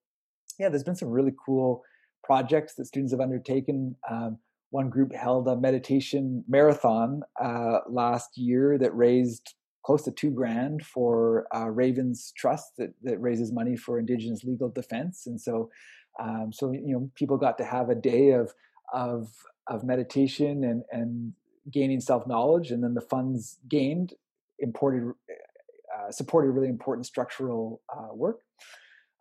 yeah, 0.60 0.70
there's 0.70 0.84
been 0.84 0.96
some 0.96 1.10
really 1.10 1.34
cool 1.46 1.84
projects 2.24 2.76
that 2.76 2.86
students 2.86 3.14
have 3.14 3.22
undertaken. 3.22 3.96
Um, 4.10 4.38
one 4.72 4.90
group 4.90 5.14
held 5.14 5.48
a 5.48 5.56
meditation 5.56 6.44
marathon 6.48 7.22
uh, 7.42 7.80
last 7.90 8.38
year 8.38 8.78
that 8.78 8.96
raised 8.96 9.54
close 9.86 10.04
to 10.04 10.12
two 10.12 10.32
grand 10.32 10.84
for 10.84 11.46
uh, 11.56 11.70
Ravens 11.70 12.34
Trust 12.36 12.72
that, 12.78 12.94
that 13.04 13.22
raises 13.22 13.52
money 13.52 13.78
for 13.78 14.00
Indigenous 14.00 14.44
legal 14.44 14.70
defense. 14.70 15.28
And 15.28 15.40
so, 15.40 15.70
um, 16.20 16.52
so 16.54 16.72
you 16.72 16.94
know, 16.94 17.10
people 17.16 17.38
got 17.38 17.58
to 17.58 17.66
have 17.66 17.90
a 17.90 17.96
day 17.96 18.32
of 18.32 18.54
of 18.94 19.30
of 19.68 19.84
meditation 19.84 20.64
and 20.64 20.84
and 20.92 21.34
gaining 21.72 22.00
self 22.00 22.28
knowledge, 22.28 22.72
and 22.72 22.84
then 22.84 22.94
the 22.94 23.02
funds 23.02 23.58
gained 23.68 24.14
imported 24.60 25.14
uh, 25.96 26.12
supported 26.12 26.52
really 26.52 26.70
important 26.70 27.06
structural 27.06 27.82
uh, 27.96 28.14
work. 28.14 28.42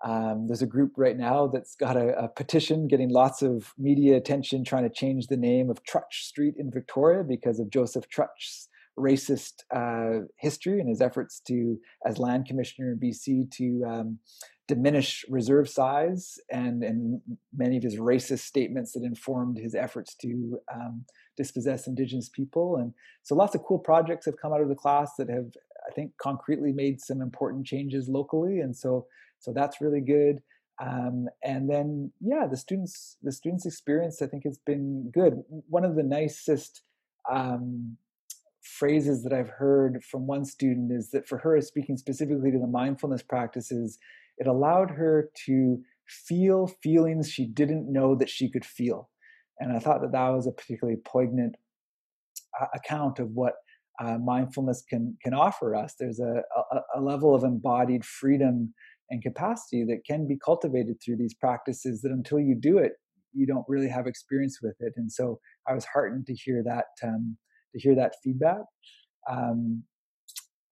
Um, 0.04 0.46
there's 0.46 0.62
a 0.62 0.66
group 0.66 0.92
right 0.96 1.16
now 1.16 1.46
that's 1.46 1.76
got 1.76 1.96
a, 1.96 2.24
a, 2.24 2.28
petition 2.28 2.88
getting 2.88 3.08
lots 3.08 3.40
of 3.40 3.72
media 3.78 4.16
attention 4.16 4.62
trying 4.62 4.82
to 4.82 4.90
change 4.90 5.28
the 5.28 5.36
name 5.36 5.70
of 5.70 5.82
Trutch 5.82 6.24
Street 6.24 6.56
in 6.58 6.70
Victoria 6.70 7.24
because 7.24 7.58
of 7.58 7.70
Joseph 7.70 8.04
Trutch's 8.10 8.68
racist 8.98 9.62
uh, 9.74 10.26
history 10.38 10.78
and 10.78 10.88
his 10.88 11.00
efforts 11.00 11.40
to, 11.48 11.78
as 12.06 12.18
land 12.18 12.46
commissioner 12.46 12.92
in 12.92 12.98
BC, 12.98 13.50
to 13.52 13.84
um, 13.86 14.18
diminish 14.66 15.24
reserve 15.28 15.68
size 15.68 16.38
and, 16.50 16.82
and 16.82 17.20
many 17.54 17.76
of 17.76 17.82
his 17.82 17.96
racist 17.96 18.40
statements 18.40 18.92
that 18.92 19.02
informed 19.02 19.58
his 19.58 19.74
efforts 19.74 20.14
to 20.14 20.58
um, 20.74 21.04
dispossess 21.36 21.86
Indigenous 21.86 22.28
people. 22.28 22.76
And 22.76 22.94
so 23.22 23.34
lots 23.34 23.54
of 23.54 23.62
cool 23.64 23.78
projects 23.78 24.26
have 24.26 24.40
come 24.40 24.52
out 24.52 24.62
of 24.62 24.68
the 24.68 24.74
class 24.74 25.12
that 25.18 25.28
have 25.28 25.50
I 25.86 25.92
think 25.92 26.12
concretely 26.16 26.72
made 26.72 27.00
some 27.00 27.20
important 27.20 27.66
changes 27.66 28.08
locally, 28.08 28.60
and 28.60 28.74
so 28.74 29.06
so 29.38 29.52
that's 29.52 29.80
really 29.80 30.00
good. 30.00 30.40
Um, 30.82 31.28
and 31.42 31.70
then 31.70 32.10
yeah, 32.20 32.46
the 32.50 32.56
students 32.56 33.16
the 33.22 33.32
students' 33.32 33.66
experience 33.66 34.22
I 34.22 34.26
think 34.26 34.44
has 34.44 34.58
been 34.58 35.10
good. 35.12 35.42
One 35.68 35.84
of 35.84 35.94
the 35.94 36.02
nicest 36.02 36.82
um, 37.30 37.96
phrases 38.62 39.22
that 39.24 39.32
I've 39.32 39.50
heard 39.50 40.02
from 40.02 40.26
one 40.26 40.44
student 40.44 40.90
is 40.90 41.10
that 41.10 41.28
for 41.28 41.38
her, 41.38 41.60
speaking 41.60 41.96
specifically 41.96 42.50
to 42.50 42.58
the 42.58 42.66
mindfulness 42.66 43.22
practices, 43.22 43.98
it 44.38 44.46
allowed 44.46 44.90
her 44.90 45.30
to 45.46 45.78
feel 46.06 46.66
feelings 46.82 47.30
she 47.30 47.46
didn't 47.46 47.90
know 47.90 48.14
that 48.14 48.28
she 48.28 48.50
could 48.50 48.64
feel. 48.64 49.10
And 49.58 49.72
I 49.72 49.78
thought 49.78 50.00
that 50.02 50.12
that 50.12 50.28
was 50.30 50.46
a 50.46 50.52
particularly 50.52 50.98
poignant 51.04 51.56
uh, 52.60 52.66
account 52.74 53.18
of 53.18 53.30
what 53.30 53.54
uh, 54.02 54.18
mindfulness 54.18 54.82
can 54.88 55.16
can 55.22 55.34
offer 55.34 55.74
us. 55.74 55.94
There's 55.98 56.18
a, 56.18 56.42
a, 56.72 56.80
a, 56.96 57.00
level 57.00 57.34
of 57.34 57.44
embodied 57.44 58.04
freedom 58.04 58.74
and 59.08 59.22
capacity 59.22 59.84
that 59.84 60.00
can 60.04 60.26
be 60.26 60.36
cultivated 60.44 60.96
through 61.04 61.18
these 61.18 61.34
practices. 61.34 62.00
That 62.02 62.10
until 62.10 62.40
you 62.40 62.56
do 62.60 62.78
it, 62.78 62.92
you 63.32 63.46
don't 63.46 63.64
really 63.68 63.88
have 63.88 64.08
experience 64.08 64.58
with 64.60 64.74
it. 64.80 64.94
And 64.96 65.12
so 65.12 65.38
I 65.68 65.74
was 65.74 65.84
heartened 65.84 66.26
to 66.26 66.34
hear 66.34 66.62
that 66.64 66.86
um, 67.04 67.36
to 67.72 67.80
hear 67.80 67.94
that 67.94 68.16
feedback. 68.22 68.62
Um, 69.30 69.84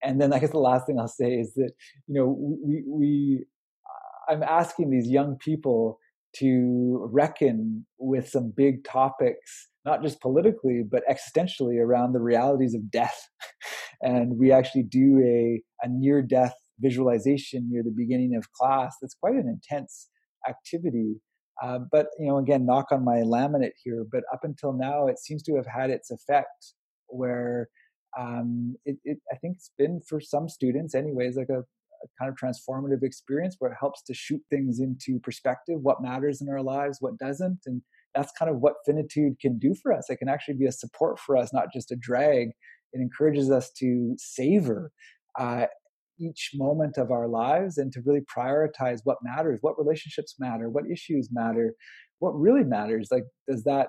and 0.03 0.21
then 0.21 0.33
I 0.33 0.41
guess 0.41 0.51
the 0.51 0.59
last 0.59 0.87
thing 0.87 0.99
I'll 0.99 1.07
say 1.07 1.35
is 1.35 1.55
that 1.55 1.71
you 2.09 2.15
know 2.15 2.27
we 2.65 2.83
we 2.87 3.45
I'm 4.29 4.43
asking 4.43 4.91
these 4.91 5.09
young 5.09 5.37
people 5.37 5.99
to 6.37 7.09
reckon 7.13 7.87
with 7.99 8.29
some 8.29 8.53
big 8.57 8.85
topics, 8.85 9.69
not 9.85 10.03
just 10.03 10.21
politically, 10.21 10.83
but 10.89 11.03
existentially 11.11 11.79
around 11.83 12.13
the 12.13 12.21
realities 12.21 12.75
of 12.75 12.91
death. 12.91 13.29
and 14.03 14.39
we 14.39 14.51
actually 14.51 14.85
do 14.85 15.21
a, 15.25 15.63
a 15.85 15.89
near 15.89 16.23
death 16.23 16.55
visualization 16.81 17.69
near 17.71 17.83
the 17.83 17.95
beginning 17.95 18.35
of 18.35 18.51
class. 18.53 18.97
That's 19.01 19.15
quite 19.15 19.35
an 19.35 19.49
intense 19.49 20.09
activity. 20.49 21.21
Uh, 21.63 21.81
but 21.91 22.09
you 22.19 22.27
know, 22.27 22.39
again, 22.39 22.67
knock 22.67 22.91
on 22.91 23.05
my 23.05 23.19
laminate 23.19 23.73
here. 23.83 24.05
But 24.11 24.25
up 24.33 24.41
until 24.43 24.73
now, 24.73 25.07
it 25.07 25.19
seems 25.19 25.43
to 25.45 25.55
have 25.57 25.67
had 25.67 25.91
its 25.91 26.11
effect, 26.11 26.75
where 27.07 27.69
um, 28.19 28.77
it, 28.85 28.97
it, 29.05 29.19
I 29.33 29.37
think 29.37 29.57
it's 29.57 29.71
been 29.79 30.01
for 30.09 30.21
some 30.21 30.49
students, 30.49 30.95
anyways, 30.95 31.37
like 31.37 31.51
a, 31.51 31.61
a, 31.61 31.65
kind 32.19 32.31
of 32.31 32.37
transformative 32.37 33.03
experience 33.03 33.57
where 33.59 33.71
it 33.71 33.77
helps 33.79 34.03
to 34.05 34.15
shoot 34.15 34.41
things 34.51 34.81
into 34.81 35.19
perspective, 35.21 35.79
what 35.83 36.03
matters 36.03 36.41
in 36.41 36.49
our 36.49 36.63
lives, 36.63 36.99
what 37.01 37.19
doesn't, 37.19 37.61
and 37.67 37.83
that's 38.15 38.33
kind 38.39 38.51
of 38.51 38.59
what 38.61 38.75
finitude 38.85 39.39
can 39.41 39.59
do 39.59 39.75
for 39.83 39.93
us. 39.93 40.11
It 40.11 40.17
can 40.17 40.29
actually 40.29 40.55
be 40.55 40.67
a 40.67 40.73
support 40.73 41.19
for 41.19 41.37
us, 41.37 41.53
not 41.53 41.73
just 41.73 41.91
a 41.93 41.97
drag. 41.97 42.49
It 42.93 43.01
encourages 43.01 43.51
us 43.51 43.71
to 43.79 44.15
savor 44.19 44.93
uh, 45.39 45.67
each 46.21 46.51
moment 46.55 46.99
of 46.99 47.11
our 47.11 47.27
lives 47.27 47.79
and 47.79 47.93
to 47.93 48.03
really 48.05 48.21
prioritize 48.21 49.01
what 49.05 49.19
matters, 49.23 49.59
what 49.63 49.79
relationships 49.79 50.37
matter, 50.39 50.69
what 50.69 50.85
issues 50.91 51.31
matter, 51.33 51.75
what 52.19 52.39
really 52.39 52.65
matters. 52.65 53.09
Like, 53.11 53.25
does 53.49 53.65
that 53.65 53.89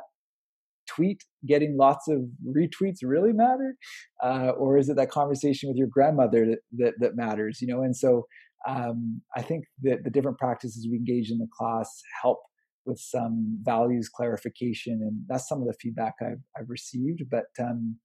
tweet 0.88 1.24
getting 1.48 1.78
lots 1.78 2.08
of 2.08 2.22
retweets 2.56 2.98
really 3.04 3.34
matter, 3.34 3.76
uh, 4.24 4.50
or 4.50 4.78
is 4.78 4.90
it 4.90 4.96
that 4.96 5.10
conversation 5.10 5.70
with 5.70 5.78
your 5.78 5.88
grandmother 5.88 6.46
that 6.46 6.60
that, 6.78 6.94
that 7.00 7.16
matters? 7.16 7.60
You 7.62 7.68
know, 7.68 7.82
and 7.82 7.96
so 7.96 8.26
um, 8.68 9.22
I 9.36 9.42
think 9.42 9.66
that 9.82 10.04
the 10.04 10.10
different 10.10 10.38
practices 10.38 10.88
we 10.90 10.98
engage 10.98 11.30
in 11.30 11.38
the 11.38 11.48
class 11.58 12.02
help 12.22 12.40
with 12.86 13.00
some 13.00 13.60
values 13.64 14.10
clarification, 14.10 15.00
and 15.02 15.24
that's 15.28 15.48
some 15.48 15.62
of 15.62 15.68
the 15.68 15.76
feedback 15.82 16.16
I've 16.22 16.44
I've 16.58 16.70
received. 16.70 17.24
But 17.30 17.46
um, 17.60 17.98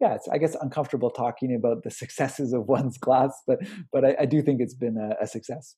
yeah, 0.00 0.14
it's 0.14 0.28
I 0.28 0.38
guess 0.38 0.56
uncomfortable 0.60 1.10
talking 1.10 1.54
about 1.54 1.82
the 1.84 1.90
successes 2.02 2.52
of 2.52 2.66
one's 2.66 2.98
class, 2.98 3.32
but 3.46 3.58
but 3.92 4.04
I, 4.04 4.16
I 4.20 4.24
do 4.26 4.42
think 4.42 4.60
it's 4.60 4.74
been 4.74 4.96
a, 4.96 5.22
a 5.22 5.26
success. 5.26 5.76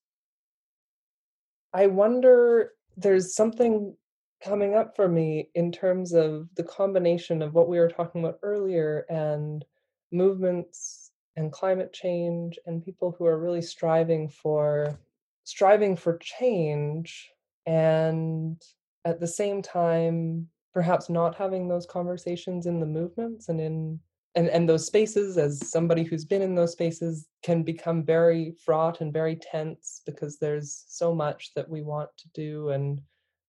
I 1.74 1.86
wonder 1.86 2.70
there's 2.96 3.34
something 3.34 3.96
coming 4.42 4.74
up 4.74 4.96
for 4.96 5.08
me 5.08 5.48
in 5.54 5.70
terms 5.70 6.12
of 6.12 6.48
the 6.56 6.64
combination 6.64 7.42
of 7.42 7.54
what 7.54 7.68
we 7.68 7.78
were 7.78 7.88
talking 7.88 8.22
about 8.22 8.38
earlier 8.42 9.06
and 9.08 9.64
movements 10.10 11.10
and 11.36 11.52
climate 11.52 11.92
change 11.92 12.58
and 12.66 12.84
people 12.84 13.14
who 13.16 13.24
are 13.24 13.38
really 13.38 13.62
striving 13.62 14.28
for 14.28 14.98
striving 15.44 15.96
for 15.96 16.18
change 16.18 17.30
and 17.66 18.60
at 19.04 19.20
the 19.20 19.26
same 19.26 19.62
time 19.62 20.46
perhaps 20.74 21.08
not 21.08 21.34
having 21.34 21.68
those 21.68 21.86
conversations 21.86 22.66
in 22.66 22.80
the 22.80 22.86
movements 22.86 23.48
and 23.48 23.60
in 23.60 23.98
and 24.34 24.48
and 24.48 24.68
those 24.68 24.86
spaces 24.86 25.36
as 25.36 25.70
somebody 25.70 26.02
who's 26.02 26.24
been 26.24 26.42
in 26.42 26.54
those 26.54 26.72
spaces 26.72 27.26
can 27.42 27.62
become 27.62 28.04
very 28.04 28.54
fraught 28.64 29.00
and 29.00 29.12
very 29.12 29.36
tense 29.36 30.02
because 30.06 30.38
there's 30.38 30.84
so 30.88 31.14
much 31.14 31.52
that 31.54 31.68
we 31.68 31.82
want 31.82 32.08
to 32.16 32.28
do 32.34 32.70
and 32.70 33.00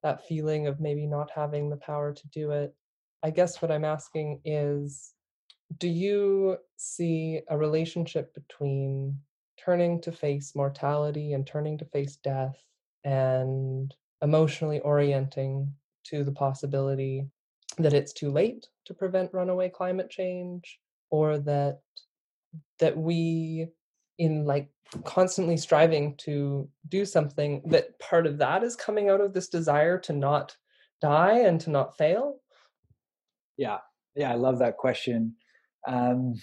that 0.03 0.25
feeling 0.27 0.67
of 0.67 0.79
maybe 0.79 1.07
not 1.07 1.31
having 1.33 1.69
the 1.69 1.77
power 1.77 2.13
to 2.13 2.27
do 2.29 2.51
it. 2.51 2.75
I 3.23 3.29
guess 3.29 3.61
what 3.61 3.71
i'm 3.71 3.85
asking 3.85 4.41
is 4.43 5.13
do 5.77 5.87
you 5.87 6.57
see 6.77 7.41
a 7.49 7.57
relationship 7.57 8.33
between 8.33 9.17
turning 9.57 10.01
to 10.01 10.11
face 10.11 10.53
mortality 10.55 11.33
and 11.33 11.47
turning 11.47 11.77
to 11.77 11.85
face 11.85 12.17
death 12.17 12.57
and 13.03 13.93
emotionally 14.21 14.79
orienting 14.81 15.73
to 16.05 16.23
the 16.23 16.31
possibility 16.31 17.25
that 17.77 17.93
it's 17.93 18.13
too 18.13 18.29
late 18.29 18.67
to 18.85 18.93
prevent 18.93 19.33
runaway 19.33 19.69
climate 19.69 20.09
change 20.09 20.79
or 21.09 21.37
that 21.39 21.79
that 22.79 22.97
we 22.97 23.67
in 24.17 24.45
like 24.45 24.69
constantly 25.03 25.57
striving 25.57 26.15
to 26.17 26.69
do 26.89 27.05
something 27.05 27.61
that 27.65 27.97
part 27.99 28.27
of 28.27 28.37
that 28.37 28.63
is 28.63 28.75
coming 28.75 29.09
out 29.09 29.21
of 29.21 29.33
this 29.33 29.47
desire 29.47 29.97
to 29.97 30.13
not 30.13 30.55
die 31.01 31.39
and 31.39 31.59
to 31.61 31.69
not 31.69 31.97
fail? 31.97 32.39
Yeah. 33.57 33.79
Yeah 34.15 34.31
i 34.31 34.35
love 34.35 34.59
that 34.59 34.77
question. 34.77 35.35
Um 35.87 36.35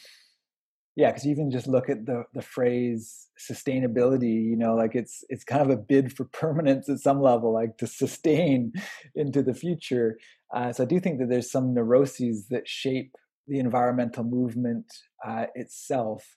yeah 0.97 1.11
because 1.11 1.27
even 1.27 1.51
just 1.51 1.69
look 1.69 1.89
at 1.89 2.05
the 2.05 2.25
the 2.35 2.43
phrase 2.43 3.29
sustainability 3.39 4.45
you 4.51 4.57
know 4.57 4.75
like 4.75 4.97
it's 4.97 5.23
it's 5.29 5.45
kind 5.45 5.63
of 5.63 5.71
a 5.71 5.81
bid 5.81 6.13
for 6.13 6.25
permanence 6.33 6.89
at 6.89 6.99
some 6.99 7.23
level 7.23 7.53
like 7.53 7.79
to 7.79 7.87
sustain 7.87 8.73
into 9.15 9.43
the 9.43 9.55
future. 9.55 10.19
Uh, 10.53 10.73
so 10.73 10.83
i 10.83 10.87
do 10.87 10.99
think 10.99 11.21
that 11.21 11.29
there's 11.29 11.51
some 11.51 11.73
neuroses 11.73 12.49
that 12.49 12.67
shape 12.67 13.15
the 13.47 13.59
environmental 13.59 14.25
movement 14.25 14.87
uh, 15.27 15.47
itself 15.55 16.37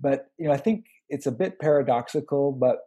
but 0.00 0.26
you 0.38 0.46
know 0.46 0.52
i 0.52 0.56
think 0.56 0.86
it's 1.08 1.26
a 1.26 1.32
bit 1.32 1.58
paradoxical 1.60 2.52
but 2.52 2.78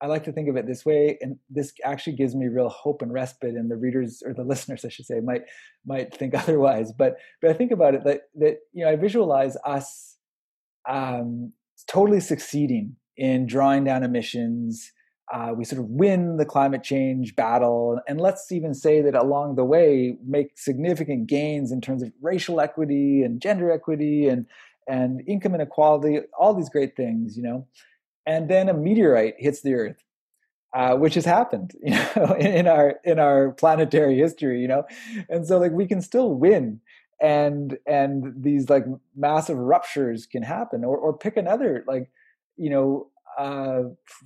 i 0.00 0.06
like 0.06 0.24
to 0.24 0.32
think 0.32 0.48
of 0.48 0.56
it 0.56 0.66
this 0.66 0.84
way 0.84 1.18
and 1.20 1.38
this 1.48 1.72
actually 1.84 2.14
gives 2.14 2.34
me 2.34 2.46
real 2.46 2.68
hope 2.68 3.02
and 3.02 3.12
respite 3.12 3.54
and 3.54 3.70
the 3.70 3.76
readers 3.76 4.22
or 4.24 4.34
the 4.34 4.44
listeners 4.44 4.84
i 4.84 4.88
should 4.88 5.06
say 5.06 5.20
might 5.20 5.42
might 5.86 6.14
think 6.14 6.34
otherwise 6.42 6.92
but 6.92 7.16
but 7.40 7.50
i 7.50 7.54
think 7.54 7.70
about 7.70 7.94
it 7.94 8.04
that 8.04 8.22
that 8.34 8.58
you 8.72 8.84
know 8.84 8.90
i 8.90 8.96
visualize 8.96 9.56
us 9.64 10.16
um, 10.88 11.52
totally 11.88 12.20
succeeding 12.20 12.96
in 13.16 13.46
drawing 13.46 13.84
down 13.84 14.02
emissions. 14.02 14.92
Uh, 15.32 15.52
we 15.56 15.64
sort 15.64 15.80
of 15.80 15.88
win 15.88 16.36
the 16.36 16.44
climate 16.44 16.84
change 16.84 17.34
battle, 17.34 17.98
and 18.06 18.20
let's 18.20 18.52
even 18.52 18.72
say 18.72 19.02
that 19.02 19.16
along 19.16 19.56
the 19.56 19.64
way 19.64 20.16
make 20.24 20.56
significant 20.56 21.26
gains 21.26 21.72
in 21.72 21.80
terms 21.80 22.02
of 22.02 22.12
racial 22.22 22.60
equity 22.60 23.22
and 23.24 23.42
gender 23.42 23.72
equity 23.72 24.28
and 24.28 24.46
and 24.88 25.22
income 25.26 25.54
inequality, 25.54 26.20
all 26.38 26.54
these 26.54 26.68
great 26.68 26.96
things, 26.96 27.36
you 27.36 27.42
know. 27.42 27.66
And 28.26 28.48
then 28.48 28.68
a 28.68 28.74
meteorite 28.74 29.34
hits 29.38 29.62
the 29.62 29.74
Earth, 29.74 30.02
uh, 30.74 30.96
which 30.96 31.14
has 31.14 31.24
happened, 31.24 31.72
you 31.82 31.90
know, 31.90 32.36
in 32.38 32.66
our 32.66 32.94
in 33.04 33.18
our 33.18 33.52
planetary 33.52 34.16
history, 34.16 34.60
you 34.60 34.68
know. 34.68 34.84
And 35.28 35.46
so, 35.46 35.58
like, 35.58 35.72
we 35.72 35.86
can 35.86 36.00
still 36.00 36.34
win 36.34 36.80
and 37.20 37.78
and 37.86 38.34
these 38.42 38.68
like 38.68 38.84
massive 39.14 39.56
ruptures 39.56 40.26
can 40.26 40.42
happen 40.42 40.84
or 40.84 40.96
or 40.98 41.16
pick 41.16 41.36
another 41.36 41.84
like 41.86 42.10
you 42.56 42.70
know 42.70 43.08
uh, 43.38 43.82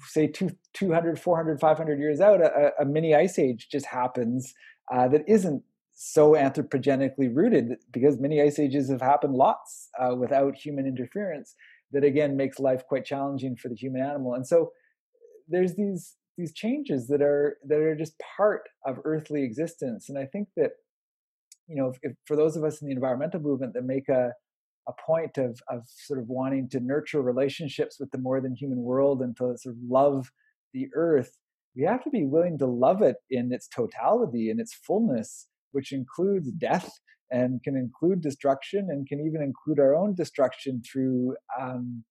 say 0.07 0.27
two, 0.27 0.51
200 0.75 1.19
400 1.19 1.61
500 1.61 1.99
years 1.99 2.21
out 2.21 2.41
a, 2.41 2.73
a 2.81 2.85
mini 2.85 3.15
ice 3.15 3.39
age 3.39 3.69
just 3.71 3.87
happens 3.87 4.55
uh, 4.93 5.09
that 5.09 5.23
isn't 5.29 5.63
so 6.03 6.33
anthropogenically 6.33 7.29
rooted 7.31 7.77
because 7.93 8.19
many 8.19 8.41
ice 8.41 8.59
ages 8.59 8.89
have 8.89 9.03
happened 9.03 9.35
lots 9.35 9.91
uh, 9.99 10.15
without 10.15 10.57
human 10.57 10.87
interference 10.87 11.55
that 11.93 12.05
again 12.05 12.39
makes 12.39 12.59
life 12.59 12.87
quite 12.89 13.05
challenging 13.05 13.55
for 13.55 13.69
the 13.69 13.75
human 13.75 14.01
animal. 14.01 14.33
And 14.33 14.47
so 14.47 14.71
there's 15.47 15.75
these 15.75 16.17
these 16.39 16.55
changes 16.55 17.07
that 17.09 17.21
are 17.21 17.59
that 17.69 17.81
are 17.81 17.95
just 17.95 18.15
part 18.35 18.63
of 18.87 18.97
earthly 19.05 19.43
existence. 19.43 20.09
And 20.09 20.17
i 20.19 20.25
think 20.25 20.49
that 20.57 20.71
you 21.69 21.77
know, 21.77 21.91
if, 21.91 21.99
if, 22.03 22.13
for 22.27 22.35
those 22.35 22.57
of 22.57 22.65
us 22.65 22.81
in 22.81 22.89
the 22.89 22.95
environmental 22.95 23.41
movement 23.41 23.75
that 23.75 23.85
make 23.85 24.09
a 24.09 24.33
a 24.89 24.93
point 25.07 25.37
of 25.37 25.61
of 25.69 25.83
sort 25.87 26.19
of 26.19 26.29
wanting 26.29 26.67
to 26.71 26.81
nurture 26.81 27.21
relationships 27.21 27.99
with 28.01 28.11
the 28.11 28.19
more 28.19 28.41
than 28.41 28.57
human 28.57 28.83
world 28.83 29.21
and 29.21 29.37
to 29.37 29.55
sort 29.59 29.75
of 29.75 29.83
love 29.87 30.33
the 30.73 30.89
earth, 30.95 31.37
we 31.77 31.83
have 31.83 32.03
to 32.05 32.11
be 32.11 32.25
willing 32.25 32.57
to 32.57 32.67
love 32.67 33.03
it 33.03 33.17
in 33.29 33.53
its 33.53 33.69
totality, 33.69 34.49
in 34.49 34.59
its 34.59 34.73
fullness, 34.73 35.47
which 35.73 35.93
includes 35.93 36.51
death 36.53 36.91
and 37.31 37.63
can 37.63 37.77
include 37.77 38.21
destruction 38.21 38.89
and 38.91 39.07
can 39.07 39.21
even 39.21 39.43
include 39.43 39.79
our 39.79 39.95
own 39.95 40.15
destruction 40.15 40.83
through 40.91 41.37
um, 41.61 42.05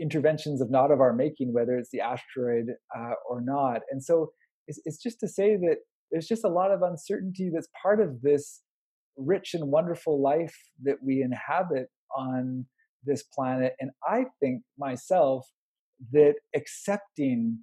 interventions 0.00 0.60
of 0.60 0.70
not 0.70 0.90
of 0.90 1.00
our 1.00 1.12
making, 1.12 1.52
whether 1.52 1.76
it's 1.76 1.90
the 1.90 2.00
asteroid 2.00 2.66
uh, 2.96 3.14
or 3.28 3.40
not. 3.40 3.82
And 3.90 4.02
so 4.02 4.32
it's, 4.66 4.80
it's 4.84 5.02
just 5.02 5.20
to 5.20 5.28
say 5.28 5.56
that 5.56 5.76
there's 6.10 6.26
just 6.26 6.44
a 6.44 6.48
lot 6.48 6.70
of 6.70 6.82
uncertainty 6.82 7.50
that's 7.52 7.68
part 7.80 8.00
of 8.00 8.22
this 8.22 8.62
rich 9.16 9.54
and 9.54 9.70
wonderful 9.70 10.20
life 10.20 10.56
that 10.82 10.96
we 11.02 11.22
inhabit 11.22 11.88
on 12.16 12.66
this 13.04 13.22
planet. 13.22 13.74
And 13.80 13.90
I 14.06 14.24
think 14.40 14.62
myself 14.78 15.46
that 16.12 16.34
accepting 16.54 17.60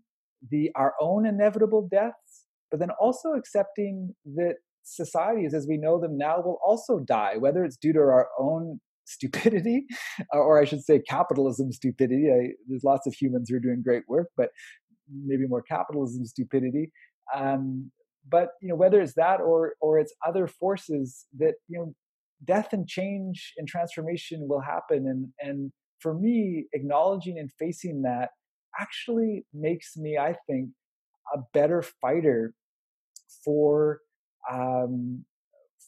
the 0.49 0.71
our 0.75 0.93
own 0.99 1.25
inevitable 1.25 1.87
deaths, 1.89 2.45
but 2.71 2.79
then 2.79 2.89
also 2.99 3.33
accepting 3.33 4.13
that 4.35 4.55
societies 4.83 5.53
as 5.53 5.67
we 5.67 5.77
know 5.77 5.99
them 5.99 6.17
now 6.17 6.37
will 6.37 6.59
also 6.65 6.99
die, 6.99 7.35
whether 7.37 7.63
it's 7.63 7.77
due 7.77 7.93
to 7.93 7.99
our 7.99 8.27
own 8.39 8.79
stupidity, 9.05 9.85
or 10.33 10.61
I 10.61 10.65
should 10.65 10.83
say 10.83 10.99
capitalism 10.99 11.71
stupidity. 11.71 12.29
I, 12.29 12.53
there's 12.67 12.83
lots 12.83 13.07
of 13.07 13.13
humans 13.13 13.49
who 13.49 13.57
are 13.57 13.61
doing 13.61 13.81
great 13.83 14.03
work, 14.07 14.27
but 14.37 14.49
maybe 15.25 15.47
more 15.47 15.61
capitalism 15.61 16.25
stupidity. 16.25 16.91
Um, 17.35 17.91
but 18.29 18.49
you 18.61 18.69
know 18.69 18.75
whether 18.75 19.01
it's 19.01 19.15
that 19.15 19.41
or 19.41 19.73
or 19.81 19.99
it's 19.99 20.13
other 20.25 20.47
forces 20.47 21.25
that 21.37 21.55
you 21.67 21.79
know 21.79 21.93
death 22.45 22.73
and 22.73 22.87
change 22.87 23.53
and 23.57 23.67
transformation 23.67 24.47
will 24.47 24.61
happen 24.61 25.05
and 25.07 25.27
and 25.39 25.71
for 25.99 26.13
me 26.13 26.65
acknowledging 26.73 27.37
and 27.37 27.51
facing 27.59 28.01
that 28.03 28.29
actually 28.79 29.45
makes 29.53 29.95
me 29.97 30.17
i 30.17 30.35
think 30.47 30.69
a 31.33 31.39
better 31.53 31.81
fighter 32.01 32.53
for 33.43 33.99
um, 34.51 35.25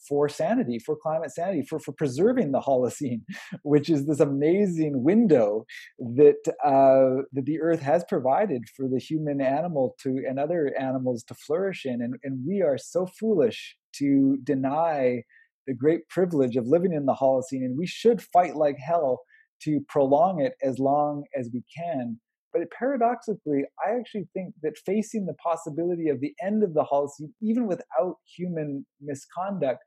for 0.07 0.29
sanity, 0.29 0.79
for 0.79 0.95
climate 0.95 1.31
sanity, 1.31 1.63
for, 1.67 1.79
for 1.79 1.91
preserving 1.91 2.51
the 2.51 2.59
Holocene, 2.59 3.21
which 3.63 3.89
is 3.89 4.05
this 4.05 4.19
amazing 4.19 5.03
window 5.03 5.65
that 5.99 6.41
uh, 6.63 7.23
that 7.33 7.45
the 7.45 7.61
Earth 7.61 7.81
has 7.81 8.03
provided 8.07 8.63
for 8.75 8.87
the 8.87 8.99
human 8.99 9.41
animal 9.41 9.95
to 10.01 10.23
and 10.27 10.39
other 10.39 10.73
animals 10.79 11.23
to 11.23 11.35
flourish 11.35 11.85
in, 11.85 12.01
and, 12.01 12.15
and 12.23 12.45
we 12.47 12.61
are 12.61 12.77
so 12.77 13.05
foolish 13.05 13.75
to 13.93 14.37
deny 14.43 15.23
the 15.67 15.73
great 15.73 16.07
privilege 16.09 16.55
of 16.55 16.67
living 16.67 16.93
in 16.93 17.05
the 17.05 17.13
Holocene, 17.15 17.63
and 17.65 17.77
we 17.77 17.87
should 17.87 18.21
fight 18.21 18.55
like 18.55 18.77
hell 18.77 19.21
to 19.63 19.81
prolong 19.87 20.41
it 20.41 20.53
as 20.61 20.79
long 20.79 21.23
as 21.35 21.49
we 21.53 21.63
can. 21.75 22.19
But 22.55 22.71
paradoxically, 22.71 23.63
I 23.85 23.97
actually 23.99 24.29
think 24.33 24.53
that 24.63 24.77
facing 24.85 25.25
the 25.25 25.33
possibility 25.33 26.07
of 26.07 26.21
the 26.21 26.33
end 26.41 26.63
of 26.63 26.73
the 26.73 26.85
Holocene, 26.89 27.33
even 27.41 27.67
without 27.67 28.15
human 28.37 28.85
misconduct, 29.01 29.79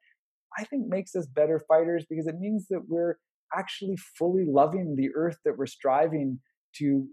I 0.59 0.65
think 0.65 0.87
makes 0.87 1.15
us 1.15 1.27
better 1.27 1.63
fighters 1.67 2.05
because 2.11 2.27
it 2.27 2.35
means 2.39 2.67
that 2.69 2.83
we're 2.87 3.17
actually 3.57 3.97
fully 4.19 4.45
loving 4.47 4.97
the 4.97 5.09
earth 5.17 5.39
that 5.47 5.57
we're 5.57 5.65
striving 5.65 6.41
to 6.77 7.07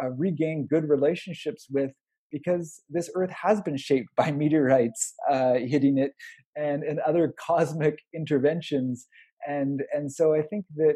uh, 0.00 0.10
regain 0.10 0.68
good 0.70 0.88
relationships 0.88 1.66
with 1.68 1.90
because 2.30 2.80
this 2.88 3.10
earth 3.16 3.32
has 3.42 3.60
been 3.62 3.76
shaped 3.76 4.10
by 4.16 4.30
meteorites 4.42 5.14
uh, 5.28 5.54
hitting 5.54 5.98
it 5.98 6.12
and, 6.54 6.84
and 6.84 7.00
other 7.00 7.34
cosmic 7.44 7.96
interventions. 8.14 9.06
And 9.48 9.82
and 9.92 10.10
so 10.12 10.34
i 10.34 10.42
think 10.42 10.64
that 10.74 10.94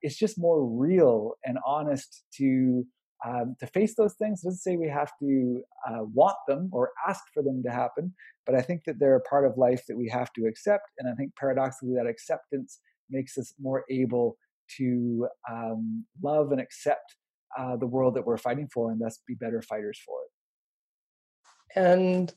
it's 0.00 0.16
just 0.16 0.38
more 0.38 0.64
real 0.64 1.32
and 1.44 1.58
honest 1.66 2.24
to 2.38 2.84
um, 3.24 3.56
to 3.60 3.66
face 3.66 3.94
those 3.94 4.14
things. 4.14 4.42
Doesn't 4.42 4.58
say 4.58 4.76
we 4.76 4.88
have 4.88 5.12
to 5.20 5.62
uh, 5.88 6.04
want 6.14 6.36
them 6.48 6.70
or 6.72 6.90
ask 7.06 7.22
for 7.32 7.42
them 7.42 7.62
to 7.62 7.70
happen, 7.70 8.14
but 8.46 8.54
I 8.54 8.62
think 8.62 8.84
that 8.84 8.98
they're 8.98 9.16
a 9.16 9.20
part 9.20 9.46
of 9.46 9.56
life 9.56 9.84
that 9.88 9.96
we 9.96 10.08
have 10.08 10.32
to 10.34 10.46
accept. 10.46 10.90
And 10.98 11.08
I 11.08 11.14
think 11.14 11.34
paradoxically, 11.36 11.94
that 11.94 12.06
acceptance 12.06 12.80
makes 13.10 13.38
us 13.38 13.54
more 13.60 13.84
able 13.90 14.36
to 14.78 15.28
um, 15.50 16.04
love 16.22 16.52
and 16.52 16.60
accept 16.60 17.16
uh, 17.58 17.76
the 17.76 17.86
world 17.86 18.14
that 18.14 18.26
we're 18.26 18.38
fighting 18.38 18.68
for 18.72 18.90
and 18.90 19.00
thus 19.00 19.18
be 19.26 19.34
better 19.34 19.62
fighters 19.62 20.00
for 20.04 20.16
it. 20.22 21.78
And 21.78 22.32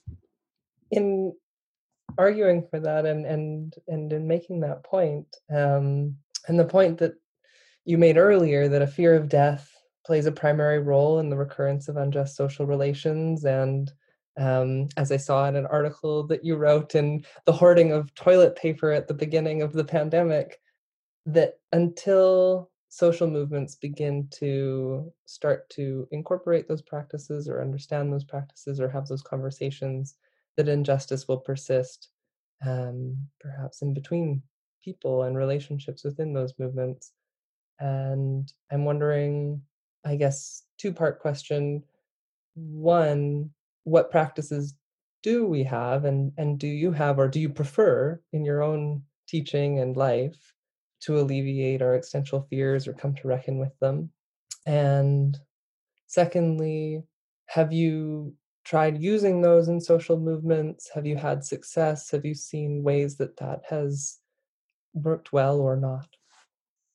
in 0.91 1.33
arguing 2.17 2.65
for 2.69 2.79
that 2.79 3.05
and 3.05 3.25
and 3.25 3.73
and 3.87 4.13
in 4.13 4.27
making 4.27 4.61
that 4.61 4.83
point, 4.83 5.27
um, 5.53 6.15
and 6.47 6.59
the 6.59 6.65
point 6.65 6.99
that 6.99 7.13
you 7.85 7.97
made 7.97 8.17
earlier 8.17 8.67
that 8.67 8.81
a 8.81 8.87
fear 8.87 9.15
of 9.15 9.29
death 9.29 9.74
plays 10.05 10.25
a 10.25 10.31
primary 10.31 10.79
role 10.79 11.19
in 11.19 11.29
the 11.29 11.37
recurrence 11.37 11.87
of 11.87 11.97
unjust 11.97 12.35
social 12.35 12.65
relations 12.65 13.45
and 13.45 13.91
um, 14.37 14.89
as 14.97 15.11
I 15.11 15.17
saw 15.17 15.47
in 15.47 15.55
an 15.55 15.65
article 15.67 16.23
that 16.27 16.43
you 16.43 16.55
wrote 16.55 16.95
in 16.95 17.23
the 17.45 17.53
hoarding 17.53 17.91
of 17.91 18.13
toilet 18.15 18.55
paper 18.55 18.91
at 18.91 19.07
the 19.07 19.13
beginning 19.13 19.61
of 19.61 19.71
the 19.71 19.85
pandemic, 19.85 20.59
that 21.25 21.59
until 21.71 22.69
social 22.89 23.27
movements 23.27 23.75
begin 23.75 24.27
to 24.31 25.11
start 25.25 25.69
to 25.69 26.07
incorporate 26.11 26.67
those 26.67 26.81
practices 26.81 27.47
or 27.47 27.61
understand 27.61 28.11
those 28.11 28.23
practices 28.23 28.79
or 28.79 28.89
have 28.89 29.07
those 29.07 29.21
conversations, 29.21 30.15
that 30.57 30.69
injustice 30.69 31.27
will 31.27 31.39
persist, 31.39 32.09
um, 32.65 33.17
perhaps 33.39 33.81
in 33.81 33.93
between 33.93 34.41
people 34.83 35.23
and 35.23 35.37
relationships 35.37 36.03
within 36.03 36.33
those 36.33 36.53
movements. 36.59 37.11
And 37.79 38.51
I'm 38.71 38.85
wondering 38.85 39.61
I 40.05 40.15
guess, 40.15 40.63
two 40.77 40.93
part 40.93 41.19
question. 41.19 41.83
One, 42.55 43.51
what 43.83 44.11
practices 44.11 44.75
do 45.23 45.45
we 45.47 45.63
have 45.63 46.05
and, 46.05 46.31
and 46.37 46.59
do 46.59 46.67
you 46.67 46.91
have 46.91 47.17
or 47.17 47.27
do 47.27 47.39
you 47.39 47.49
prefer 47.49 48.21
in 48.31 48.45
your 48.45 48.61
own 48.61 49.01
teaching 49.27 49.79
and 49.79 49.97
life 49.97 50.53
to 51.01 51.19
alleviate 51.19 51.81
our 51.81 51.95
existential 51.95 52.45
fears 52.49 52.87
or 52.87 52.93
come 52.93 53.15
to 53.15 53.27
reckon 53.27 53.57
with 53.57 53.77
them? 53.79 54.11
And 54.65 55.37
secondly, 56.07 57.03
have 57.47 57.73
you 57.73 58.35
tried 58.63 59.01
using 59.01 59.41
those 59.41 59.67
in 59.67 59.79
social 59.79 60.19
movements? 60.19 60.89
Have 60.93 61.05
you 61.05 61.15
had 61.15 61.43
success? 61.43 62.11
Have 62.11 62.25
you 62.25 62.33
seen 62.33 62.83
ways 62.83 63.17
that 63.17 63.37
that 63.37 63.61
has 63.69 64.19
worked 64.93 65.33
well 65.33 65.59
or 65.59 65.75
not? 65.75 66.07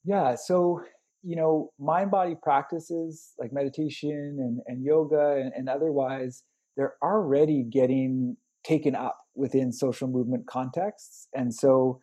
Yeah, 0.05 0.35
so 0.35 0.83
you 1.23 1.37
know, 1.37 1.71
mind 1.79 2.11
body 2.11 2.35
practices 2.41 3.33
like 3.39 3.53
meditation 3.53 4.37
and, 4.39 4.61
and 4.67 4.85
yoga 4.85 5.37
and, 5.37 5.53
and 5.55 5.69
otherwise, 5.69 6.43
they're 6.77 6.95
already 7.03 7.63
getting 7.63 8.37
taken 8.65 8.95
up 8.95 9.19
within 9.35 9.73
social 9.73 10.09
movement 10.09 10.47
contexts. 10.47 11.29
And 11.35 11.55
so 11.55 12.01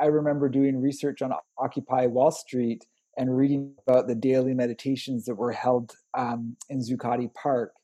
I 0.00 0.06
remember 0.06 0.48
doing 0.48 0.80
research 0.80 1.22
on 1.22 1.32
Occupy 1.58 2.06
Wall 2.06 2.30
Street 2.30 2.86
and 3.16 3.36
reading 3.36 3.74
about 3.86 4.06
the 4.06 4.14
daily 4.14 4.54
meditations 4.54 5.24
that 5.24 5.34
were 5.34 5.52
held 5.52 5.92
um, 6.16 6.56
in 6.68 6.80
Zuccotti 6.80 7.32
Park. 7.34 7.74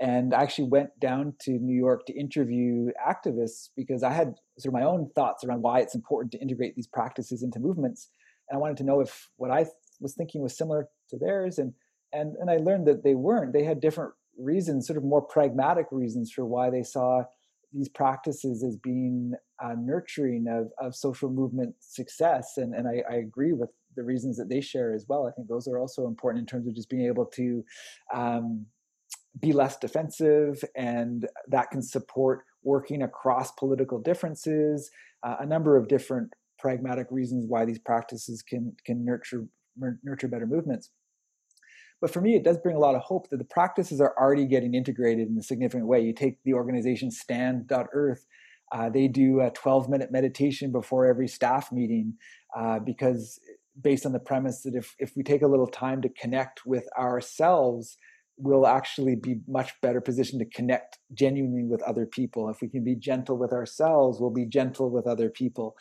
And 0.00 0.34
I 0.34 0.42
actually 0.42 0.68
went 0.68 0.90
down 1.00 1.34
to 1.42 1.52
New 1.52 1.74
York 1.74 2.04
to 2.06 2.18
interview 2.18 2.88
activists 3.06 3.68
because 3.76 4.02
I 4.02 4.10
had 4.12 4.34
sort 4.58 4.74
of 4.74 4.80
my 4.80 4.82
own 4.82 5.10
thoughts 5.14 5.44
around 5.44 5.62
why 5.62 5.80
it's 5.80 5.94
important 5.94 6.32
to 6.32 6.38
integrate 6.38 6.74
these 6.74 6.88
practices 6.88 7.42
into 7.42 7.60
movements. 7.60 8.10
And 8.48 8.58
I 8.58 8.60
wanted 8.60 8.76
to 8.78 8.84
know 8.84 9.00
if 9.00 9.30
what 9.36 9.50
I 9.50 9.66
was 10.00 10.14
thinking 10.14 10.42
was 10.42 10.56
similar 10.56 10.88
to 11.10 11.18
theirs 11.18 11.58
and 11.58 11.72
and 12.12 12.36
and 12.36 12.50
I 12.50 12.56
learned 12.56 12.86
that 12.86 13.02
they 13.02 13.14
weren't. 13.14 13.52
They 13.52 13.64
had 13.64 13.80
different 13.80 14.12
reasons 14.38 14.86
sort 14.86 14.96
of 14.96 15.04
more 15.04 15.22
pragmatic 15.22 15.86
reasons 15.90 16.32
for 16.32 16.44
why 16.44 16.70
they 16.70 16.82
saw 16.82 17.24
these 17.72 17.88
practices 17.88 18.62
as 18.62 18.76
being 18.76 19.32
nurturing 19.76 20.46
of, 20.48 20.70
of 20.84 20.94
social 20.94 21.30
movement 21.30 21.74
success 21.80 22.54
and 22.56 22.74
and 22.74 22.86
I, 22.86 23.02
I, 23.10 23.16
agree 23.16 23.52
with 23.52 23.70
the 23.96 24.02
reasons 24.02 24.36
that 24.36 24.48
they 24.48 24.60
share 24.60 24.92
as 24.92 25.06
well. 25.08 25.26
I 25.26 25.30
think 25.32 25.48
those 25.48 25.66
are 25.68 25.78
also 25.78 26.06
important 26.06 26.42
in 26.42 26.46
terms 26.46 26.66
of 26.68 26.74
just 26.74 26.90
being 26.90 27.06
able 27.06 27.26
to 27.26 27.64
um, 28.12 28.66
be 29.40 29.52
less 29.52 29.76
defensive 29.78 30.62
and 30.76 31.26
that 31.48 31.70
can 31.70 31.82
support 31.82 32.44
working 32.62 33.02
across 33.02 33.52
political 33.52 33.98
differences 33.98 34.90
uh, 35.22 35.36
a 35.40 35.46
number 35.46 35.76
of 35.76 35.88
different 35.88 36.32
pragmatic 36.58 37.06
reasons 37.10 37.46
why 37.48 37.64
these 37.64 37.78
practices 37.78 38.42
can 38.42 38.74
can 38.84 39.04
nurture 39.04 39.46
nurture 39.76 40.28
better 40.28 40.46
movements. 40.46 40.90
But 42.00 42.12
for 42.12 42.20
me, 42.20 42.34
it 42.34 42.44
does 42.44 42.58
bring 42.58 42.76
a 42.76 42.80
lot 42.80 42.94
of 42.94 43.02
hope 43.02 43.30
that 43.30 43.38
the 43.38 43.44
practices 43.44 44.00
are 44.00 44.14
already 44.18 44.46
getting 44.46 44.74
integrated 44.74 45.28
in 45.28 45.38
a 45.38 45.42
significant 45.42 45.86
way. 45.86 46.00
You 46.00 46.12
take 46.12 46.42
the 46.44 46.54
organization 46.54 47.10
Stand.Earth, 47.10 48.26
uh, 48.72 48.90
they 48.90 49.08
do 49.08 49.40
a 49.40 49.50
12 49.50 49.88
minute 49.88 50.10
meditation 50.10 50.72
before 50.72 51.06
every 51.06 51.28
staff 51.28 51.70
meeting 51.70 52.14
uh, 52.56 52.78
because, 52.78 53.38
based 53.80 54.04
on 54.04 54.12
the 54.12 54.18
premise 54.18 54.62
that 54.62 54.74
if, 54.74 54.94
if 54.98 55.12
we 55.16 55.22
take 55.22 55.42
a 55.42 55.46
little 55.46 55.66
time 55.66 56.02
to 56.02 56.08
connect 56.08 56.66
with 56.66 56.84
ourselves, 56.98 57.96
we'll 58.36 58.66
actually 58.66 59.14
be 59.14 59.40
much 59.46 59.72
better 59.80 60.00
positioned 60.00 60.40
to 60.40 60.56
connect 60.56 60.98
genuinely 61.12 61.64
with 61.64 61.82
other 61.82 62.04
people. 62.04 62.48
If 62.48 62.60
we 62.60 62.68
can 62.68 62.82
be 62.82 62.96
gentle 62.96 63.38
with 63.38 63.52
ourselves, 63.52 64.20
we'll 64.20 64.30
be 64.30 64.46
gentle 64.46 64.90
with 64.90 65.06
other 65.06 65.30
people. 65.30 65.76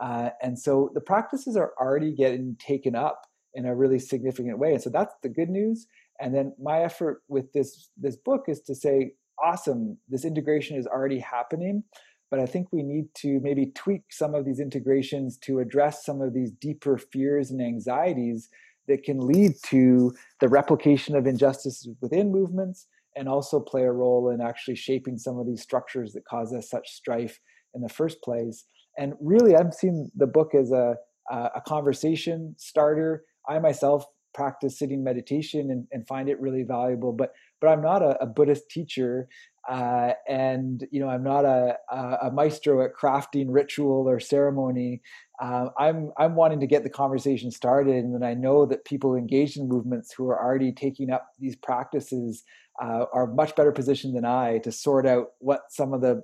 Uh, 0.00 0.30
and 0.40 0.58
so 0.58 0.90
the 0.94 1.00
practices 1.00 1.56
are 1.56 1.72
already 1.80 2.14
getting 2.14 2.56
taken 2.60 2.94
up 2.94 3.26
in 3.56 3.66
a 3.66 3.74
really 3.74 3.98
significant 3.98 4.58
way. 4.58 4.72
And 4.74 4.82
so 4.82 4.90
that's 4.90 5.14
the 5.22 5.28
good 5.28 5.48
news. 5.48 5.86
And 6.20 6.34
then 6.34 6.54
my 6.62 6.82
effort 6.82 7.22
with 7.28 7.52
this 7.52 7.90
this 7.96 8.16
book 8.16 8.44
is 8.46 8.60
to 8.62 8.74
say, 8.74 9.14
awesome, 9.42 9.98
this 10.08 10.24
integration 10.24 10.76
is 10.76 10.86
already 10.86 11.18
happening. 11.18 11.82
But 12.30 12.40
I 12.40 12.46
think 12.46 12.68
we 12.70 12.82
need 12.82 13.06
to 13.16 13.40
maybe 13.40 13.72
tweak 13.74 14.02
some 14.10 14.34
of 14.34 14.44
these 14.44 14.60
integrations 14.60 15.38
to 15.38 15.60
address 15.60 16.04
some 16.04 16.20
of 16.20 16.34
these 16.34 16.50
deeper 16.50 16.98
fears 16.98 17.50
and 17.50 17.62
anxieties 17.62 18.48
that 18.88 19.04
can 19.04 19.18
lead 19.18 19.52
to 19.66 20.12
the 20.40 20.48
replication 20.48 21.16
of 21.16 21.26
injustices 21.26 21.88
within 22.00 22.30
movements 22.30 22.86
and 23.16 23.28
also 23.28 23.58
play 23.58 23.82
a 23.82 23.92
role 23.92 24.30
in 24.30 24.40
actually 24.40 24.76
shaping 24.76 25.18
some 25.18 25.38
of 25.38 25.46
these 25.46 25.62
structures 25.62 26.12
that 26.12 26.24
cause 26.26 26.52
us 26.52 26.68
such 26.68 26.90
strife 26.90 27.40
in 27.74 27.80
the 27.80 27.88
first 27.88 28.20
place. 28.22 28.64
And 28.98 29.14
really, 29.20 29.56
I'm 29.56 29.72
seeing 29.72 30.10
the 30.14 30.26
book 30.26 30.54
as 30.54 30.70
a, 30.72 30.96
a 31.30 31.62
conversation 31.66 32.54
starter 32.58 33.24
I 33.48 33.58
myself 33.58 34.06
practice 34.36 34.78
sitting 34.78 35.02
meditation 35.02 35.70
and, 35.70 35.86
and 35.90 36.06
find 36.06 36.28
it 36.28 36.38
really 36.40 36.62
valuable. 36.62 37.12
But 37.12 37.32
but 37.60 37.68
I'm 37.68 37.80
not 37.80 38.02
a, 38.02 38.22
a 38.22 38.26
Buddhist 38.26 38.68
teacher, 38.68 39.28
uh, 39.68 40.12
and 40.28 40.86
you 40.90 41.00
know 41.00 41.08
I'm 41.08 41.24
not 41.24 41.44
a, 41.44 41.76
a, 41.90 42.30
maestro 42.30 42.84
at 42.84 42.90
crafting 42.94 43.46
ritual 43.48 44.08
or 44.08 44.20
ceremony. 44.20 45.00
Uh, 45.42 45.68
I'm 45.78 46.12
I'm 46.18 46.36
wanting 46.36 46.60
to 46.60 46.66
get 46.66 46.84
the 46.84 46.90
conversation 46.90 47.50
started, 47.50 47.96
and 47.96 48.14
then 48.14 48.22
I 48.22 48.34
know 48.34 48.66
that 48.66 48.84
people 48.84 49.16
engaged 49.16 49.56
in 49.56 49.68
movements 49.68 50.12
who 50.12 50.28
are 50.28 50.40
already 50.40 50.70
taking 50.70 51.10
up 51.10 51.28
these 51.38 51.56
practices 51.56 52.44
uh, 52.80 53.06
are 53.12 53.26
much 53.26 53.56
better 53.56 53.72
positioned 53.72 54.14
than 54.14 54.26
I 54.26 54.58
to 54.58 54.70
sort 54.70 55.06
out 55.06 55.28
what 55.38 55.62
some 55.70 55.94
of 55.94 56.02
the 56.02 56.22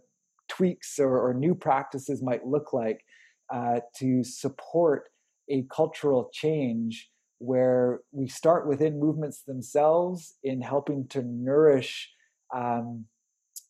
tweaks 0.49 0.99
or, 0.99 1.19
or 1.19 1.33
new 1.33 1.55
practices 1.55 2.23
might 2.23 2.47
look 2.47 2.75
like 2.75 3.05
uh, 3.53 3.81
to 3.97 4.23
support 4.23 5.05
a 5.49 5.65
cultural 5.75 6.31
change 6.33 7.11
where 7.43 8.01
we 8.13 8.29
start 8.29 8.69
within 8.69 9.01
movements 9.01 9.43
themselves 9.43 10.35
in 10.45 10.61
helping 10.61 11.09
to 11.09 11.23
nourish 11.23 12.09
um, 12.55 13.05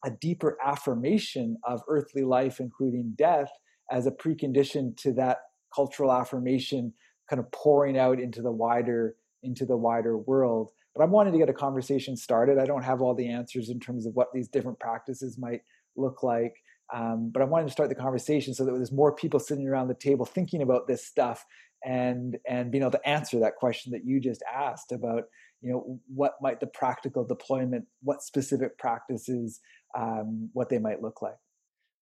a 0.05 0.11
deeper 0.11 0.59
affirmation 0.63 1.57
of 1.65 1.81
earthly 1.89 2.23
life, 2.23 2.61
including 2.61 3.15
death, 3.17 3.51
as 3.91 4.07
a 4.07 4.11
precondition 4.11 4.95
to 4.99 5.13
that 5.15 5.39
cultural 5.75 6.13
affirmation 6.13 6.93
kind 7.31 7.41
of 7.41 7.51
pouring 7.51 7.99
out 7.99 8.21
into 8.21 8.43
the 8.43 8.53
wider 8.53 9.17
into 9.43 9.65
the 9.65 9.77
wider 9.77 10.19
world. 10.19 10.71
But 10.95 11.03
I'm 11.03 11.11
wanting 11.11 11.33
to 11.33 11.39
get 11.39 11.49
a 11.49 11.55
conversation 11.55 12.15
started. 12.15 12.59
I 12.59 12.67
don't 12.67 12.85
have 12.85 13.01
all 13.01 13.15
the 13.15 13.31
answers 13.31 13.71
in 13.71 13.81
terms 13.81 14.05
of 14.05 14.15
what 14.15 14.29
these 14.35 14.49
different 14.49 14.79
practices 14.79 15.39
might 15.39 15.63
look 15.97 16.23
like. 16.23 16.55
Um, 16.95 17.31
but 17.33 17.41
I 17.41 17.47
wanted 17.47 17.67
to 17.67 17.73
start 17.73 17.89
the 17.89 17.95
conversation 17.95 18.53
so 18.53 18.67
that 18.67 18.73
there's 18.73 18.93
more 18.93 19.15
people 19.15 19.41
sitting 19.41 19.67
around 19.67 19.89
the 19.89 19.95
table 19.95 20.27
thinking 20.27 20.61
about 20.61 20.87
this 20.87 21.07
stuff 21.07 21.45
and 21.85 22.39
and 22.47 22.71
being 22.71 22.83
able 22.83 22.93
to 22.93 23.09
answer 23.09 23.39
that 23.41 23.57
question 23.57 23.93
that 23.93 24.05
you 24.05 24.21
just 24.21 24.43
asked 24.53 24.93
about 24.93 25.25
you 25.61 25.71
know 25.71 26.01
what 26.13 26.35
might 26.41 26.61
the 26.61 26.67
practical 26.67 27.25
deployment 27.25 27.85
what 28.03 28.23
specific 28.23 28.79
practices 28.79 29.61
um, 29.97 30.49
what 30.55 30.71
they 30.71 30.79
might 30.79 31.03
look 31.03 31.21
like. 31.21 31.37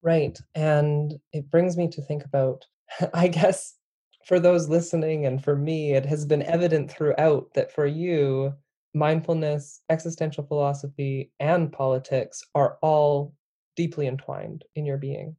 Right 0.03 0.39
and 0.55 1.15
it 1.33 1.51
brings 1.51 1.77
me 1.77 1.89
to 1.89 2.03
think 2.03 2.25
about 2.25 2.65
i 3.15 3.29
guess 3.29 3.75
for 4.27 4.41
those 4.41 4.69
listening 4.69 5.27
and 5.27 5.43
for 5.43 5.57
me 5.57 5.93
it 5.93 6.07
has 6.07 6.25
been 6.25 6.43
evident 6.43 6.91
throughout 6.91 7.53
that 7.55 7.73
for 7.73 7.87
you 7.87 8.55
mindfulness 8.95 9.83
existential 9.89 10.45
philosophy 10.45 11.31
and 11.39 11.73
politics 11.73 12.43
are 12.55 12.79
all 12.83 13.35
deeply 13.77 14.07
entwined 14.07 14.65
in 14.75 14.85
your 14.85 14.99
being. 14.99 15.37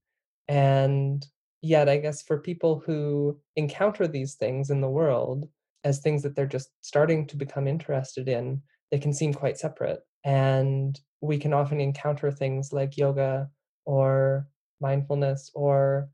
And 0.48 1.26
yet 1.62 1.88
i 1.90 1.98
guess 1.98 2.22
for 2.22 2.38
people 2.38 2.82
who 2.86 3.38
encounter 3.56 4.08
these 4.08 4.36
things 4.36 4.70
in 4.70 4.82
the 4.82 4.90
world 4.90 5.48
as 5.84 6.00
things 6.00 6.22
that 6.22 6.36
they're 6.36 6.46
just 6.46 6.70
starting 6.82 7.26
to 7.28 7.36
become 7.36 7.68
interested 7.68 8.28
in 8.28 8.62
they 8.92 9.00
can 9.00 9.14
seem 9.14 9.34
quite 9.34 9.58
separate 9.58 10.02
and 10.24 11.00
we 11.22 11.38
can 11.38 11.54
often 11.54 11.80
encounter 11.80 12.32
things 12.32 12.74
like 12.74 12.98
yoga 12.98 13.50
or 13.86 14.48
mindfulness 14.80 15.52
or 15.54 16.10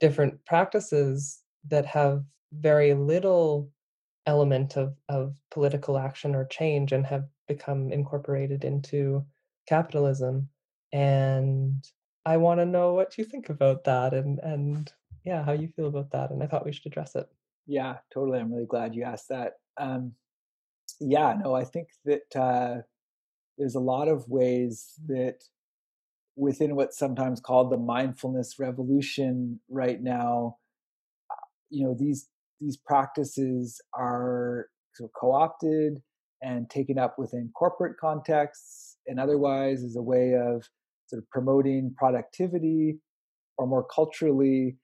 different 0.00 0.44
practices 0.46 1.40
that 1.68 1.86
have 1.86 2.24
very 2.52 2.94
little 2.94 3.70
element 4.26 4.76
of, 4.76 4.94
of 5.08 5.36
political 5.50 5.98
action 5.98 6.34
or 6.34 6.44
change 6.46 6.92
and 6.92 7.06
have 7.06 7.24
become 7.48 7.92
incorporated 7.92 8.64
into 8.64 9.24
capitalism 9.68 10.48
and 10.92 11.84
I 12.24 12.36
want 12.36 12.60
to 12.60 12.66
know 12.66 12.94
what 12.94 13.16
you 13.18 13.24
think 13.24 13.48
about 13.48 13.84
that 13.84 14.12
and 14.12 14.38
and 14.40 14.92
yeah, 15.24 15.44
how 15.44 15.52
you 15.52 15.68
feel 15.68 15.86
about 15.86 16.10
that. 16.12 16.30
And 16.30 16.42
I 16.42 16.46
thought 16.46 16.64
we 16.64 16.72
should 16.72 16.86
address 16.86 17.14
it. 17.14 17.28
Yeah, 17.66 17.96
totally. 18.12 18.38
I'm 18.38 18.52
really 18.52 18.66
glad 18.66 18.94
you 18.94 19.04
asked 19.04 19.28
that. 19.28 19.54
Um, 19.78 20.12
yeah, 20.98 21.34
no, 21.42 21.54
I 21.54 21.64
think 21.64 21.88
that 22.04 22.36
uh, 22.36 22.82
there's 23.58 23.74
a 23.74 23.80
lot 23.80 24.08
of 24.08 24.28
ways 24.28 24.94
that 25.06 25.44
within 26.36 26.74
what's 26.74 26.98
sometimes 26.98 27.40
called 27.40 27.70
the 27.70 27.76
mindfulness 27.76 28.58
revolution 28.58 29.60
right 29.68 30.02
now, 30.02 30.56
uh, 31.30 31.46
you 31.68 31.84
know, 31.84 31.94
these 31.98 32.28
these 32.60 32.76
practices 32.76 33.80
are 33.94 34.68
co-opted 35.18 36.02
and 36.42 36.68
taken 36.68 36.98
up 36.98 37.18
within 37.18 37.50
corporate 37.54 37.96
contexts 37.98 38.96
and 39.06 39.18
otherwise 39.18 39.82
as 39.82 39.96
a 39.96 40.02
way 40.02 40.34
of 40.34 40.68
sort 41.10 41.22
of 41.22 41.28
promoting 41.30 41.94
productivity 41.98 42.98
or 43.58 43.66
more 43.66 43.84
culturally 43.84 44.76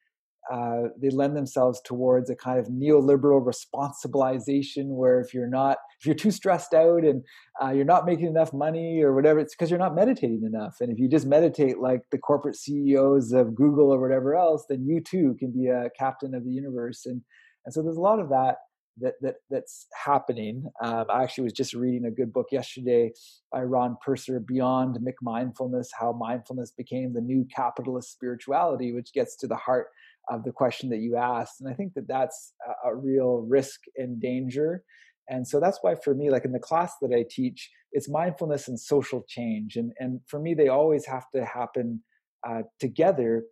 uh, 0.51 0.83
they 1.01 1.11
lend 1.11 1.37
themselves 1.37 1.81
towards 1.85 2.31
a 2.31 2.37
kind 2.37 2.61
of 2.61 2.66
neoliberal 2.66 3.45
responsibilization 3.45 4.95
where 4.95 5.20
if 5.20 5.35
you're 5.35 5.49
not 5.49 5.79
if 5.99 6.07
you're 6.07 6.14
too 6.14 6.31
stressed 6.31 6.72
out 6.72 7.05
and 7.05 7.24
uh, 7.62 7.70
you're 7.70 7.85
not 7.85 8.07
making 8.07 8.27
enough 8.27 8.53
money 8.53 9.03
or 9.03 9.12
whatever 9.14 9.41
it's 9.41 9.55
because 9.55 9.70
you're 9.70 9.79
not 9.79 9.95
meditating 9.95 10.43
enough. 10.47 10.77
And 10.81 10.93
if 10.93 10.99
you 10.99 11.09
just 11.09 11.27
meditate 11.27 11.79
like 11.79 12.03
the 12.12 12.18
corporate 12.18 12.57
ceos 12.57 13.33
of 13.33 13.57
google 13.57 13.93
or 13.93 14.01
whatever 14.01 14.37
else 14.37 14.64
then 14.68 14.85
you 14.87 15.01
too 15.01 15.35
can 15.39 15.51
be 15.51 15.66
a 15.66 15.91
captain 15.99 16.35
of 16.35 16.45
the 16.45 16.53
universe. 16.53 17.07
And 17.07 17.22
and 17.64 17.74
so 17.74 17.83
there's 17.83 17.97
a 17.97 18.01
lot 18.01 18.20
of 18.20 18.29
that 18.29 18.57
that, 19.01 19.14
that 19.20 19.36
that's 19.51 19.86
happening. 19.94 20.64
Um, 20.82 21.07
I 21.11 21.22
actually 21.22 21.44
was 21.44 21.53
just 21.53 21.74
reading 21.74 22.07
a 22.07 22.11
good 22.11 22.32
book 22.32 22.47
yesterday 22.51 23.12
by 23.53 23.62
Ron 23.62 23.97
Purser, 24.05 24.40
Beyond 24.40 24.99
McMindfulness: 24.99 25.88
How 25.99 26.12
Mindfulness 26.12 26.72
Became 26.76 27.12
the 27.12 27.20
New 27.20 27.47
Capitalist 27.55 28.12
Spirituality, 28.12 28.92
which 28.92 29.12
gets 29.12 29.36
to 29.36 29.47
the 29.47 29.57
heart 29.57 29.88
of 30.28 30.44
the 30.44 30.53
question 30.53 30.90
that 30.90 30.99
you 30.99 31.16
asked. 31.16 31.61
And 31.61 31.70
I 31.70 31.74
think 31.74 31.94
that 31.94 32.09
that's 32.09 32.53
a, 32.66 32.90
a 32.90 32.97
real 32.97 33.47
risk 33.49 33.80
and 33.97 34.20
danger. 34.20 34.82
And 35.28 35.47
so 35.47 35.61
that's 35.61 35.78
why 35.82 35.94
for 35.94 36.14
me, 36.14 36.30
like 36.30 36.44
in 36.44 36.53
the 36.53 36.59
class 36.59 36.94
that 37.03 37.12
I 37.12 37.24
teach, 37.28 37.70
it's 37.92 38.09
mindfulness 38.09 38.68
and 38.68 38.78
social 38.78 39.24
change. 39.28 39.76
And 39.76 39.92
and 39.99 40.20
for 40.26 40.40
me, 40.40 40.55
they 40.55 40.68
always 40.68 41.07
have 41.07 41.24
to 41.34 41.44
happen 41.44 42.03
uh, 42.49 42.62
together. 42.80 43.44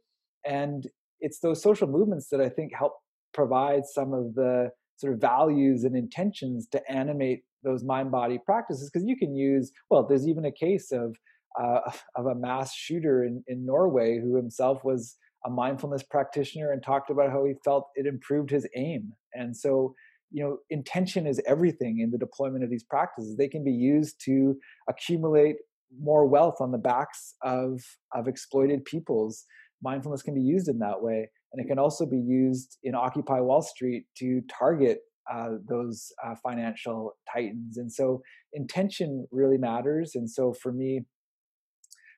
And 0.47 0.87
it's 1.21 1.41
those 1.41 1.63
social 1.63 1.89
movements 1.89 2.29
that 2.31 2.41
I 2.41 2.49
think 2.49 2.73
help 2.75 2.95
provide 3.33 3.83
some 3.87 4.13
of 4.13 4.35
the 4.35 4.71
sort 4.97 5.13
of 5.13 5.21
values 5.21 5.85
and 5.85 5.97
intentions 5.97 6.67
to 6.69 6.81
animate 6.91 7.43
those 7.63 7.83
mind 7.83 8.11
body 8.11 8.39
practices 8.45 8.91
because 8.93 9.07
you 9.07 9.17
can 9.17 9.35
use 9.35 9.73
well 9.91 10.07
there's 10.07 10.29
even 10.29 10.45
a 10.45 10.53
case 10.53 10.93
of 10.93 11.17
uh, 11.61 11.81
of 12.17 12.27
a 12.27 12.35
mass 12.35 12.75
shooter 12.75 13.25
in, 13.25 13.43
in 13.47 13.65
norway 13.65 14.19
who 14.19 14.37
himself 14.37 14.85
was 14.85 15.17
a 15.45 15.51
mindfulness 15.51 16.03
practitioner 16.03 16.73
and 16.73 16.83
talked 16.83 17.11
about 17.11 17.31
how 17.31 17.45
he 17.45 17.53
felt 17.65 17.89
it 17.97 18.07
improved 18.07 18.51
his 18.51 18.67
aim. 18.77 19.13
And 19.35 19.57
so 19.57 19.95
you 20.31 20.43
know 20.43 20.59
intention 20.71 21.27
is 21.27 21.41
everything 21.47 22.01
in 22.01 22.11
the 22.11 22.19
deployment 22.19 22.65
of 22.65 22.71
these 22.71 22.85
practices. 22.85 23.37
They 23.37 23.49
can 23.49 23.63
be 23.63 23.73
used 23.73 24.21
to 24.25 24.57
accumulate 24.89 25.57
more 26.01 26.27
wealth 26.27 26.57
on 26.61 26.73
the 26.73 26.79
backs 26.79 27.35
of 27.43 27.83
of 28.13 28.27
exploited 28.27 28.85
peoples. 28.85 29.45
Mindfulness 29.83 30.23
can 30.23 30.35
be 30.35 30.41
used 30.41 30.69
in 30.69 30.79
that 30.79 31.03
way 31.03 31.31
and 31.55 31.65
it 31.65 31.69
can 31.69 31.79
also 31.79 32.05
be 32.05 32.19
used 32.19 32.79
in 32.83 32.97
Occupy 32.97 33.39
Wall 33.39 33.63
Street 33.63 34.07
to 34.19 34.43
target 34.59 34.99
uh, 35.33 35.51
those 35.69 36.13
uh, 36.27 36.35
financial 36.43 37.13
titans. 37.33 37.77
And 37.77 37.93
so 37.93 38.23
intention 38.53 39.29
really 39.31 39.57
matters. 39.57 40.13
And 40.17 40.29
so 40.29 40.53
for 40.53 40.73
me, 40.73 41.03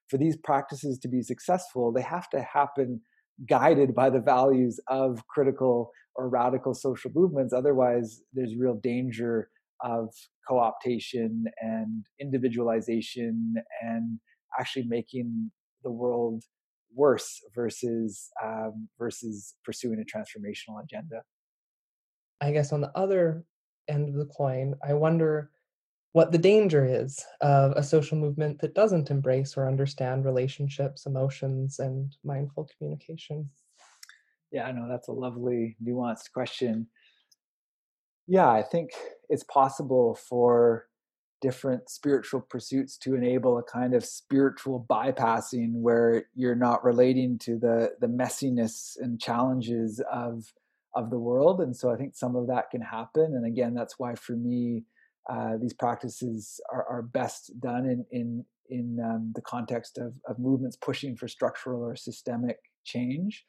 for 0.09 0.17
these 0.17 0.39
practices 0.43 0.99
to 1.01 1.09
be 1.09 1.21
successful, 1.21 1.93
they 1.93 2.03
have 2.03 2.31
to 2.31 2.41
happen 2.41 3.03
guided 3.47 3.95
by 3.95 4.09
the 4.09 4.21
values 4.21 4.81
of 4.89 5.21
critical 5.29 5.91
or 6.15 6.31
radical 6.31 6.73
social 6.73 7.11
movements. 7.15 7.53
Otherwise, 7.53 8.23
there's 8.33 8.55
real 8.59 8.81
danger 8.83 9.51
of 9.85 10.15
co 10.49 10.55
optation 10.55 11.43
and 11.61 12.07
individualization 12.19 13.57
and 13.83 14.19
actually 14.59 14.87
making 14.89 15.51
the 15.85 15.93
world 15.93 16.43
worse 16.97 17.43
versus 17.55 18.31
um, 18.43 18.89
versus 18.99 19.55
pursuing 19.65 20.01
a 20.01 20.05
transformational 20.05 20.83
agenda. 20.83 21.23
I 22.41 22.53
guess 22.53 22.73
on 22.73 22.81
the 22.81 22.91
other 22.97 23.45
end 23.89 24.09
of 24.09 24.15
the 24.15 24.27
coin, 24.27 24.75
I 24.87 24.95
wonder 24.95 25.51
what 26.13 26.33
the 26.33 26.39
danger 26.39 26.85
is 26.85 27.23
of 27.43 27.73
a 27.73 27.83
social 27.83 28.17
movement 28.17 28.59
that 28.61 28.75
doesn't 28.75 29.11
embrace 29.11 29.57
or 29.57 29.69
understand 29.69 30.25
relationships, 30.25 31.05
emotions, 31.05 31.79
and 31.79 32.17
mindful 32.25 32.69
communication. 32.77 33.51
Yeah, 34.51 34.65
I 34.65 34.73
know 34.73 34.89
that's 34.89 35.09
a 35.09 35.13
lovely, 35.13 35.77
nuanced 35.83 36.33
question. 36.33 36.87
Yeah, 38.27 38.51
I 38.51 38.63
think 38.63 38.91
it's 39.29 39.45
possible 39.45 40.15
for 40.15 40.87
different 41.47 41.89
spiritual 41.89 42.41
pursuits 42.41 42.99
to 42.99 43.15
enable 43.15 43.57
a 43.57 43.63
kind 43.63 43.95
of 43.95 44.05
spiritual 44.05 44.85
bypassing 44.91 45.71
where 45.75 46.25
you're 46.35 46.57
not 46.69 46.85
relating 46.85 47.39
to 47.39 47.57
the 47.57 47.93
the 48.01 48.09
messiness 48.09 48.97
and 48.99 49.21
challenges 49.21 50.03
of 50.13 50.53
of 50.97 51.11
the 51.11 51.19
world. 51.29 51.61
And 51.61 51.77
so 51.77 51.93
i 51.93 51.97
think 51.97 52.17
some 52.17 52.35
of 52.35 52.49
that 52.49 52.71
can 52.73 52.81
happen. 52.81 53.27
And 53.37 53.47
again 53.47 53.75
that's 53.75 53.97
why 53.97 54.17
for 54.17 54.33
me 54.33 54.83
uh, 55.33 55.55
these 55.63 55.77
practices 55.85 56.61
are, 56.73 56.85
are 56.91 57.03
best 57.03 57.43
done 57.61 57.85
in 57.87 58.05
in 58.11 58.45
in 58.69 58.99
um, 59.09 59.33
the 59.37 59.47
context 59.55 59.99
of, 59.99 60.11
of 60.29 60.41
movements 60.41 60.77
pushing 60.89 61.15
for 61.17 61.29
structural 61.29 61.81
or 61.89 61.95
systemic 61.95 62.59
change. 62.85 63.45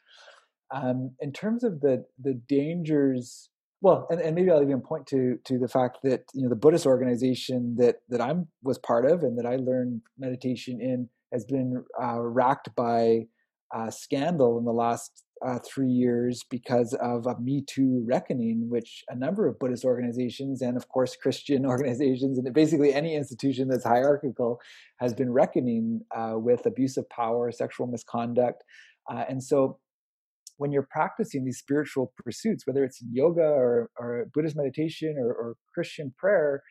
Um, 0.70 0.98
in 1.20 1.32
terms 1.32 1.64
of 1.64 1.82
the 1.82 2.06
the 2.28 2.36
dangers 2.58 3.50
well 3.82 4.08
and, 4.10 4.20
and 4.22 4.36
maybe 4.36 4.50
i'll 4.52 4.62
even 4.62 4.82
point 4.82 5.06
to 5.08 5.38
to 5.46 5.58
the 5.58 5.68
fact 5.68 5.98
that 6.04 6.24
you 6.34 6.44
know 6.44 6.50
the 6.50 6.56
buddhist 6.56 6.86
organization 6.86 7.76
that 7.78 7.98
that 8.10 8.22
i'm 8.22 8.48
was 8.64 8.78
part 8.78 9.06
of 9.06 9.24
and 9.24 9.38
that 9.38 9.46
i 9.46 9.56
learned 9.56 10.02
meditation 10.18 10.80
in 10.82 11.10
has 11.34 11.44
been 11.46 11.84
uh, 12.02 12.20
racked 12.22 12.74
by 12.76 13.26
scandal 13.90 14.58
in 14.58 14.64
the 14.64 14.72
last 14.72 15.26
uh, 15.46 15.60
three 15.60 15.90
years 15.90 16.44
because 16.50 16.96
of 17.02 17.26
a 17.28 17.40
Me 17.40 17.64
Too 17.68 18.04
reckoning, 18.08 18.70
which 18.70 19.04
a 19.10 19.16
number 19.16 19.48
of 19.48 19.60
Buddhist 19.60 19.86
organizations 19.86 20.62
and, 20.62 20.78
of 20.78 20.88
course, 20.90 21.16
Christian 21.16 21.66
organizations 21.66 22.38
and 22.38 22.54
basically 22.54 22.94
any 22.94 23.16
institution 23.16 23.68
that's 23.68 23.86
hierarchical 23.86 24.60
has 25.00 25.14
been 25.14 25.32
reckoning 25.32 26.02
uh, 26.16 26.34
with 26.36 26.66
abuse 26.66 26.98
of 26.98 27.10
power, 27.10 27.52
sexual 27.52 27.88
misconduct. 27.88 28.64
Uh, 29.10 29.26
and 29.30 29.44
so 29.44 29.80
when 30.58 30.72
you're 30.72 30.88
practicing 30.90 31.46
these 31.46 31.60
spiritual 31.60 32.14
pursuits, 32.24 32.66
whether 32.66 32.84
it's 32.84 33.02
yoga 33.12 33.42
or, 33.42 33.90
or 34.00 34.26
Buddhist 34.34 34.56
meditation 34.56 35.16
or, 35.18 35.30
or 35.30 35.56
Christian 35.74 36.14
prayer, 36.18 36.62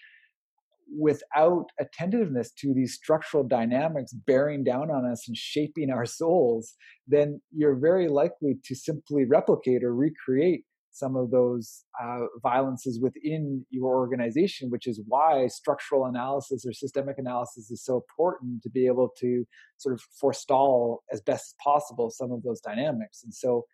without 0.97 1.66
attentiveness 1.80 2.53
to 2.53 2.72
these 2.72 2.95
structural 2.95 3.43
dynamics 3.43 4.12
bearing 4.12 4.62
down 4.62 4.91
on 4.91 5.05
us 5.05 5.26
and 5.26 5.37
shaping 5.37 5.91
our 5.91 6.07
souls, 6.07 6.74
then 7.07 7.41
you're 7.53 7.76
very 7.76 8.09
likely 8.09 8.55
to 8.64 8.74
simply 8.74 9.24
replicate 9.24 9.82
or 9.82 9.95
recreate 9.95 10.64
some 10.93 11.14
of 11.14 11.30
those 11.30 11.84
uh, 12.03 12.20
violences 12.43 12.99
within 13.01 13.66
your 13.68 13.97
organization, 13.97 14.70
which 14.70 14.87
is 14.87 15.03
why 15.07 15.47
structural 15.47 16.07
analysis 16.07 16.64
or 16.66 16.72
systemic 16.72 17.16
analysis 17.18 17.70
is 17.70 17.84
so 17.84 17.97
important 17.97 18.62
to 18.62 18.70
be 18.70 18.87
able 18.87 19.11
to 19.20 19.45
sort 19.76 19.95
of 19.95 20.01
forestall 20.18 21.03
as 21.12 21.20
best 21.20 21.49
as 21.49 21.55
possible 21.62 22.09
some 22.09 22.32
of 22.32 22.43
those 22.43 22.61
dynamics. 22.61 23.22
And 23.22 23.34
so 23.34 23.66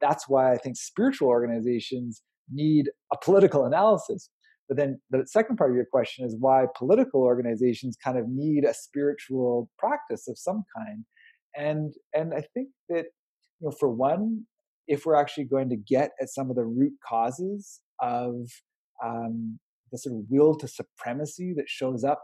that's 0.00 0.28
why 0.28 0.52
I 0.52 0.56
think 0.56 0.76
spiritual 0.76 1.28
organizations 1.28 2.22
need 2.50 2.90
a 3.12 3.16
political 3.22 3.64
analysis. 3.64 4.30
But 4.68 4.76
then 4.76 5.00
the 5.10 5.26
second 5.26 5.56
part 5.56 5.70
of 5.70 5.76
your 5.76 5.86
question 5.90 6.24
is 6.24 6.36
why 6.38 6.66
political 6.76 7.22
organizations 7.22 7.96
kind 8.02 8.18
of 8.18 8.26
need 8.28 8.64
a 8.64 8.74
spiritual 8.74 9.68
practice 9.78 10.28
of 10.28 10.38
some 10.38 10.64
kind. 10.76 11.04
And 11.56 11.92
and 12.14 12.32
I 12.32 12.42
think 12.54 12.68
that 12.88 13.06
you 13.60 13.68
know 13.68 13.72
for 13.78 13.88
one 13.88 14.46
if 14.86 15.06
we're 15.06 15.14
actually 15.14 15.44
going 15.44 15.68
to 15.70 15.76
get 15.76 16.10
at 16.20 16.28
some 16.28 16.50
of 16.50 16.56
the 16.56 16.64
root 16.64 16.92
causes 17.06 17.80
of 18.00 18.34
um, 19.04 19.58
the 19.92 19.98
sort 19.98 20.16
of 20.16 20.22
will 20.28 20.56
to 20.56 20.66
supremacy 20.66 21.52
that 21.56 21.68
shows 21.68 22.02
up 22.02 22.22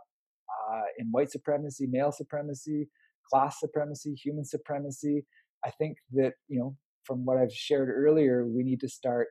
uh, 0.68 0.82
in 0.98 1.06
white 1.10 1.30
supremacy, 1.30 1.86
male 1.88 2.12
supremacy, 2.12 2.88
class 3.30 3.60
supremacy, 3.60 4.14
human 4.14 4.44
supremacy, 4.44 5.24
I 5.64 5.70
think 5.70 5.98
that 6.12 6.34
you 6.48 6.58
know 6.60 6.76
from 7.06 7.24
what 7.24 7.38
I've 7.38 7.52
shared 7.52 7.88
earlier, 7.88 8.46
we 8.46 8.62
need 8.62 8.80
to 8.80 8.88
start 8.88 9.28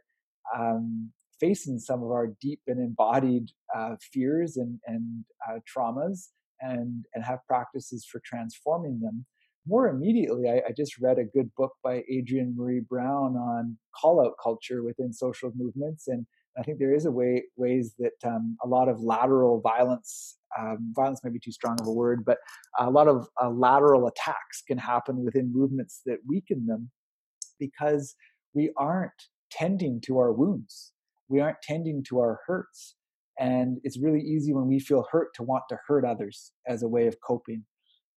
um, 0.58 1.12
facing 1.40 1.80
some 1.80 2.02
of 2.04 2.12
our 2.12 2.28
deep 2.42 2.62
and 2.68 2.80
embodied 2.80 3.50
uh, 3.76 3.96
fears 4.14 4.58
and, 4.58 4.80
and 4.88 5.26
uh, 5.48 5.60
traumas 5.66 6.30
and, 6.62 7.06
and 7.14 7.24
have 7.24 7.40
practices 7.48 8.06
for 8.10 8.22
transforming 8.26 9.00
them 9.02 9.26
more 9.68 9.88
immediately, 9.88 10.50
I, 10.50 10.62
I, 10.68 10.72
just 10.76 11.00
read 11.00 11.18
a 11.18 11.24
good 11.24 11.50
book 11.56 11.74
by 11.84 12.04
Adrienne 12.12 12.56
Maree 12.58 12.88
Brown 12.88 13.36
on 13.36 13.78
call 14.00 14.24
out 14.24 14.34
culture 14.42 14.84
within 14.84 15.12
social 15.12 15.52
movements. 15.56 16.08
And 16.08 16.26
I 16.58 16.64
think 16.64 16.78
there 16.78 16.94
is 16.94 17.06
a 17.06 17.12
way 17.12 17.44
ways 17.58 17.96
that 18.00 18.14
um, 18.24 18.58
a 18.64 18.68
lot 18.68 18.88
of 18.90 19.02
lateral 19.02 19.62
violence, 19.62 20.38
um, 20.58 20.94
violence 20.96 21.22
might 21.24 21.34
be 21.34 21.40
too 21.40 21.52
strong 21.52 21.78
of 21.82 21.88
a 21.88 21.92
word, 21.92 22.24
but 22.26 22.38
a 22.80 22.90
lot 22.90 23.08
of 23.08 23.28
uh, 23.42 23.50
lateral 23.50 24.08
attacks 24.08 24.62
can 24.68 24.78
happen 24.78 25.24
within 25.24 25.52
movements 25.52 26.02
that 26.06 26.20
weaken 26.28 26.68
them 26.68 26.92
because 27.60 28.16
we 28.54 28.72
aren't 28.78 29.12
tending 29.52 30.02
to 30.06 30.18
our 30.18 30.32
wounds. 30.32 30.94
We 31.28 31.40
aren't 31.40 31.62
tending 31.62 32.04
to 32.10 32.20
our 32.20 32.40
hurts. 32.48 32.96
And 33.38 33.80
it's 33.84 34.00
really 34.00 34.22
easy 34.22 34.54
when 34.54 34.68
we 34.68 34.80
feel 34.80 35.06
hurt 35.12 35.34
to 35.36 35.44
want 35.44 35.64
to 35.70 35.78
hurt 35.88 36.06
others 36.06 36.54
as 36.68 36.84
a 36.84 36.88
way 36.88 37.08
of 37.08 37.18
coping. 37.26 37.66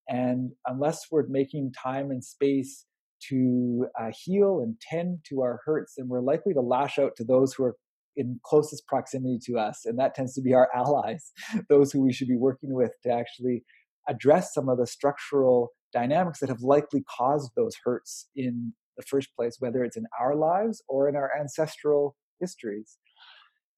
And 0.07 0.51
unless 0.65 1.07
we're 1.11 1.27
making 1.27 1.73
time 1.73 2.09
and 2.09 2.23
space 2.23 2.85
to 3.29 3.87
uh, 3.99 4.11
heal 4.23 4.61
and 4.63 4.75
tend 4.79 5.19
to 5.29 5.41
our 5.41 5.59
hurts, 5.65 5.95
then 5.97 6.07
we're 6.07 6.21
likely 6.21 6.53
to 6.53 6.61
lash 6.61 6.97
out 6.97 7.15
to 7.17 7.23
those 7.23 7.53
who 7.53 7.65
are 7.65 7.75
in 8.15 8.39
closest 8.43 8.87
proximity 8.87 9.39
to 9.45 9.57
us. 9.57 9.81
And 9.85 9.99
that 9.99 10.15
tends 10.15 10.33
to 10.35 10.41
be 10.41 10.53
our 10.53 10.69
allies, 10.75 11.31
those 11.69 11.91
who 11.91 12.01
we 12.01 12.13
should 12.13 12.27
be 12.27 12.37
working 12.37 12.73
with 12.73 12.91
to 13.03 13.11
actually 13.11 13.63
address 14.07 14.53
some 14.53 14.69
of 14.69 14.77
the 14.77 14.87
structural 14.87 15.69
dynamics 15.93 16.39
that 16.39 16.49
have 16.49 16.61
likely 16.61 17.03
caused 17.17 17.51
those 17.55 17.75
hurts 17.83 18.27
in 18.35 18.73
the 18.99 19.05
first 19.07 19.29
place, 19.35 19.55
whether 19.59 19.83
it's 19.83 19.97
in 19.97 20.05
our 20.19 20.35
lives 20.35 20.83
or 20.87 21.07
in 21.09 21.15
our 21.15 21.31
ancestral 21.39 22.15
histories. 22.39 22.97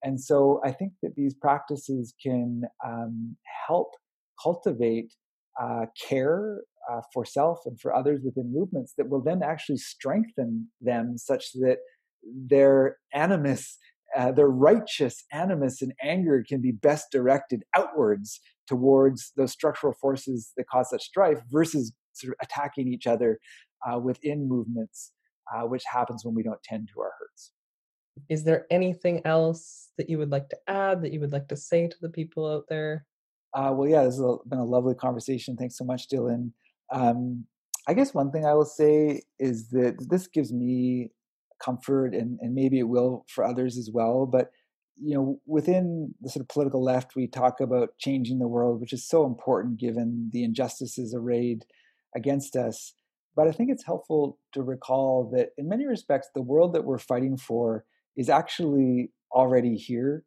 And 0.03 0.19
so 0.19 0.59
I 0.65 0.71
think 0.71 0.93
that 1.03 1.15
these 1.15 1.35
practices 1.35 2.13
can 2.21 2.63
um, 2.85 3.37
help 3.67 3.93
cultivate 4.41 5.13
uh, 5.61 5.85
care 6.09 6.61
uh, 6.91 7.01
for 7.13 7.23
self 7.23 7.59
and 7.65 7.79
for 7.79 7.93
others 7.93 8.21
within 8.25 8.51
movements 8.51 8.93
that 8.97 9.09
will 9.09 9.21
then 9.21 9.41
actually 9.43 9.77
strengthen 9.77 10.67
them 10.81 11.17
such 11.17 11.51
that 11.53 11.77
their 12.49 12.97
animus, 13.13 13.77
uh, 14.17 14.31
their 14.31 14.49
righteous 14.49 15.23
animus 15.31 15.81
and 15.83 15.93
anger 16.01 16.43
can 16.47 16.61
be 16.61 16.71
best 16.71 17.07
directed 17.11 17.61
outwards 17.75 18.39
towards 18.67 19.31
those 19.37 19.51
structural 19.51 19.93
forces 19.93 20.51
that 20.57 20.65
cause 20.67 20.89
such 20.89 21.03
strife 21.03 21.41
versus 21.51 21.93
sort 22.13 22.33
of 22.33 22.37
attacking 22.43 22.87
each 22.91 23.07
other 23.07 23.39
uh, 23.87 23.99
within 23.99 24.47
movements, 24.47 25.11
uh, 25.53 25.63
which 25.63 25.83
happens 25.91 26.23
when 26.23 26.35
we 26.35 26.43
don't 26.43 26.61
tend 26.63 26.89
to 26.93 27.01
our 27.01 27.11
hurts. 27.19 27.51
Is 28.29 28.43
there 28.43 28.65
anything 28.69 29.21
else 29.25 29.89
that 29.97 30.09
you 30.09 30.17
would 30.17 30.31
like 30.31 30.49
to 30.49 30.57
add 30.67 31.01
that 31.01 31.13
you 31.13 31.19
would 31.19 31.31
like 31.31 31.47
to 31.47 31.57
say 31.57 31.87
to 31.87 31.95
the 32.01 32.09
people 32.09 32.45
out 32.45 32.65
there? 32.69 33.05
Uh, 33.53 33.71
well, 33.73 33.89
yeah, 33.89 34.03
this 34.03 34.17
has 34.17 34.37
been 34.47 34.59
a 34.59 34.65
lovely 34.65 34.95
conversation. 34.95 35.57
Thanks 35.57 35.77
so 35.77 35.83
much, 35.83 36.07
Dylan. 36.07 36.51
Um, 36.91 37.45
I 37.87 37.93
guess 37.93 38.13
one 38.13 38.31
thing 38.31 38.45
I 38.45 38.53
will 38.53 38.65
say 38.65 39.21
is 39.39 39.69
that 39.69 40.07
this 40.09 40.27
gives 40.27 40.53
me 40.53 41.11
comfort, 41.63 42.13
and, 42.13 42.39
and 42.41 42.53
maybe 42.53 42.79
it 42.79 42.87
will 42.87 43.25
for 43.27 43.43
others 43.43 43.77
as 43.77 43.89
well. 43.91 44.25
But 44.25 44.51
you 44.95 45.15
know, 45.15 45.39
within 45.45 46.13
the 46.21 46.29
sort 46.29 46.41
of 46.41 46.49
political 46.49 46.83
left, 46.83 47.15
we 47.15 47.27
talk 47.27 47.59
about 47.59 47.97
changing 47.97 48.39
the 48.39 48.47
world, 48.47 48.79
which 48.79 48.93
is 48.93 49.07
so 49.07 49.25
important 49.25 49.79
given 49.79 50.29
the 50.31 50.43
injustices 50.43 51.13
arrayed 51.15 51.65
against 52.15 52.55
us. 52.55 52.93
But 53.35 53.47
I 53.47 53.51
think 53.51 53.71
it's 53.71 53.85
helpful 53.85 54.37
to 54.53 54.61
recall 54.61 55.31
that 55.35 55.49
in 55.57 55.69
many 55.69 55.85
respects, 55.85 56.29
the 56.33 56.41
world 56.41 56.73
that 56.73 56.83
we're 56.83 56.97
fighting 56.97 57.37
for 57.37 57.85
is 58.17 58.29
actually 58.29 59.11
already 59.31 59.75
here. 59.75 60.23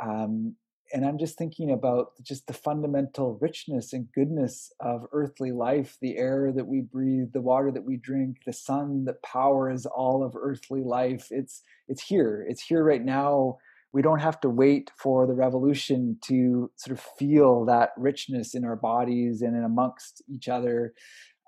Um, 0.00 0.54
and 0.92 1.04
I'm 1.04 1.18
just 1.18 1.36
thinking 1.36 1.72
about 1.72 2.12
just 2.22 2.46
the 2.46 2.52
fundamental 2.52 3.38
richness 3.40 3.92
and 3.92 4.10
goodness 4.12 4.72
of 4.80 5.04
earthly 5.12 5.50
life, 5.50 5.96
the 6.00 6.16
air 6.16 6.52
that 6.54 6.66
we 6.66 6.80
breathe, 6.80 7.32
the 7.32 7.40
water 7.40 7.72
that 7.72 7.84
we 7.84 7.96
drink, 7.96 8.38
the 8.46 8.52
sun 8.52 9.04
that 9.06 9.22
powers 9.22 9.84
all 9.86 10.22
of 10.22 10.36
earthly 10.36 10.82
life. 10.84 11.28
It's 11.30 11.62
it's 11.88 12.02
here. 12.02 12.46
It's 12.48 12.62
here 12.62 12.84
right 12.84 13.04
now. 13.04 13.58
We 13.96 14.02
don't 14.02 14.20
have 14.20 14.42
to 14.42 14.50
wait 14.50 14.90
for 14.94 15.26
the 15.26 15.32
revolution 15.32 16.18
to 16.24 16.70
sort 16.76 16.98
of 16.98 17.02
feel 17.18 17.64
that 17.64 17.92
richness 17.96 18.54
in 18.54 18.62
our 18.62 18.76
bodies 18.76 19.40
and 19.40 19.56
amongst 19.64 20.22
each 20.28 20.50
other. 20.50 20.92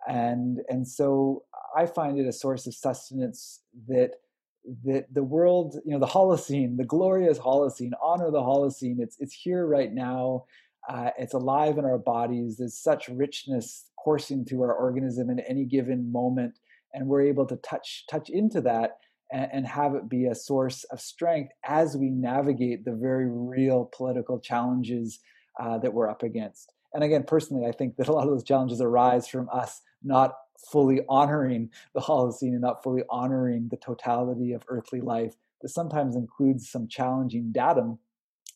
And 0.09 0.61
and 0.71 0.89
so 0.89 1.43
I 1.77 1.85
find 1.85 2.19
it 2.19 2.27
a 2.27 2.33
source 2.33 2.67
of 2.67 2.75
sustenance 2.75 3.61
that 3.87 4.13
that 4.87 5.13
the 5.13 5.23
world, 5.23 5.77
you 5.85 5.93
know, 5.93 5.99
the 5.99 6.07
Holocene, 6.07 6.79
the 6.79 6.87
glorious 6.87 7.39
Holocene, 7.39 7.93
honor 8.03 8.31
the 8.31 8.41
Holocene. 8.41 8.97
It's 8.99 9.19
it's 9.21 9.35
here 9.35 9.67
right 9.67 9.93
now. 9.93 10.45
Uh, 10.89 11.11
it's 11.19 11.35
alive 11.35 11.77
in 11.77 11.85
our 11.85 11.99
bodies. 11.99 12.57
There's 12.57 12.83
such 12.83 13.11
richness 13.11 13.91
coursing 14.03 14.47
through 14.47 14.63
our 14.63 14.75
organism 14.75 15.29
in 15.29 15.41
any 15.41 15.67
given 15.67 16.11
moment, 16.11 16.55
and 16.95 17.09
we're 17.09 17.27
able 17.33 17.45
to 17.45 17.57
touch 17.57 18.07
touch 18.11 18.31
into 18.31 18.63
that 18.63 18.93
and, 19.33 19.49
and 19.53 19.67
have 19.67 19.95
it 19.95 20.09
be 20.09 20.27
a 20.27 20.35
source 20.35 20.85
of 20.85 21.01
strength 21.01 21.53
as 21.65 21.97
we 21.97 22.11
navigate 22.11 22.85
the 22.85 22.93
very 22.95 23.29
real 23.29 23.91
political 23.95 24.39
challenges 24.39 25.21
uh, 25.61 25.79
that 25.79 25.93
we're 25.93 26.09
up 26.09 26.23
against. 26.23 26.73
And 26.95 27.05
again, 27.05 27.25
personally, 27.25 27.67
I 27.67 27.73
think 27.73 27.97
that 27.97 28.09
a 28.09 28.13
lot 28.13 28.25
of 28.25 28.31
those 28.31 28.45
challenges 28.45 28.81
arise 28.81 29.29
from 29.29 29.49
us 29.53 29.83
not 30.03 30.35
fully 30.71 31.01
honoring 31.09 31.71
the 31.95 32.01
Holocene 32.01 32.53
and 32.53 32.61
not 32.61 32.83
fully 32.83 33.03
honoring 33.11 33.69
the 33.71 33.77
totality 33.77 34.53
of 34.53 34.63
earthly 34.69 35.01
life 35.01 35.35
that 35.63 35.69
sometimes 35.69 36.17
includes 36.17 36.71
some 36.71 36.89
challenging 36.89 37.53
datum, 37.53 37.99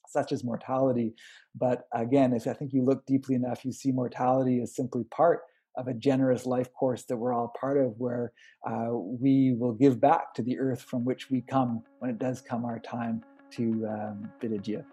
such 0.08 0.32
as 0.32 0.44
mortality. 0.44 1.14
But 1.54 1.86
again, 1.92 2.32
if 2.32 2.46
I 2.46 2.52
think 2.52 2.72
you 2.72 2.82
look 2.82 3.04
deeply 3.06 3.34
enough, 3.34 3.64
you 3.64 3.72
see 3.72 3.92
mortality 3.92 4.60
as 4.60 4.74
simply 4.74 5.04
part 5.04 5.42
of 5.76 5.88
a 5.88 5.94
generous 5.94 6.46
life 6.46 6.72
course 6.72 7.04
that 7.04 7.16
we're 7.16 7.32
all 7.32 7.52
part 7.58 7.78
of, 7.78 7.98
where 7.98 8.32
uh, 8.68 8.88
we 8.90 9.54
will 9.58 9.72
give 9.72 10.00
back 10.00 10.34
to 10.34 10.42
the 10.42 10.58
earth 10.58 10.82
from 10.82 11.04
which 11.04 11.30
we 11.30 11.40
come 11.40 11.82
when 11.98 12.10
it 12.10 12.18
does 12.18 12.40
come 12.40 12.64
our 12.64 12.78
time 12.78 13.22
to 13.52 13.86
um, 13.88 14.30
bid 14.40 14.52
adieu. 14.52 14.84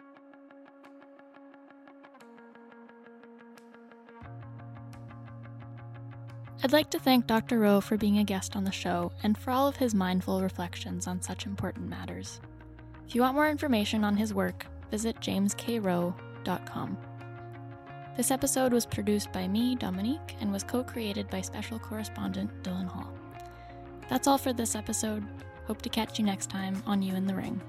I'd 6.61 6.73
like 6.73 6.89
to 6.89 6.99
thank 6.99 7.25
Dr. 7.25 7.57
Rowe 7.57 7.79
for 7.79 7.95
being 7.95 8.17
a 8.17 8.23
guest 8.25 8.57
on 8.57 8.65
the 8.65 8.71
show 8.71 9.13
and 9.23 9.37
for 9.37 9.51
all 9.51 9.67
of 9.67 9.77
his 9.77 9.95
mindful 9.95 10.41
reflections 10.41 11.07
on 11.07 11.21
such 11.21 11.45
important 11.45 11.87
matters. 11.87 12.41
If 13.07 13.15
you 13.15 13.21
want 13.21 13.35
more 13.35 13.49
information 13.49 14.03
on 14.03 14.17
his 14.17 14.33
work, 14.33 14.65
visit 14.91 15.19
jameskrowe.com. 15.21 16.97
This 18.19 18.31
episode 18.31 18.73
was 18.73 18.85
produced 18.85 19.31
by 19.31 19.47
me, 19.47 19.75
Dominique, 19.75 20.35
and 20.41 20.51
was 20.51 20.61
co 20.61 20.83
created 20.83 21.29
by 21.29 21.39
special 21.39 21.79
correspondent 21.79 22.51
Dylan 22.63 22.85
Hall. 22.85 23.13
That's 24.09 24.27
all 24.27 24.37
for 24.37 24.51
this 24.51 24.75
episode. 24.75 25.23
Hope 25.67 25.81
to 25.83 25.87
catch 25.87 26.19
you 26.19 26.25
next 26.25 26.49
time 26.49 26.83
on 26.85 27.01
You 27.01 27.15
in 27.15 27.25
the 27.27 27.33
Ring. 27.33 27.61